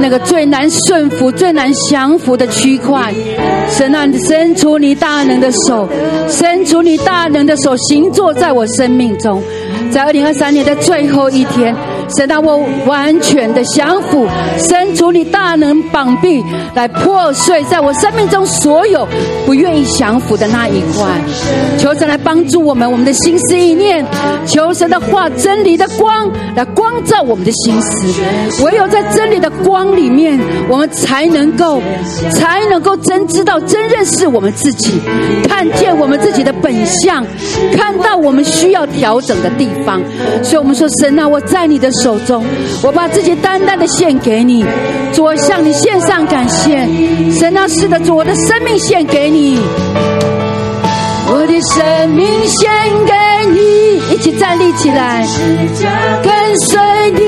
[0.00, 3.14] 那个最难顺服、最难降服的区块，
[3.70, 5.88] 神啊，伸出你大能的手，
[6.28, 9.40] 伸出你大能的手，行坐在我生命中，
[9.92, 11.74] 在二零二三年的最后一天。
[12.08, 14.26] 神啊，我完全的降服，
[14.58, 16.42] 伸出你大能膀臂
[16.74, 19.06] 来破碎在我生命中所有
[19.44, 21.06] 不愿意降服的那一块。
[21.78, 24.04] 求神来帮助我们，我们的心思意念，
[24.46, 28.64] 求神的话真理的光来光照我们的心思。
[28.64, 30.38] 唯有在真理的光里面，
[30.68, 31.82] 我们才能够
[32.30, 35.00] 才能够真知道、真认识我们自己，
[35.48, 37.24] 看见我们自己的本相，
[37.74, 40.00] 看到我们需要调整的地方。
[40.42, 41.90] 所以，我们说，神啊，我在你的。
[42.02, 42.44] 手中，
[42.82, 44.64] 我把自己单单的献给你，
[45.12, 46.86] 主，我向你献上感谢。
[47.38, 49.58] 神啊，是的，主，我的生命献给你，
[51.28, 52.70] 我的生命献
[53.04, 53.12] 给
[53.52, 55.26] 你，一起站立起来，
[56.22, 56.80] 跟随
[57.12, 57.20] 你，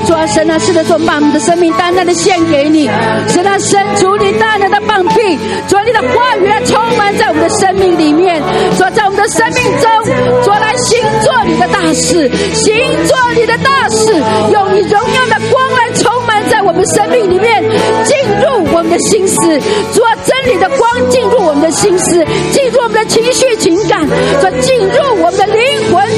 [0.00, 2.86] 主啊，神啊，是的，主把我们的生命单单的献给你，
[3.28, 5.38] 神啊，伸出你大能的膀臂，
[5.68, 8.42] 主啊，你的话语来充满在我们的生命里面，
[8.76, 9.90] 主啊，在我们的生命中，
[10.42, 12.74] 主啊，来行做你的大事，行
[13.06, 14.12] 做你的大事，
[14.52, 17.62] 用你荣耀的光来充满在我们生命里面，
[18.04, 19.36] 进入我们的心思，
[19.92, 24.06] 主啊，真理的光进入我们的心思，进入我们的情绪情感，
[24.40, 25.62] 主啊，进入我们的灵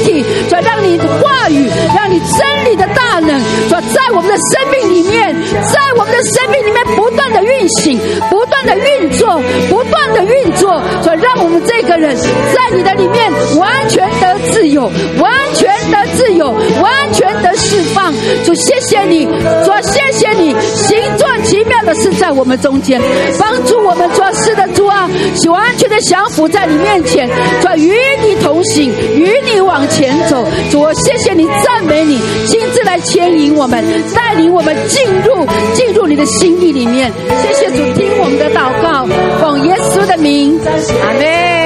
[0.07, 3.39] 体，主啊，让你的话语，让你真理的大能。
[3.67, 5.35] 说在我们的生命里面，
[5.71, 14.89] 在我们的生命里面不断的运行，不断的运作，不断的运作，说让我们这个人在你的里面完全得自由，
[15.19, 16.51] 完全得自由，
[16.81, 18.13] 完全得释放。
[18.45, 19.27] 就谢谢你，
[19.65, 23.01] 说谢谢你，行做奇妙的事在我们中间，
[23.37, 25.09] 帮助我们做事的主啊，
[25.49, 27.29] 完全的降服在你面前，
[27.61, 30.45] 说与你同行，与你往前前走。
[30.69, 33.55] 主，谢谢你，赞美你，亲自来牵引。
[33.55, 33.83] 我们
[34.15, 37.11] 带领我们进入进入你的心意里面，
[37.41, 39.07] 谢谢主，听我们的祷告，
[39.41, 40.59] 奉耶稣的名，
[41.01, 41.56] 阿门。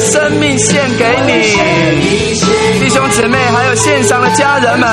[0.00, 3.76] 生命献给你，弟兄姊妹还有。
[3.76, 4.88] 们线上的家人们，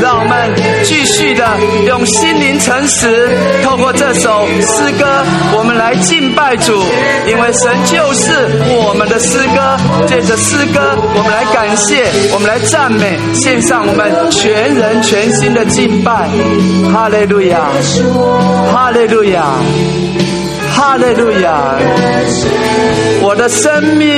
[0.00, 0.54] 让我们
[0.84, 5.24] 继续的用心灵诚实，透过这首诗歌，
[5.56, 6.80] 我们来敬拜主，
[7.26, 8.30] 因为神就是
[8.68, 9.76] 我们的诗歌。
[10.06, 16.28] 借着诗歌，我们来感谢，我们来赞美，献上我们全人全心的敬拜。
[16.92, 17.58] 哈利路亚，
[18.72, 19.42] 哈利路亚，
[20.80, 21.76] 哈利路亚，
[23.20, 24.08] 我的生命。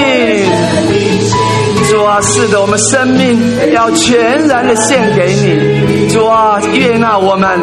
[1.93, 3.39] 主啊，是的，我们生命
[3.75, 6.09] 要全然的献给你。
[6.09, 7.61] 主啊，悦纳我们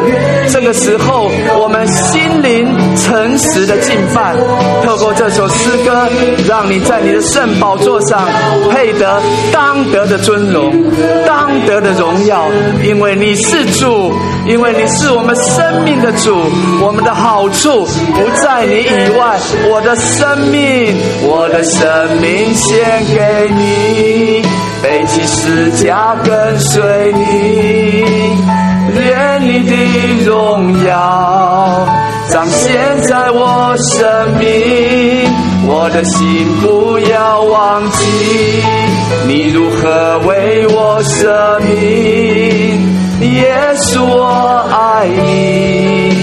[0.52, 1.28] 这个时候，
[1.58, 2.64] 我们心灵
[2.96, 4.36] 诚实的敬拜，
[4.84, 6.08] 透过这首诗歌，
[6.46, 8.28] 让你在你的圣宝座上
[8.70, 9.20] 配得
[9.52, 10.72] 当得的尊荣，
[11.26, 12.44] 当得的荣耀，
[12.84, 14.12] 因为你是主，
[14.46, 16.36] 因为你是我们生命的主，
[16.80, 17.84] 我们的好处
[18.14, 19.40] 不在你以外。
[19.68, 21.82] 我的生命，我的生
[22.20, 22.78] 命献
[23.12, 24.19] 给你。
[24.82, 27.22] 背起十架跟随你，
[28.94, 31.86] 愿你的荣耀
[32.28, 34.46] 彰显在我生命，
[35.66, 38.62] 我的心不要忘记
[39.26, 42.88] 你如何为我舍命。
[43.20, 46.14] 耶稣我爱你，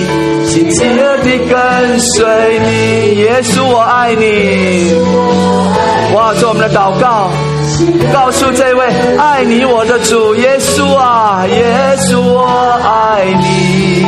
[0.47, 4.93] 紧紧地跟随你，耶稣我爱你。
[6.15, 7.29] 哇，做我们的祷告。
[8.13, 8.85] 告诉这位
[9.17, 12.45] 爱你我的主耶稣啊，耶稣我
[12.83, 14.05] 爱你，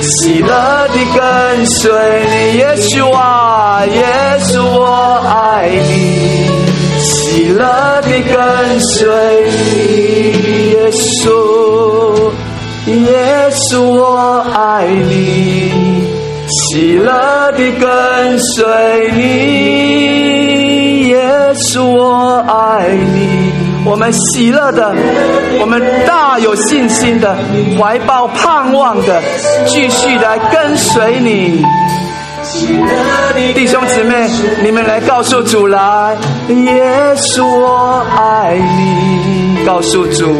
[0.00, 1.90] 喜乐地跟随
[2.30, 4.02] 你，耶稣啊，耶
[4.40, 6.48] 稣我爱你，
[6.98, 9.06] 喜乐地跟随
[9.50, 12.32] 你，耶稣，
[12.86, 15.93] 耶稣我爱你，
[16.54, 21.18] 喜乐地跟随你，耶
[21.54, 23.52] 稣我爱你。
[23.84, 24.94] 我们喜乐的，
[25.60, 27.36] 我们大有信心的，
[27.76, 29.20] 怀抱盼望的，
[29.66, 31.64] 继续来跟随你。
[33.54, 34.28] 弟兄姊妹，
[34.62, 36.16] 你们来告诉主来，
[36.48, 39.64] 耶稣我爱你。
[39.66, 40.32] 告诉主，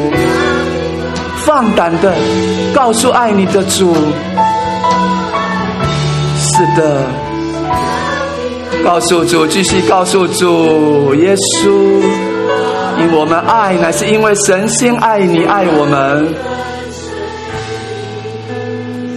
[1.44, 2.14] 放胆的
[2.72, 3.96] 告诉爱你的主。
[6.44, 7.06] 是的，
[8.84, 11.70] 告诉主，继续告诉主，耶稣。
[13.00, 16.28] 因我们爱，乃是因为神先爱你，爱我们。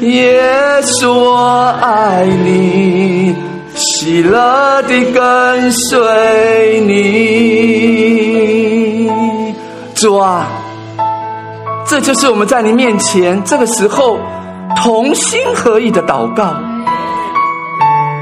[0.10, 0.42] 耶
[0.84, 3.36] 稣，我爱你，
[3.76, 7.52] 喜乐地跟随你。
[9.96, 10.48] 主啊，
[11.86, 14.18] 这就是我们在你面前这个时候
[14.78, 16.56] 同心合意的祷告。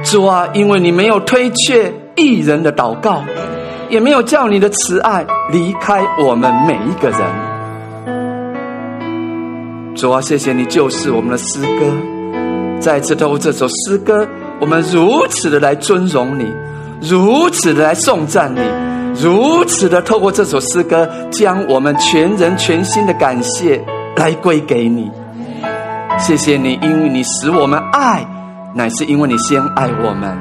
[0.06, 3.24] 主啊，因为你没有推却一人的祷告。
[3.88, 7.20] 也没有叫你的慈爱离开我们每一个人。
[9.96, 11.86] 主啊，谢谢你救世我们的诗歌，
[12.80, 14.28] 再次透过这首诗歌，
[14.60, 16.52] 我们如此的来尊荣你，
[17.00, 18.60] 如此的来颂赞你，
[19.24, 23.80] 如此的透过这首诗歌，将我们全人全心的感谢
[24.18, 25.12] 来归给你。
[26.18, 28.26] 谢谢你，因为你使我们爱，
[28.78, 30.38] 乃是因为你先爱我们。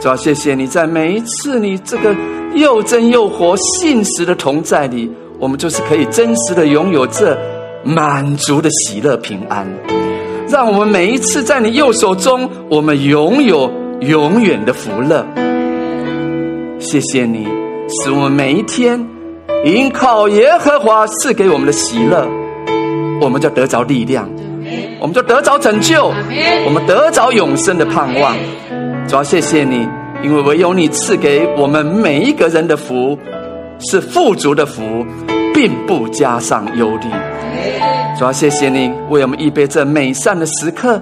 [0.00, 2.14] 主要谢谢你在每一次你这个
[2.54, 7.36] 又真又活信实的同在里，我们就是可以真实的拥有这
[7.82, 9.66] 满足的喜乐平安。
[10.48, 13.68] 让我们每一次在你右手中，我们拥有
[14.02, 15.26] 永远的福乐。
[16.78, 17.44] 谢谢你，
[18.04, 19.04] 使我们每一天
[19.64, 22.24] 依靠耶和华赐给我们的喜乐，
[23.20, 24.30] 我们就得着力量，
[25.00, 26.12] 我们就得着拯救，
[26.66, 28.36] 我们得着永生的盼望。
[29.06, 29.88] 主要谢谢你，
[30.22, 33.18] 因为唯有你赐给我们每一个人的福
[33.90, 35.06] 是富足的福，
[35.54, 37.08] 并不加上忧虑。
[38.18, 41.00] 主要谢谢你为我们预备这美善的时刻，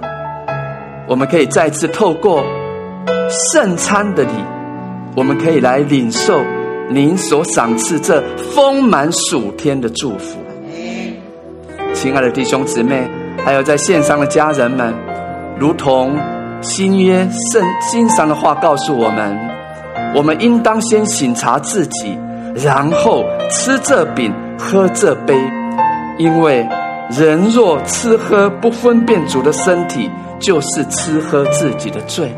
[1.07, 2.43] 我们可以再次透过
[3.51, 4.29] 圣餐的礼，
[5.15, 6.39] 我们可以来领受
[6.89, 8.23] 您所赏赐这
[8.53, 10.37] 丰满属天的祝福。
[11.93, 13.09] 亲爱的弟兄姊妹，
[13.47, 14.93] 还有在线上的家人们，
[15.57, 16.13] 如同。
[16.59, 17.19] 新约
[17.51, 19.37] 圣经上的话告诉我们，
[20.13, 22.17] 我们应当先省察自己，
[22.55, 25.39] 然后吃这饼，喝这杯，
[26.17, 26.67] 因为
[27.11, 30.09] 人若吃喝不分辨主的身体，
[30.39, 32.35] 就是吃喝自己的罪。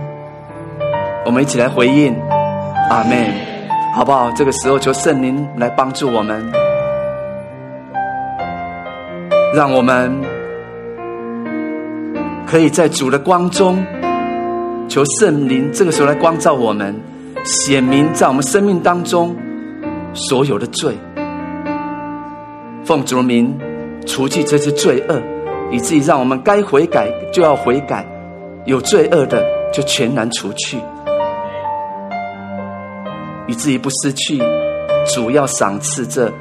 [1.26, 2.14] 我们一起来回应，
[2.92, 3.26] 阿门，
[3.96, 4.30] 好不好？
[4.36, 6.46] 这个时候求圣灵来帮助我们，
[9.56, 10.14] 让我们
[12.50, 13.78] 可以在主的光中。
[14.88, 16.96] 求圣灵这个时候来光照我们，
[17.46, 19.36] 显明在我们生命当中
[20.16, 20.98] 所有的罪。
[22.84, 23.56] 奉主的名，
[24.08, 25.22] 除去这些罪恶，
[25.70, 28.04] 以至于让我们该悔改就要悔改，
[28.66, 30.80] 有罪恶的就全然除去，
[33.46, 34.42] 以至于不失去
[35.14, 36.34] 主要赏赐这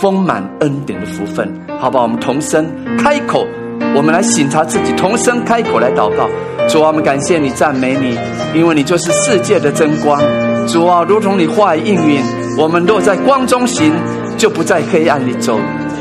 [0.00, 1.48] 丰满恩典的福分。
[1.78, 2.66] 好吧，我们同声
[2.98, 3.46] 开口，
[3.94, 6.28] 我们来省察自己，同声开口来祷告。
[6.68, 8.18] 主啊，我们感谢你，赞美你，
[8.54, 10.20] 因为你就是世界的真光。
[10.66, 12.22] 主啊，如同你话语应允，
[12.56, 13.92] 我们若在光中行，
[14.38, 15.58] 就不在黑暗里走。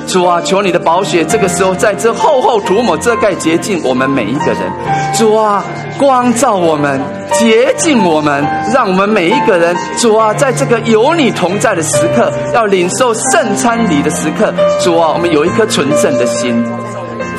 [0.08, 4.72] 主啊，求你的宝血，这个时候在这厚厚涂抹、遮盖、洁净我们每一个人。
[5.14, 5.64] 主啊，
[5.98, 7.00] 光照我们，
[7.34, 8.44] 洁净我们，
[8.74, 16.64] 让我们每一个人，主啊，在这个有你同在的时刻，要领受圣餐礼的时刻，主啊，我们有一颗纯正的心，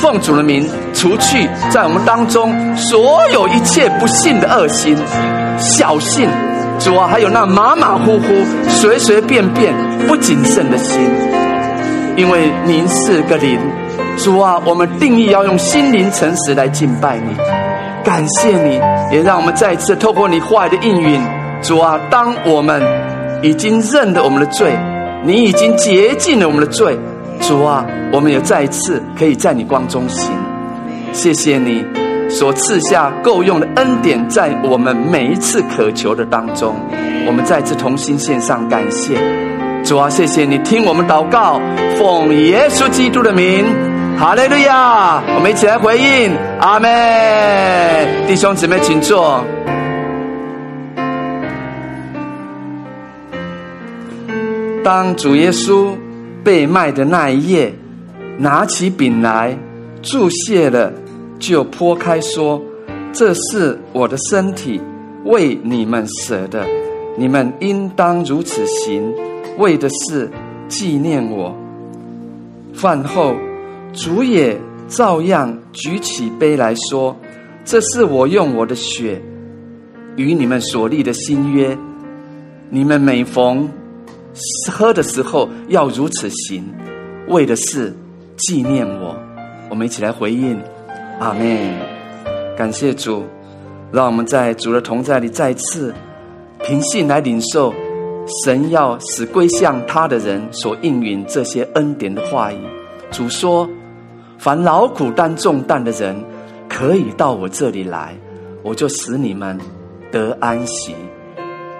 [0.02, 4.96] 奉主的名，除去在我们当中所有一切不信的恶心、
[5.56, 6.28] 小信。
[6.80, 8.24] 主啊，还有那马马虎虎、
[8.68, 9.72] 随随便便、
[10.08, 11.00] 不谨慎的心，
[12.16, 13.56] 因为您是个灵。
[14.16, 17.36] 主啊，我们定义要用心灵诚实来敬拜你，
[18.02, 18.80] 感谢你，
[19.12, 21.20] 也让我们再一次透过你话语的应允。
[21.62, 22.82] 主啊，当我们
[23.40, 24.76] 已经认了我们的罪，
[25.24, 26.98] 你已经洁净了我们的罪。
[27.42, 30.32] 主啊，我们也再一次可以在你光中行。
[31.12, 31.84] 谢谢你。
[32.30, 36.74] 所赐下够用的恩典，在我们每一次渴求的当中，
[37.26, 39.18] 我们再次同心献上感谢。
[39.84, 41.60] 主啊，谢谢你听我们祷告，
[41.98, 43.66] 奉耶稣基督的名，
[44.18, 45.22] 哈利路亚！
[45.34, 46.88] 我们一起来回应，阿门。
[48.26, 49.44] 弟兄姊妹，请坐。
[54.82, 55.94] 当主耶稣
[56.44, 57.74] 被卖的那一夜，
[58.38, 59.56] 拿起饼来，
[60.02, 60.92] 祝谢了。
[61.38, 62.62] 就擘开说
[63.12, 64.80] ：“这是我的身体，
[65.24, 66.64] 为你们舍的，
[67.18, 69.12] 你们应当如此行，
[69.58, 70.30] 为的是
[70.68, 71.52] 纪念我。”
[72.72, 73.34] 饭后，
[73.92, 74.56] 主也
[74.86, 77.16] 照样举起杯来说
[77.66, 79.20] ：“这是我用我的血
[80.14, 81.76] 与你们所立的新约，
[82.70, 83.68] 你们每逢
[84.70, 86.64] 喝的时候要如此行，
[87.28, 87.94] 为的是
[88.36, 89.16] 纪念我。”
[89.68, 90.58] 我们一起来回应。
[91.18, 91.78] 阿门，
[92.56, 93.24] 感谢主，
[93.92, 95.94] 让我们在主的同在里再次
[96.64, 97.72] 凭信来领受
[98.44, 102.58] 神要使归向他的人所应允这些恩典的话语。
[103.10, 103.68] 主说
[104.38, 106.16] ：“凡劳苦担重担的人，
[106.68, 108.16] 可以到我这里来，
[108.62, 109.58] 我就使你们
[110.10, 110.94] 得安息。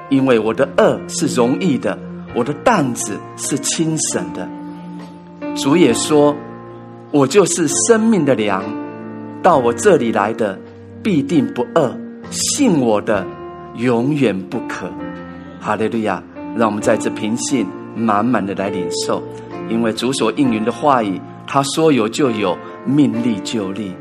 [0.08, 1.98] 因为我的轭是容易的，
[2.34, 4.48] 我的担子是轻省的。”
[5.56, 6.34] 主也说
[7.12, 8.64] ：“我就是生命的粮。”
[9.42, 10.59] 到我这里来的
[11.02, 11.92] 必定不饿，
[12.30, 13.26] 信我的
[13.76, 14.86] 永远不渴。
[15.60, 16.22] 哈利路亚！
[16.56, 19.22] 让我们在这平信满满的来领受，
[19.68, 23.92] 因为主所应允的话语，他说有就有，命立就立，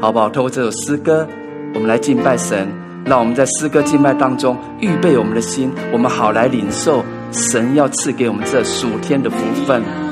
[0.00, 0.28] 好不好？
[0.28, 1.26] 透过这首诗歌，
[1.74, 2.68] 我们来敬拜神。
[3.06, 7.04] 让我们在诗歌敬拜当中预备我们的心，我们好来领受
[7.34, 9.36] 神要赐给我们这属天的福
[9.66, 10.03] 分。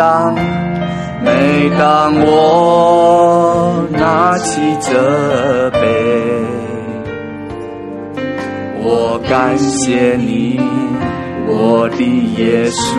[0.00, 0.34] 当
[1.22, 5.78] 每当我拿起这杯，
[8.82, 10.58] 我感谢你，
[11.46, 12.02] 我的
[12.38, 12.96] 耶稣，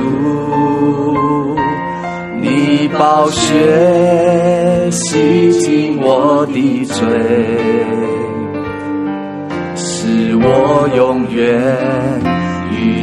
[2.40, 7.04] 你宝血洗净我的罪，
[9.76, 12.41] 使我永远。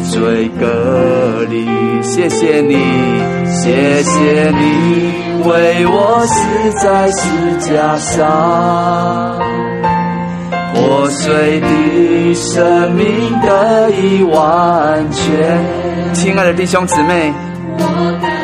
[0.08, 1.66] 与罪隔离，
[2.02, 2.76] 谢谢你，
[3.46, 5.12] 谢谢你
[5.46, 7.28] 为我死在十
[7.60, 9.38] 架上，
[10.74, 13.06] 破碎的生命
[13.42, 16.14] 得以完全。
[16.14, 17.32] 亲爱的弟兄姊妹，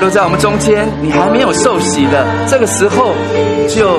[0.00, 3.14] 都在我们中间，你还没有受洗的，这个时候
[3.68, 3.98] 就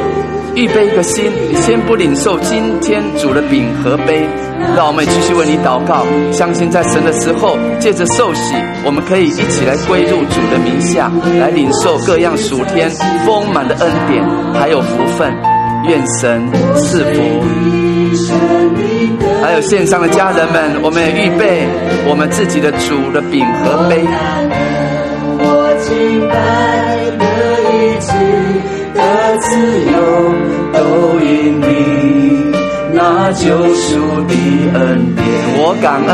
[0.55, 4.27] 预备一个心，你先不领受今天主的饼和杯。
[4.75, 8.55] 让我们继续为你祷告，相信在神的时候，借着受洗，
[8.85, 12.89] 我们可以一起来归入主的名下，来领受各样属天
[13.25, 14.23] 丰满的恩典，
[14.53, 15.31] 还有福分。
[15.87, 17.21] 愿神赐福。
[19.43, 21.67] 还有线上的家人们，我们也预备
[22.07, 24.03] 我们自己的主的饼和杯。
[28.95, 29.49] 的自
[29.91, 29.93] 由，
[30.73, 31.63] 都因你
[32.93, 33.45] 那救
[33.75, 34.33] 赎的
[34.73, 35.25] 恩典。
[35.57, 36.13] 我感恩，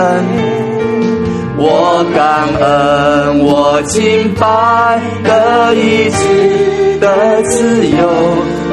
[1.57, 7.99] 我感恩，我敬拜的医治的自由，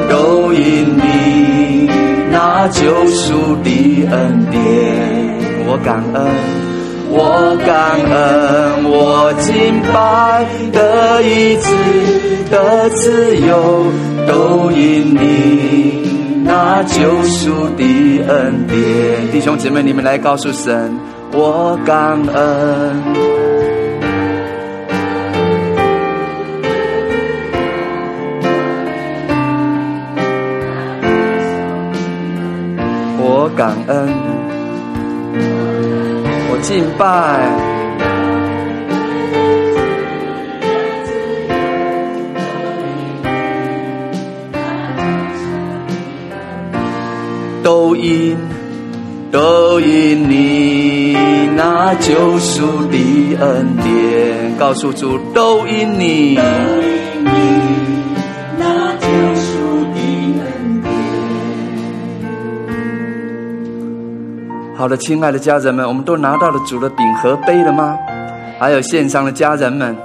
[0.09, 1.89] 都因你
[2.31, 4.59] 那救赎的恩典。
[5.67, 6.19] 我感恩。
[7.11, 11.73] 我感恩，我敬拜的一次
[12.49, 13.85] 的自由，
[14.27, 17.83] 都因你那救赎的
[18.27, 19.31] 恩典。
[19.31, 20.91] 弟兄姐妹，你们来告诉神，
[21.31, 23.03] 我感恩，
[33.21, 34.09] 我感恩。
[36.51, 37.78] 我敬拜，
[47.69, 48.35] 都因
[49.31, 51.13] 都因你
[51.55, 52.97] 那救赎的
[53.39, 56.39] 恩典，告诉主，都因你。
[64.75, 67.95] 好的，亲爱的家人们，我们都拿到了主的饼和杯了吗？
[68.57, 69.95] 还有线上的家人们，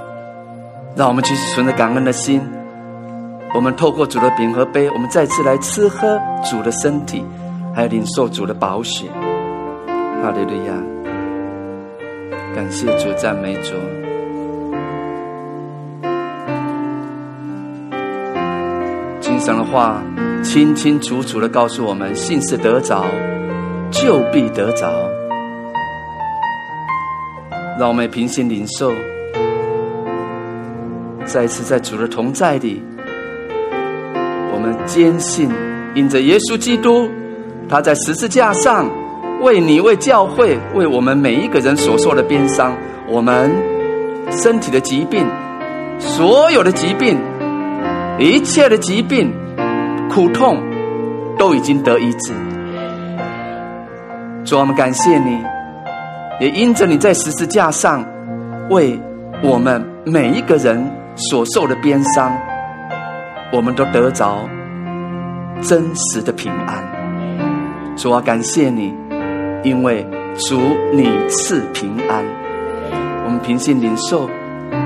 [0.95, 2.39] 让我们继续存着感恩的心，
[3.55, 7.23] 我们透过主的饼和杯，我们再次来吃喝主的身体，
[7.75, 9.11] 还有领受主的保险。
[10.23, 10.73] 哈利路亚！
[12.55, 13.73] 感谢主，赞美主。
[19.19, 20.01] 经上的话
[20.41, 23.05] 清清楚楚的告诉我们：信是得着。
[23.91, 24.91] 就必得着，
[27.79, 28.91] 让我们平心领受，
[31.23, 32.83] 再次在主的同在里，
[34.51, 35.49] 我们坚信，
[35.93, 37.09] 因着耶稣基督，
[37.67, 38.89] 他在十字架上
[39.41, 42.75] 为你、为教会、为我们每一个人所受的鞭伤，
[43.09, 43.51] 我们
[44.31, 45.25] 身体的疾病，
[45.99, 47.17] 所有的疾病，
[48.19, 49.33] 一切的疾病、
[50.09, 50.61] 苦痛，
[51.37, 52.33] 都已经得医治。
[54.45, 55.43] 主，我们感谢你，
[56.39, 58.05] 也因着你在十字架上
[58.69, 58.99] 为
[59.43, 62.31] 我们每一个人所受的鞭伤，
[63.51, 64.37] 我们都得着
[65.61, 66.94] 真实的平安。
[67.95, 68.93] 主啊，感谢你，
[69.63, 70.05] 因为
[70.37, 70.59] 主
[70.93, 72.23] 你赐平安。
[73.25, 74.29] 我们平信领受，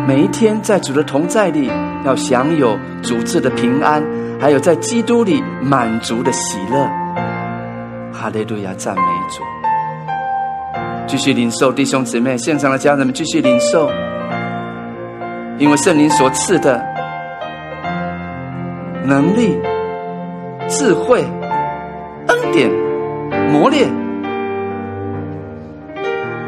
[0.07, 1.69] 每一天在主的同在里，
[2.05, 4.03] 要享有主赐的平安，
[4.39, 6.87] 还有在基督里满足的喜乐。
[8.13, 9.41] 哈利路亚，赞美主！
[11.07, 13.89] 继续领受，弟兄姊妹，现场的家人们继续领受，
[15.57, 16.85] 因为圣灵所赐的
[19.03, 19.59] 能力、
[20.67, 21.25] 智慧、
[22.27, 22.69] 恩典、
[23.51, 23.89] 磨练，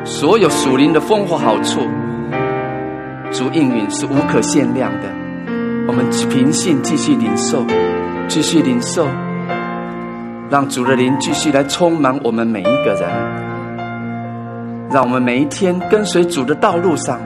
[0.05, 1.81] 所有属灵的丰富好处，
[3.31, 5.09] 主应允是无可限量的。
[5.87, 7.65] 我们平信继续领受，
[8.27, 9.07] 继续领受。
[10.49, 13.09] 让主的灵继续来充满我们每一个人，
[14.91, 17.19] 让我们每一天跟随主的道路上，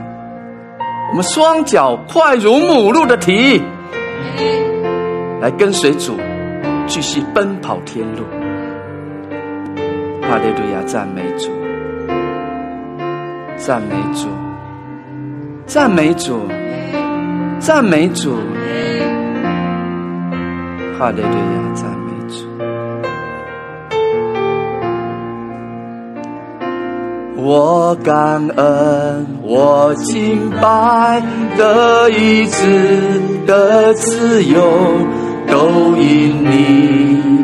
[1.10, 3.60] 我们双脚快如母鹿的蹄，
[5.40, 6.16] 来跟随主，
[6.86, 8.22] 继续奔跑天路。
[10.28, 11.50] 哈利路亚，赞美主，
[13.56, 14.28] 赞美主，
[15.66, 16.40] 赞美主，
[17.60, 18.34] 赞美主，
[20.98, 22.44] 哈利路亚，赞美主。
[27.36, 31.22] 我感恩，我敬拜
[31.56, 34.60] 的意志的自由，
[35.46, 37.35] 都因你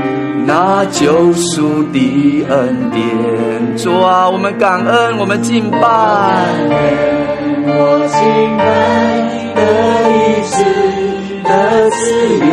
[0.54, 3.74] 那救赎的恩典。
[3.78, 5.78] 主啊，我们感恩，我们敬拜。
[7.64, 8.20] 我敬
[8.58, 8.62] 拜
[9.56, 9.62] 的
[10.12, 10.54] 医治
[11.42, 11.96] 的自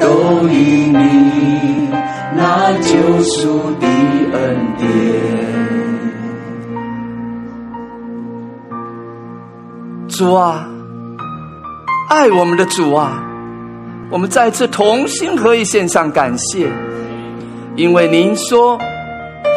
[0.00, 1.88] 都因你
[2.36, 2.90] 那救
[3.22, 3.86] 赎的
[4.32, 4.36] 恩
[4.76, 4.82] 典。
[10.08, 10.66] 主啊，
[12.10, 13.22] 爱我们的主啊，
[14.10, 16.68] 我们再次同心合意献上感谢，
[17.74, 18.78] 因为您说，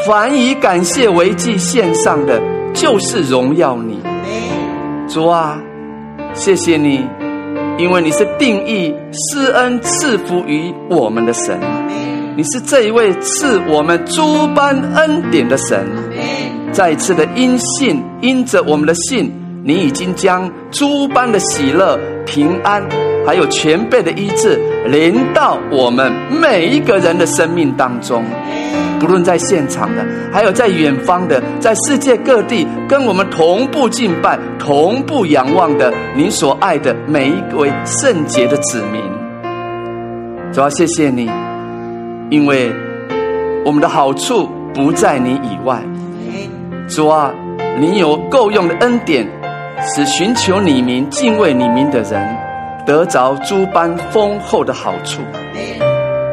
[0.07, 2.41] 凡以感谢为祭献上的，
[2.73, 3.99] 就是荣耀你。
[5.07, 5.59] 主啊，
[6.33, 7.05] 谢谢你，
[7.77, 11.59] 因为你是定义施恩赐福于我们的神，
[12.35, 15.85] 你是这一位赐我们诸般恩典的神。
[16.71, 19.31] 再一次的因信，因着我们的信。
[19.63, 22.81] 你已经将诸般的喜乐、平安，
[23.27, 26.09] 还有全辈的医治临到我们
[26.41, 28.23] 每一个人的生命当中。
[29.01, 39.01] 不论在现场的，还有在远方的，在世界各地跟我们同步敬拜、同步仰望的，您所爱的每一位圣洁的子民，
[40.53, 41.29] 主要谢谢你，
[42.29, 42.71] 因为
[43.65, 45.83] 我们的好处不在你以外。
[46.87, 47.33] 主啊，
[47.77, 49.27] 你有够用的恩典，
[49.81, 52.46] 使寻求你名、敬畏你名的人
[52.87, 55.21] 得着诸般丰厚的好处。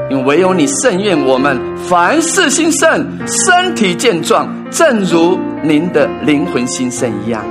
[0.09, 7.45] 因为唯有你圣愿我们凡事兴盛，身体健壮，正如您的灵魂兴盛一样。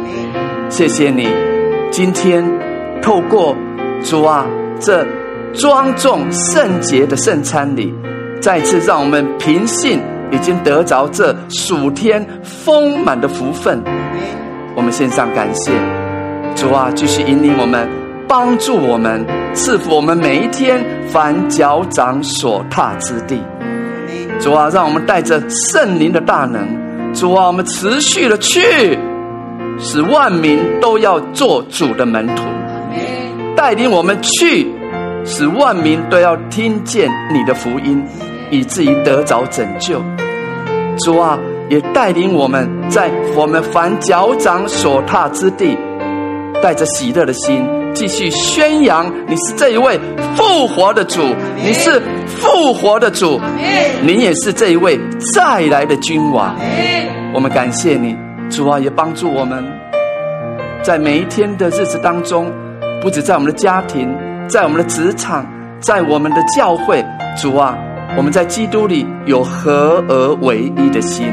[0.70, 1.28] 谢谢你，
[1.92, 2.44] 今天
[3.02, 3.56] 透过
[4.04, 4.46] 主啊
[4.80, 5.06] 这
[5.54, 7.94] 庄重圣洁的圣餐里，
[8.40, 10.00] 再次让我们凭信
[10.32, 13.84] 已经得着这暑天丰满的福分。
[14.76, 15.72] 我们献上感谢，
[16.56, 18.03] 主啊，继续引领我们。
[18.36, 23.40] 帮助我们，赐福我们每一天凡脚掌所踏之地。
[24.40, 26.68] 主啊，让我们带着圣灵的大能，
[27.14, 28.98] 主啊，我们持续的去，
[29.78, 32.42] 使万民都要做主的门徒。
[33.56, 34.68] 带领我们去，
[35.24, 38.03] 使万民都要听见你的福音，
[38.50, 40.02] 以至于得着拯救。
[41.06, 41.38] 主啊，
[41.70, 45.78] 也带领我们在我们凡脚掌所踏之地，
[46.64, 47.64] 带着喜乐的心。
[47.94, 50.00] 继续宣扬你是这一位
[50.36, 51.22] 复活的主，
[51.64, 53.40] 你是复活的主，
[54.02, 55.00] 你也是这一位
[55.34, 56.56] 再来的君王。
[57.34, 58.16] 我们感谢你，
[58.50, 59.64] 主啊，也帮助我们，
[60.82, 62.52] 在每一天的日子当中，
[63.02, 64.10] 不止在我们的家庭，
[64.48, 65.46] 在我们的职场，
[65.80, 67.04] 在我们的教会，
[67.40, 67.78] 主啊，
[68.18, 71.26] 我们在基督里有合而为一的心。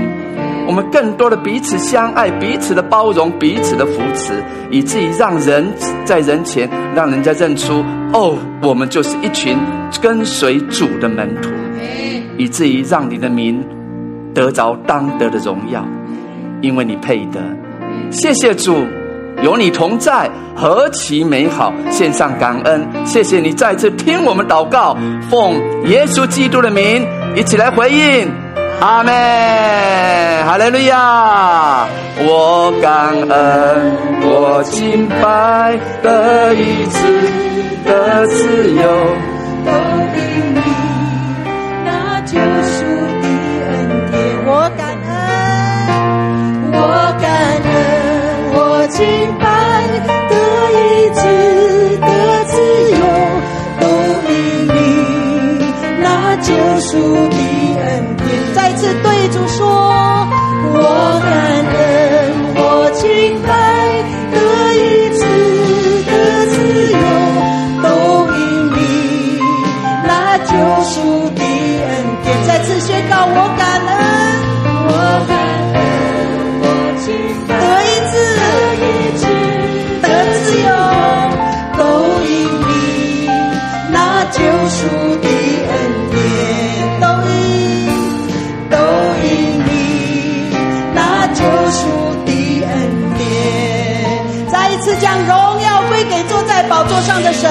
[0.66, 4.32] 我们更多的彼此相爱，彼此的包容，彼此的扶持，
[4.70, 5.66] 以至于让人
[6.04, 9.58] 在人前让人家认出哦，我们就是一群
[10.00, 11.50] 跟随主的门徒，
[12.36, 13.64] 以至于让你的名
[14.32, 15.84] 得着当得的荣耀，
[16.60, 17.40] 因为你配得。
[18.10, 18.84] 谢谢主，
[19.42, 21.72] 有你同在，何其美好！
[21.90, 24.96] 献上感恩，谢谢你再次听我们祷告，
[25.28, 25.54] 奉
[25.86, 28.28] 耶稣基督的名，一起来回应。
[28.80, 29.12] 阿门，
[30.46, 31.86] 哈利路亚！
[32.22, 33.30] 我感恩，
[34.22, 36.98] 我敬拜的医治
[37.84, 38.82] 的自由，
[39.66, 39.70] 都
[40.16, 40.20] 因
[40.54, 40.58] 你
[41.84, 42.84] 那救赎
[43.20, 43.24] 的
[43.68, 43.70] 恩
[44.10, 44.16] 典。
[44.46, 45.12] 我感恩，
[46.72, 46.80] 我
[47.20, 47.28] 感
[47.68, 47.70] 恩，
[48.54, 48.98] 我敬
[49.38, 49.44] 拜
[50.30, 50.34] 的
[50.72, 50.78] 医
[51.14, 51.20] 治
[51.98, 52.08] 的
[52.46, 52.52] 自
[52.92, 53.02] 由，
[53.78, 53.84] 都
[54.32, 54.32] 因
[54.68, 54.74] 你
[56.00, 56.04] 那
[56.36, 56.48] 救
[56.80, 56.88] 赎
[57.28, 57.39] 的。
[58.54, 59.66] 再次对主说，
[60.72, 61.30] 我感
[61.74, 62.29] 恩，
[96.70, 97.50] 宝座上的神，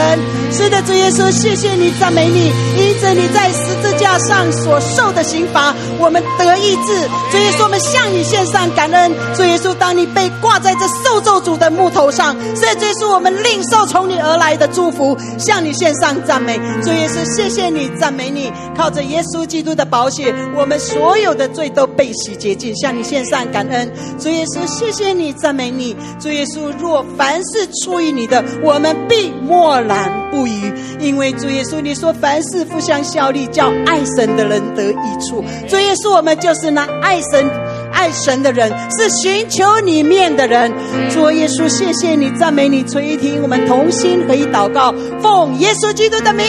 [0.51, 6.93] 是的，主耶稣，谢谢你，赞美你，因着你在十字架上所受的刑罚，我们得医治。
[7.31, 9.11] 主耶稣，我们向你献上感恩。
[9.35, 16.57] 主耶稣，当你被挂在这受咒诅的木头上，是的，主耶稣，我们领受从你而来的祝福，向你献上赞美。
[16.83, 23.91] 主耶稣，谢谢你，赞美你，靠着耶稣基督的宝血，我们所有的罪都被洗洁净，向你献上感恩。
[24.19, 25.95] 主耶稣，谢谢你，赞美你。
[26.19, 28.89] 主耶稣，若凡是出于你的，我们。
[29.07, 35.43] 必默然不不语，因为主耶稣，你说凡事互相效力，叫爱神的人得益处。
[35.67, 37.45] 主耶稣，我们就是那爱神、
[37.91, 40.71] 爱神的人，是寻求你面的人。
[41.09, 46.45] 主耶稣，谢谢你，赞美你，垂听我们同心合一祷告，奉耶稣基督的名，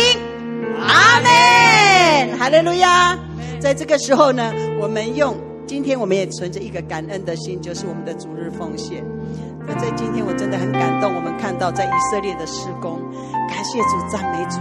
[0.79, 2.39] 阿门。
[2.39, 3.19] 哈利路亚。
[3.59, 5.37] 在这个时候呢，我们用
[5.67, 9.05] 今天我们也存着一个感恩的心，就是我们的主日奉献。
[9.79, 11.15] 在今天，我真的很感动。
[11.15, 13.01] 我们看到在以色列的施工，
[13.49, 14.61] 感谢主，赞美主，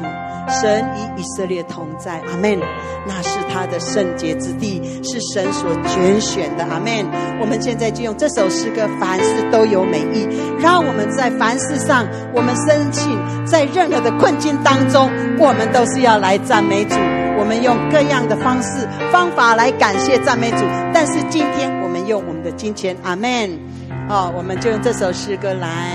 [0.61, 2.57] 神与以色列同在，阿门。
[3.05, 7.05] 那是他的圣洁之地，是神所拣选的，阿门。
[7.41, 10.27] 我们现在就用这首诗歌，凡事都有美意，
[10.59, 16.95] 让我们在凡事上，我们深信，在任何的困境当中，我们都是要来赞美主。
[17.37, 20.57] 我们用各样的方式方法来感谢赞美主，
[20.93, 23.68] 但是今天我们用我们的金钱，阿门。
[24.07, 25.93] 好，我们就用这首诗歌来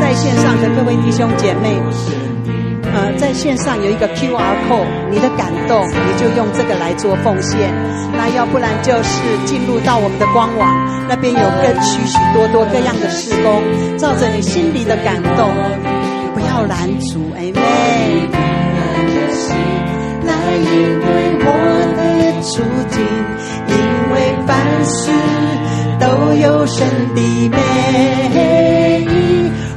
[0.00, 2.27] 在线上的各位弟兄姐妹。
[2.98, 7.72] 呃，在线上有一个 QR code，你的感动，你就用这个来做奉献。
[8.12, 10.68] 那要不然就是进入到我们的官网，
[11.08, 13.62] 那边有更许许多多各样的事工，
[13.96, 15.48] 照着你心里的感动，
[16.34, 17.54] 不要拦阻，阿们。
[20.26, 21.06] 来因为
[21.44, 21.46] 我
[21.94, 22.02] 的
[22.42, 22.50] 处
[22.90, 22.98] 境，
[23.68, 23.74] 因
[24.12, 24.50] 为凡
[24.84, 24.98] 事
[26.00, 27.56] 都有神的美，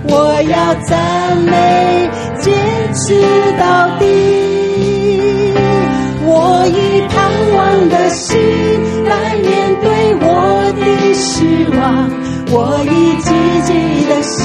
[0.03, 2.53] 我要赞美，坚
[2.93, 3.21] 持
[3.59, 4.03] 到底。
[6.23, 7.15] 我以盼
[7.55, 8.39] 望的心
[9.05, 9.49] 来面
[9.81, 9.85] 对
[10.21, 10.25] 我
[10.79, 11.35] 的失
[11.77, 12.09] 望，
[12.51, 12.55] 我
[12.85, 13.27] 以积
[13.63, 13.69] 极
[14.07, 14.39] 的心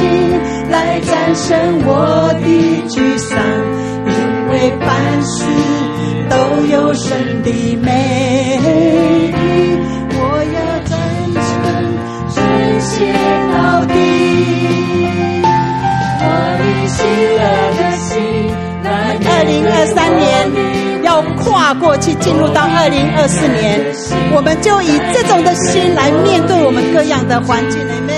[0.70, 1.46] 来战胜
[1.84, 1.88] 我
[2.40, 2.46] 的
[2.88, 3.38] 沮丧，
[4.06, 4.12] 因
[4.50, 4.86] 为凡
[5.22, 5.34] 事。
[6.28, 6.34] 都
[6.66, 8.58] 有神的美
[9.32, 9.32] 意，
[10.10, 10.20] 我
[10.56, 10.92] 要真
[11.32, 11.44] 诚
[12.34, 12.36] 真
[12.80, 12.94] 心
[19.86, 20.50] 三年
[21.02, 23.80] 要跨过去，进入到二零二四年，
[24.34, 28.16] 我们就以这种的心来面对我们各样的环境里面。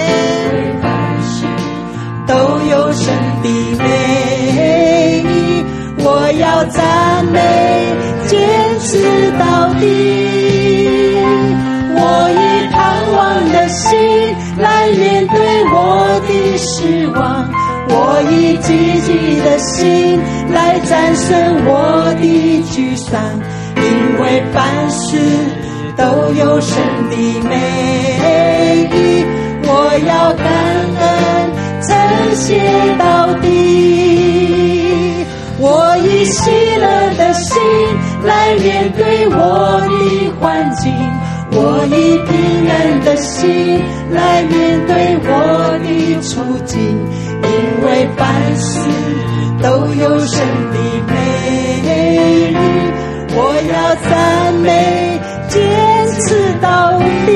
[2.27, 3.49] 都有神的
[3.79, 5.65] 美意，
[6.05, 7.39] 我要赞美。
[8.27, 8.39] 坚
[8.81, 8.99] 持
[9.39, 9.87] 到底，
[11.95, 11.99] 我
[12.31, 12.77] 以盼
[13.17, 13.19] 望
[13.51, 13.89] 的心
[14.59, 17.49] 来面对我的失望，
[17.89, 20.21] 我以积极的心
[20.53, 23.21] 来战胜我的沮丧，
[23.77, 23.83] 因
[24.21, 25.19] 为凡事
[25.97, 26.03] 都
[26.35, 26.77] 有神
[27.11, 27.17] 的
[27.49, 28.97] 美意，
[29.65, 29.69] 我
[30.07, 30.47] 要感
[31.01, 31.07] 恩
[31.83, 31.89] 称
[32.35, 32.47] 谢
[32.99, 33.47] 到底，
[35.59, 36.85] 我以喜乐
[37.17, 37.57] 的心。
[38.25, 40.93] 来面对我的环境，
[41.53, 45.29] 我以平安的心来面对我
[45.79, 45.87] 的
[46.21, 46.77] 处境，
[47.43, 47.47] 因
[47.87, 47.87] 为
[48.17, 48.81] 凡事
[49.63, 50.41] 都有神
[50.73, 51.13] 的美
[51.83, 52.57] 意，
[53.35, 53.39] 我
[53.71, 53.75] 要
[54.09, 54.67] 赞美，
[55.49, 55.57] 坚
[56.21, 57.29] 持到底。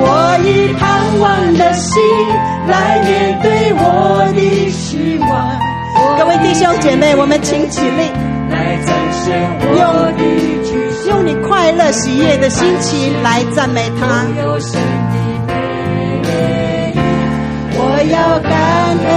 [0.00, 0.06] 我
[0.44, 0.82] 以盼
[1.20, 1.22] 望
[1.54, 2.02] 的心
[2.68, 2.72] 来
[3.04, 3.80] 面对我
[4.34, 4.38] 的
[4.70, 5.32] 失望。
[6.18, 8.10] 各位弟兄姐妹，我们请起立。
[9.78, 9.82] 用
[11.08, 14.26] 用你快乐喜悦的心情来赞美他。
[17.76, 17.80] 我
[18.10, 18.52] 要感
[19.04, 19.12] 恩，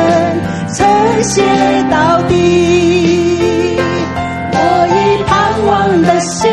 [0.74, 1.42] 称谢
[1.90, 3.78] 到底。
[4.52, 4.58] 我
[4.90, 5.32] 以盼
[5.66, 6.50] 望的心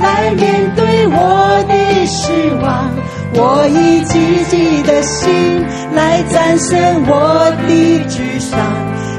[0.00, 2.22] 来面对我的失
[2.62, 2.90] 望，
[3.34, 7.72] 我以积极的心来战胜我的
[8.08, 8.58] 沮丧，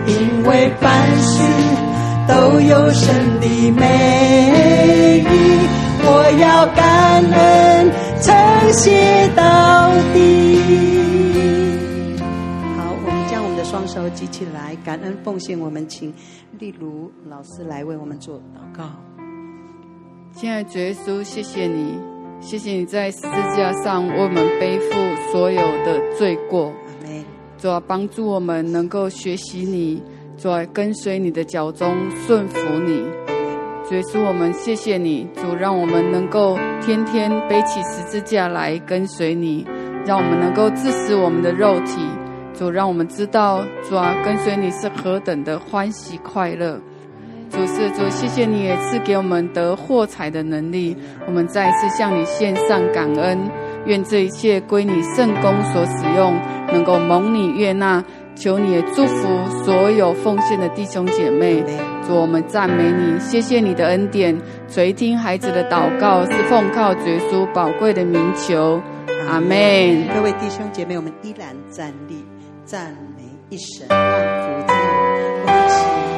[0.07, 0.91] 因为凡
[1.21, 1.41] 事。
[2.27, 5.29] 都有神的美意，
[6.01, 6.07] 我
[6.41, 8.35] 要感恩，称
[8.73, 11.04] 谢到底。
[14.05, 15.59] 们的双手举起来，感恩奉献。
[15.59, 16.13] 我们请
[16.59, 18.83] 例如老师来为我们做祷告。
[20.33, 21.97] 亲爱的主耶稣，谢谢你，
[22.41, 24.93] 谢谢你在十字架上为我们背负
[25.31, 26.71] 所有的罪过。
[27.57, 30.03] 主啊，帮助我们能够学习你。
[30.37, 31.95] 主啊，跟随你的脚中，
[32.27, 33.03] 顺服你。
[33.87, 35.25] 主耶稣，我们谢谢你。
[35.35, 39.65] 主，让我们能够天天背起十字架来跟随你，
[40.05, 42.05] 让我们能够治死我们的肉体。
[42.57, 46.79] 主，让我们知道，主啊，跟随你是何等的欢喜快乐。
[47.51, 50.97] 主是主，谢谢你也赐给我们得获财的能力。
[51.27, 53.37] 我们再一次向你献上感恩，
[53.85, 56.33] 愿这一切归你圣功所使用，
[56.73, 58.03] 能够蒙你悦纳。
[58.35, 61.63] 求你也祝福所有奉献的弟兄姐妹，
[62.05, 68.81] 主我们赞美你，谢谢你的恩典，垂听孩子的祷告，是奉靠主耶稣宝贵的名求，
[69.29, 70.05] 阿门。
[70.13, 72.25] 各位弟兄姐妹，我们依然站立，
[72.65, 75.45] 赞美一神万福之主。
[75.45, 75.67] 高
[76.09, 76.14] 高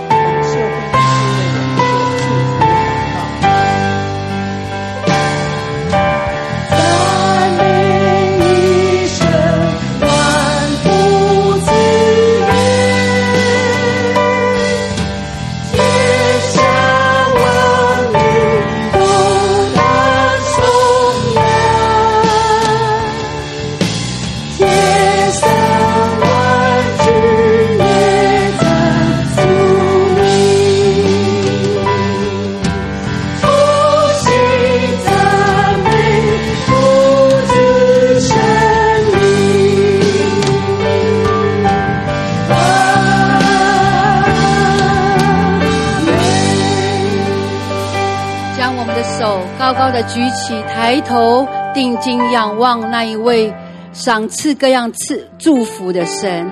[49.98, 53.52] 的举起，抬头定睛仰望那一位
[53.94, 56.48] 赏赐各样赐祝福的神，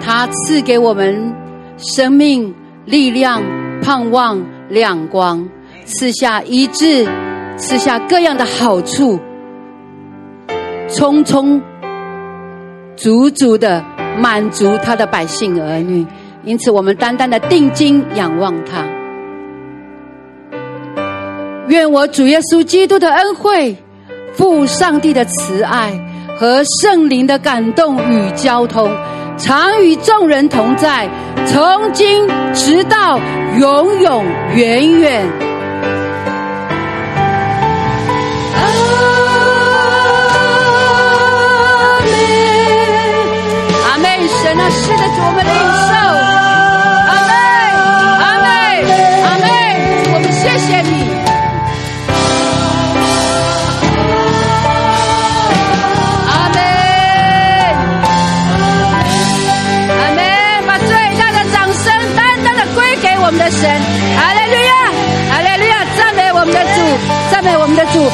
[0.00, 1.30] 他赐给我们
[1.76, 2.54] 生命、
[2.86, 3.42] 力量、
[3.82, 5.46] 盼望、亮光，
[5.84, 7.06] 赐下医治，
[7.58, 9.20] 赐下各样的好处，
[10.88, 11.60] 充充
[12.96, 13.84] 足足的
[14.18, 16.06] 满足他的百姓儿女。
[16.44, 19.03] 因此，我们单单的定睛仰望他。
[21.68, 23.76] 愿我主耶稣基督的恩惠、
[24.34, 25.92] 父上帝的慈爱
[26.38, 28.90] 和圣灵的感动与交通，
[29.38, 31.08] 常与众人同在，
[31.46, 33.18] 从今直到
[33.58, 35.53] 永永远远。
[63.34, 63.68] 们的神，
[64.16, 64.72] 哈利路亚，
[65.32, 66.80] 哈利路亚，赞美我们的主，
[67.32, 68.08] 赞美我们的主。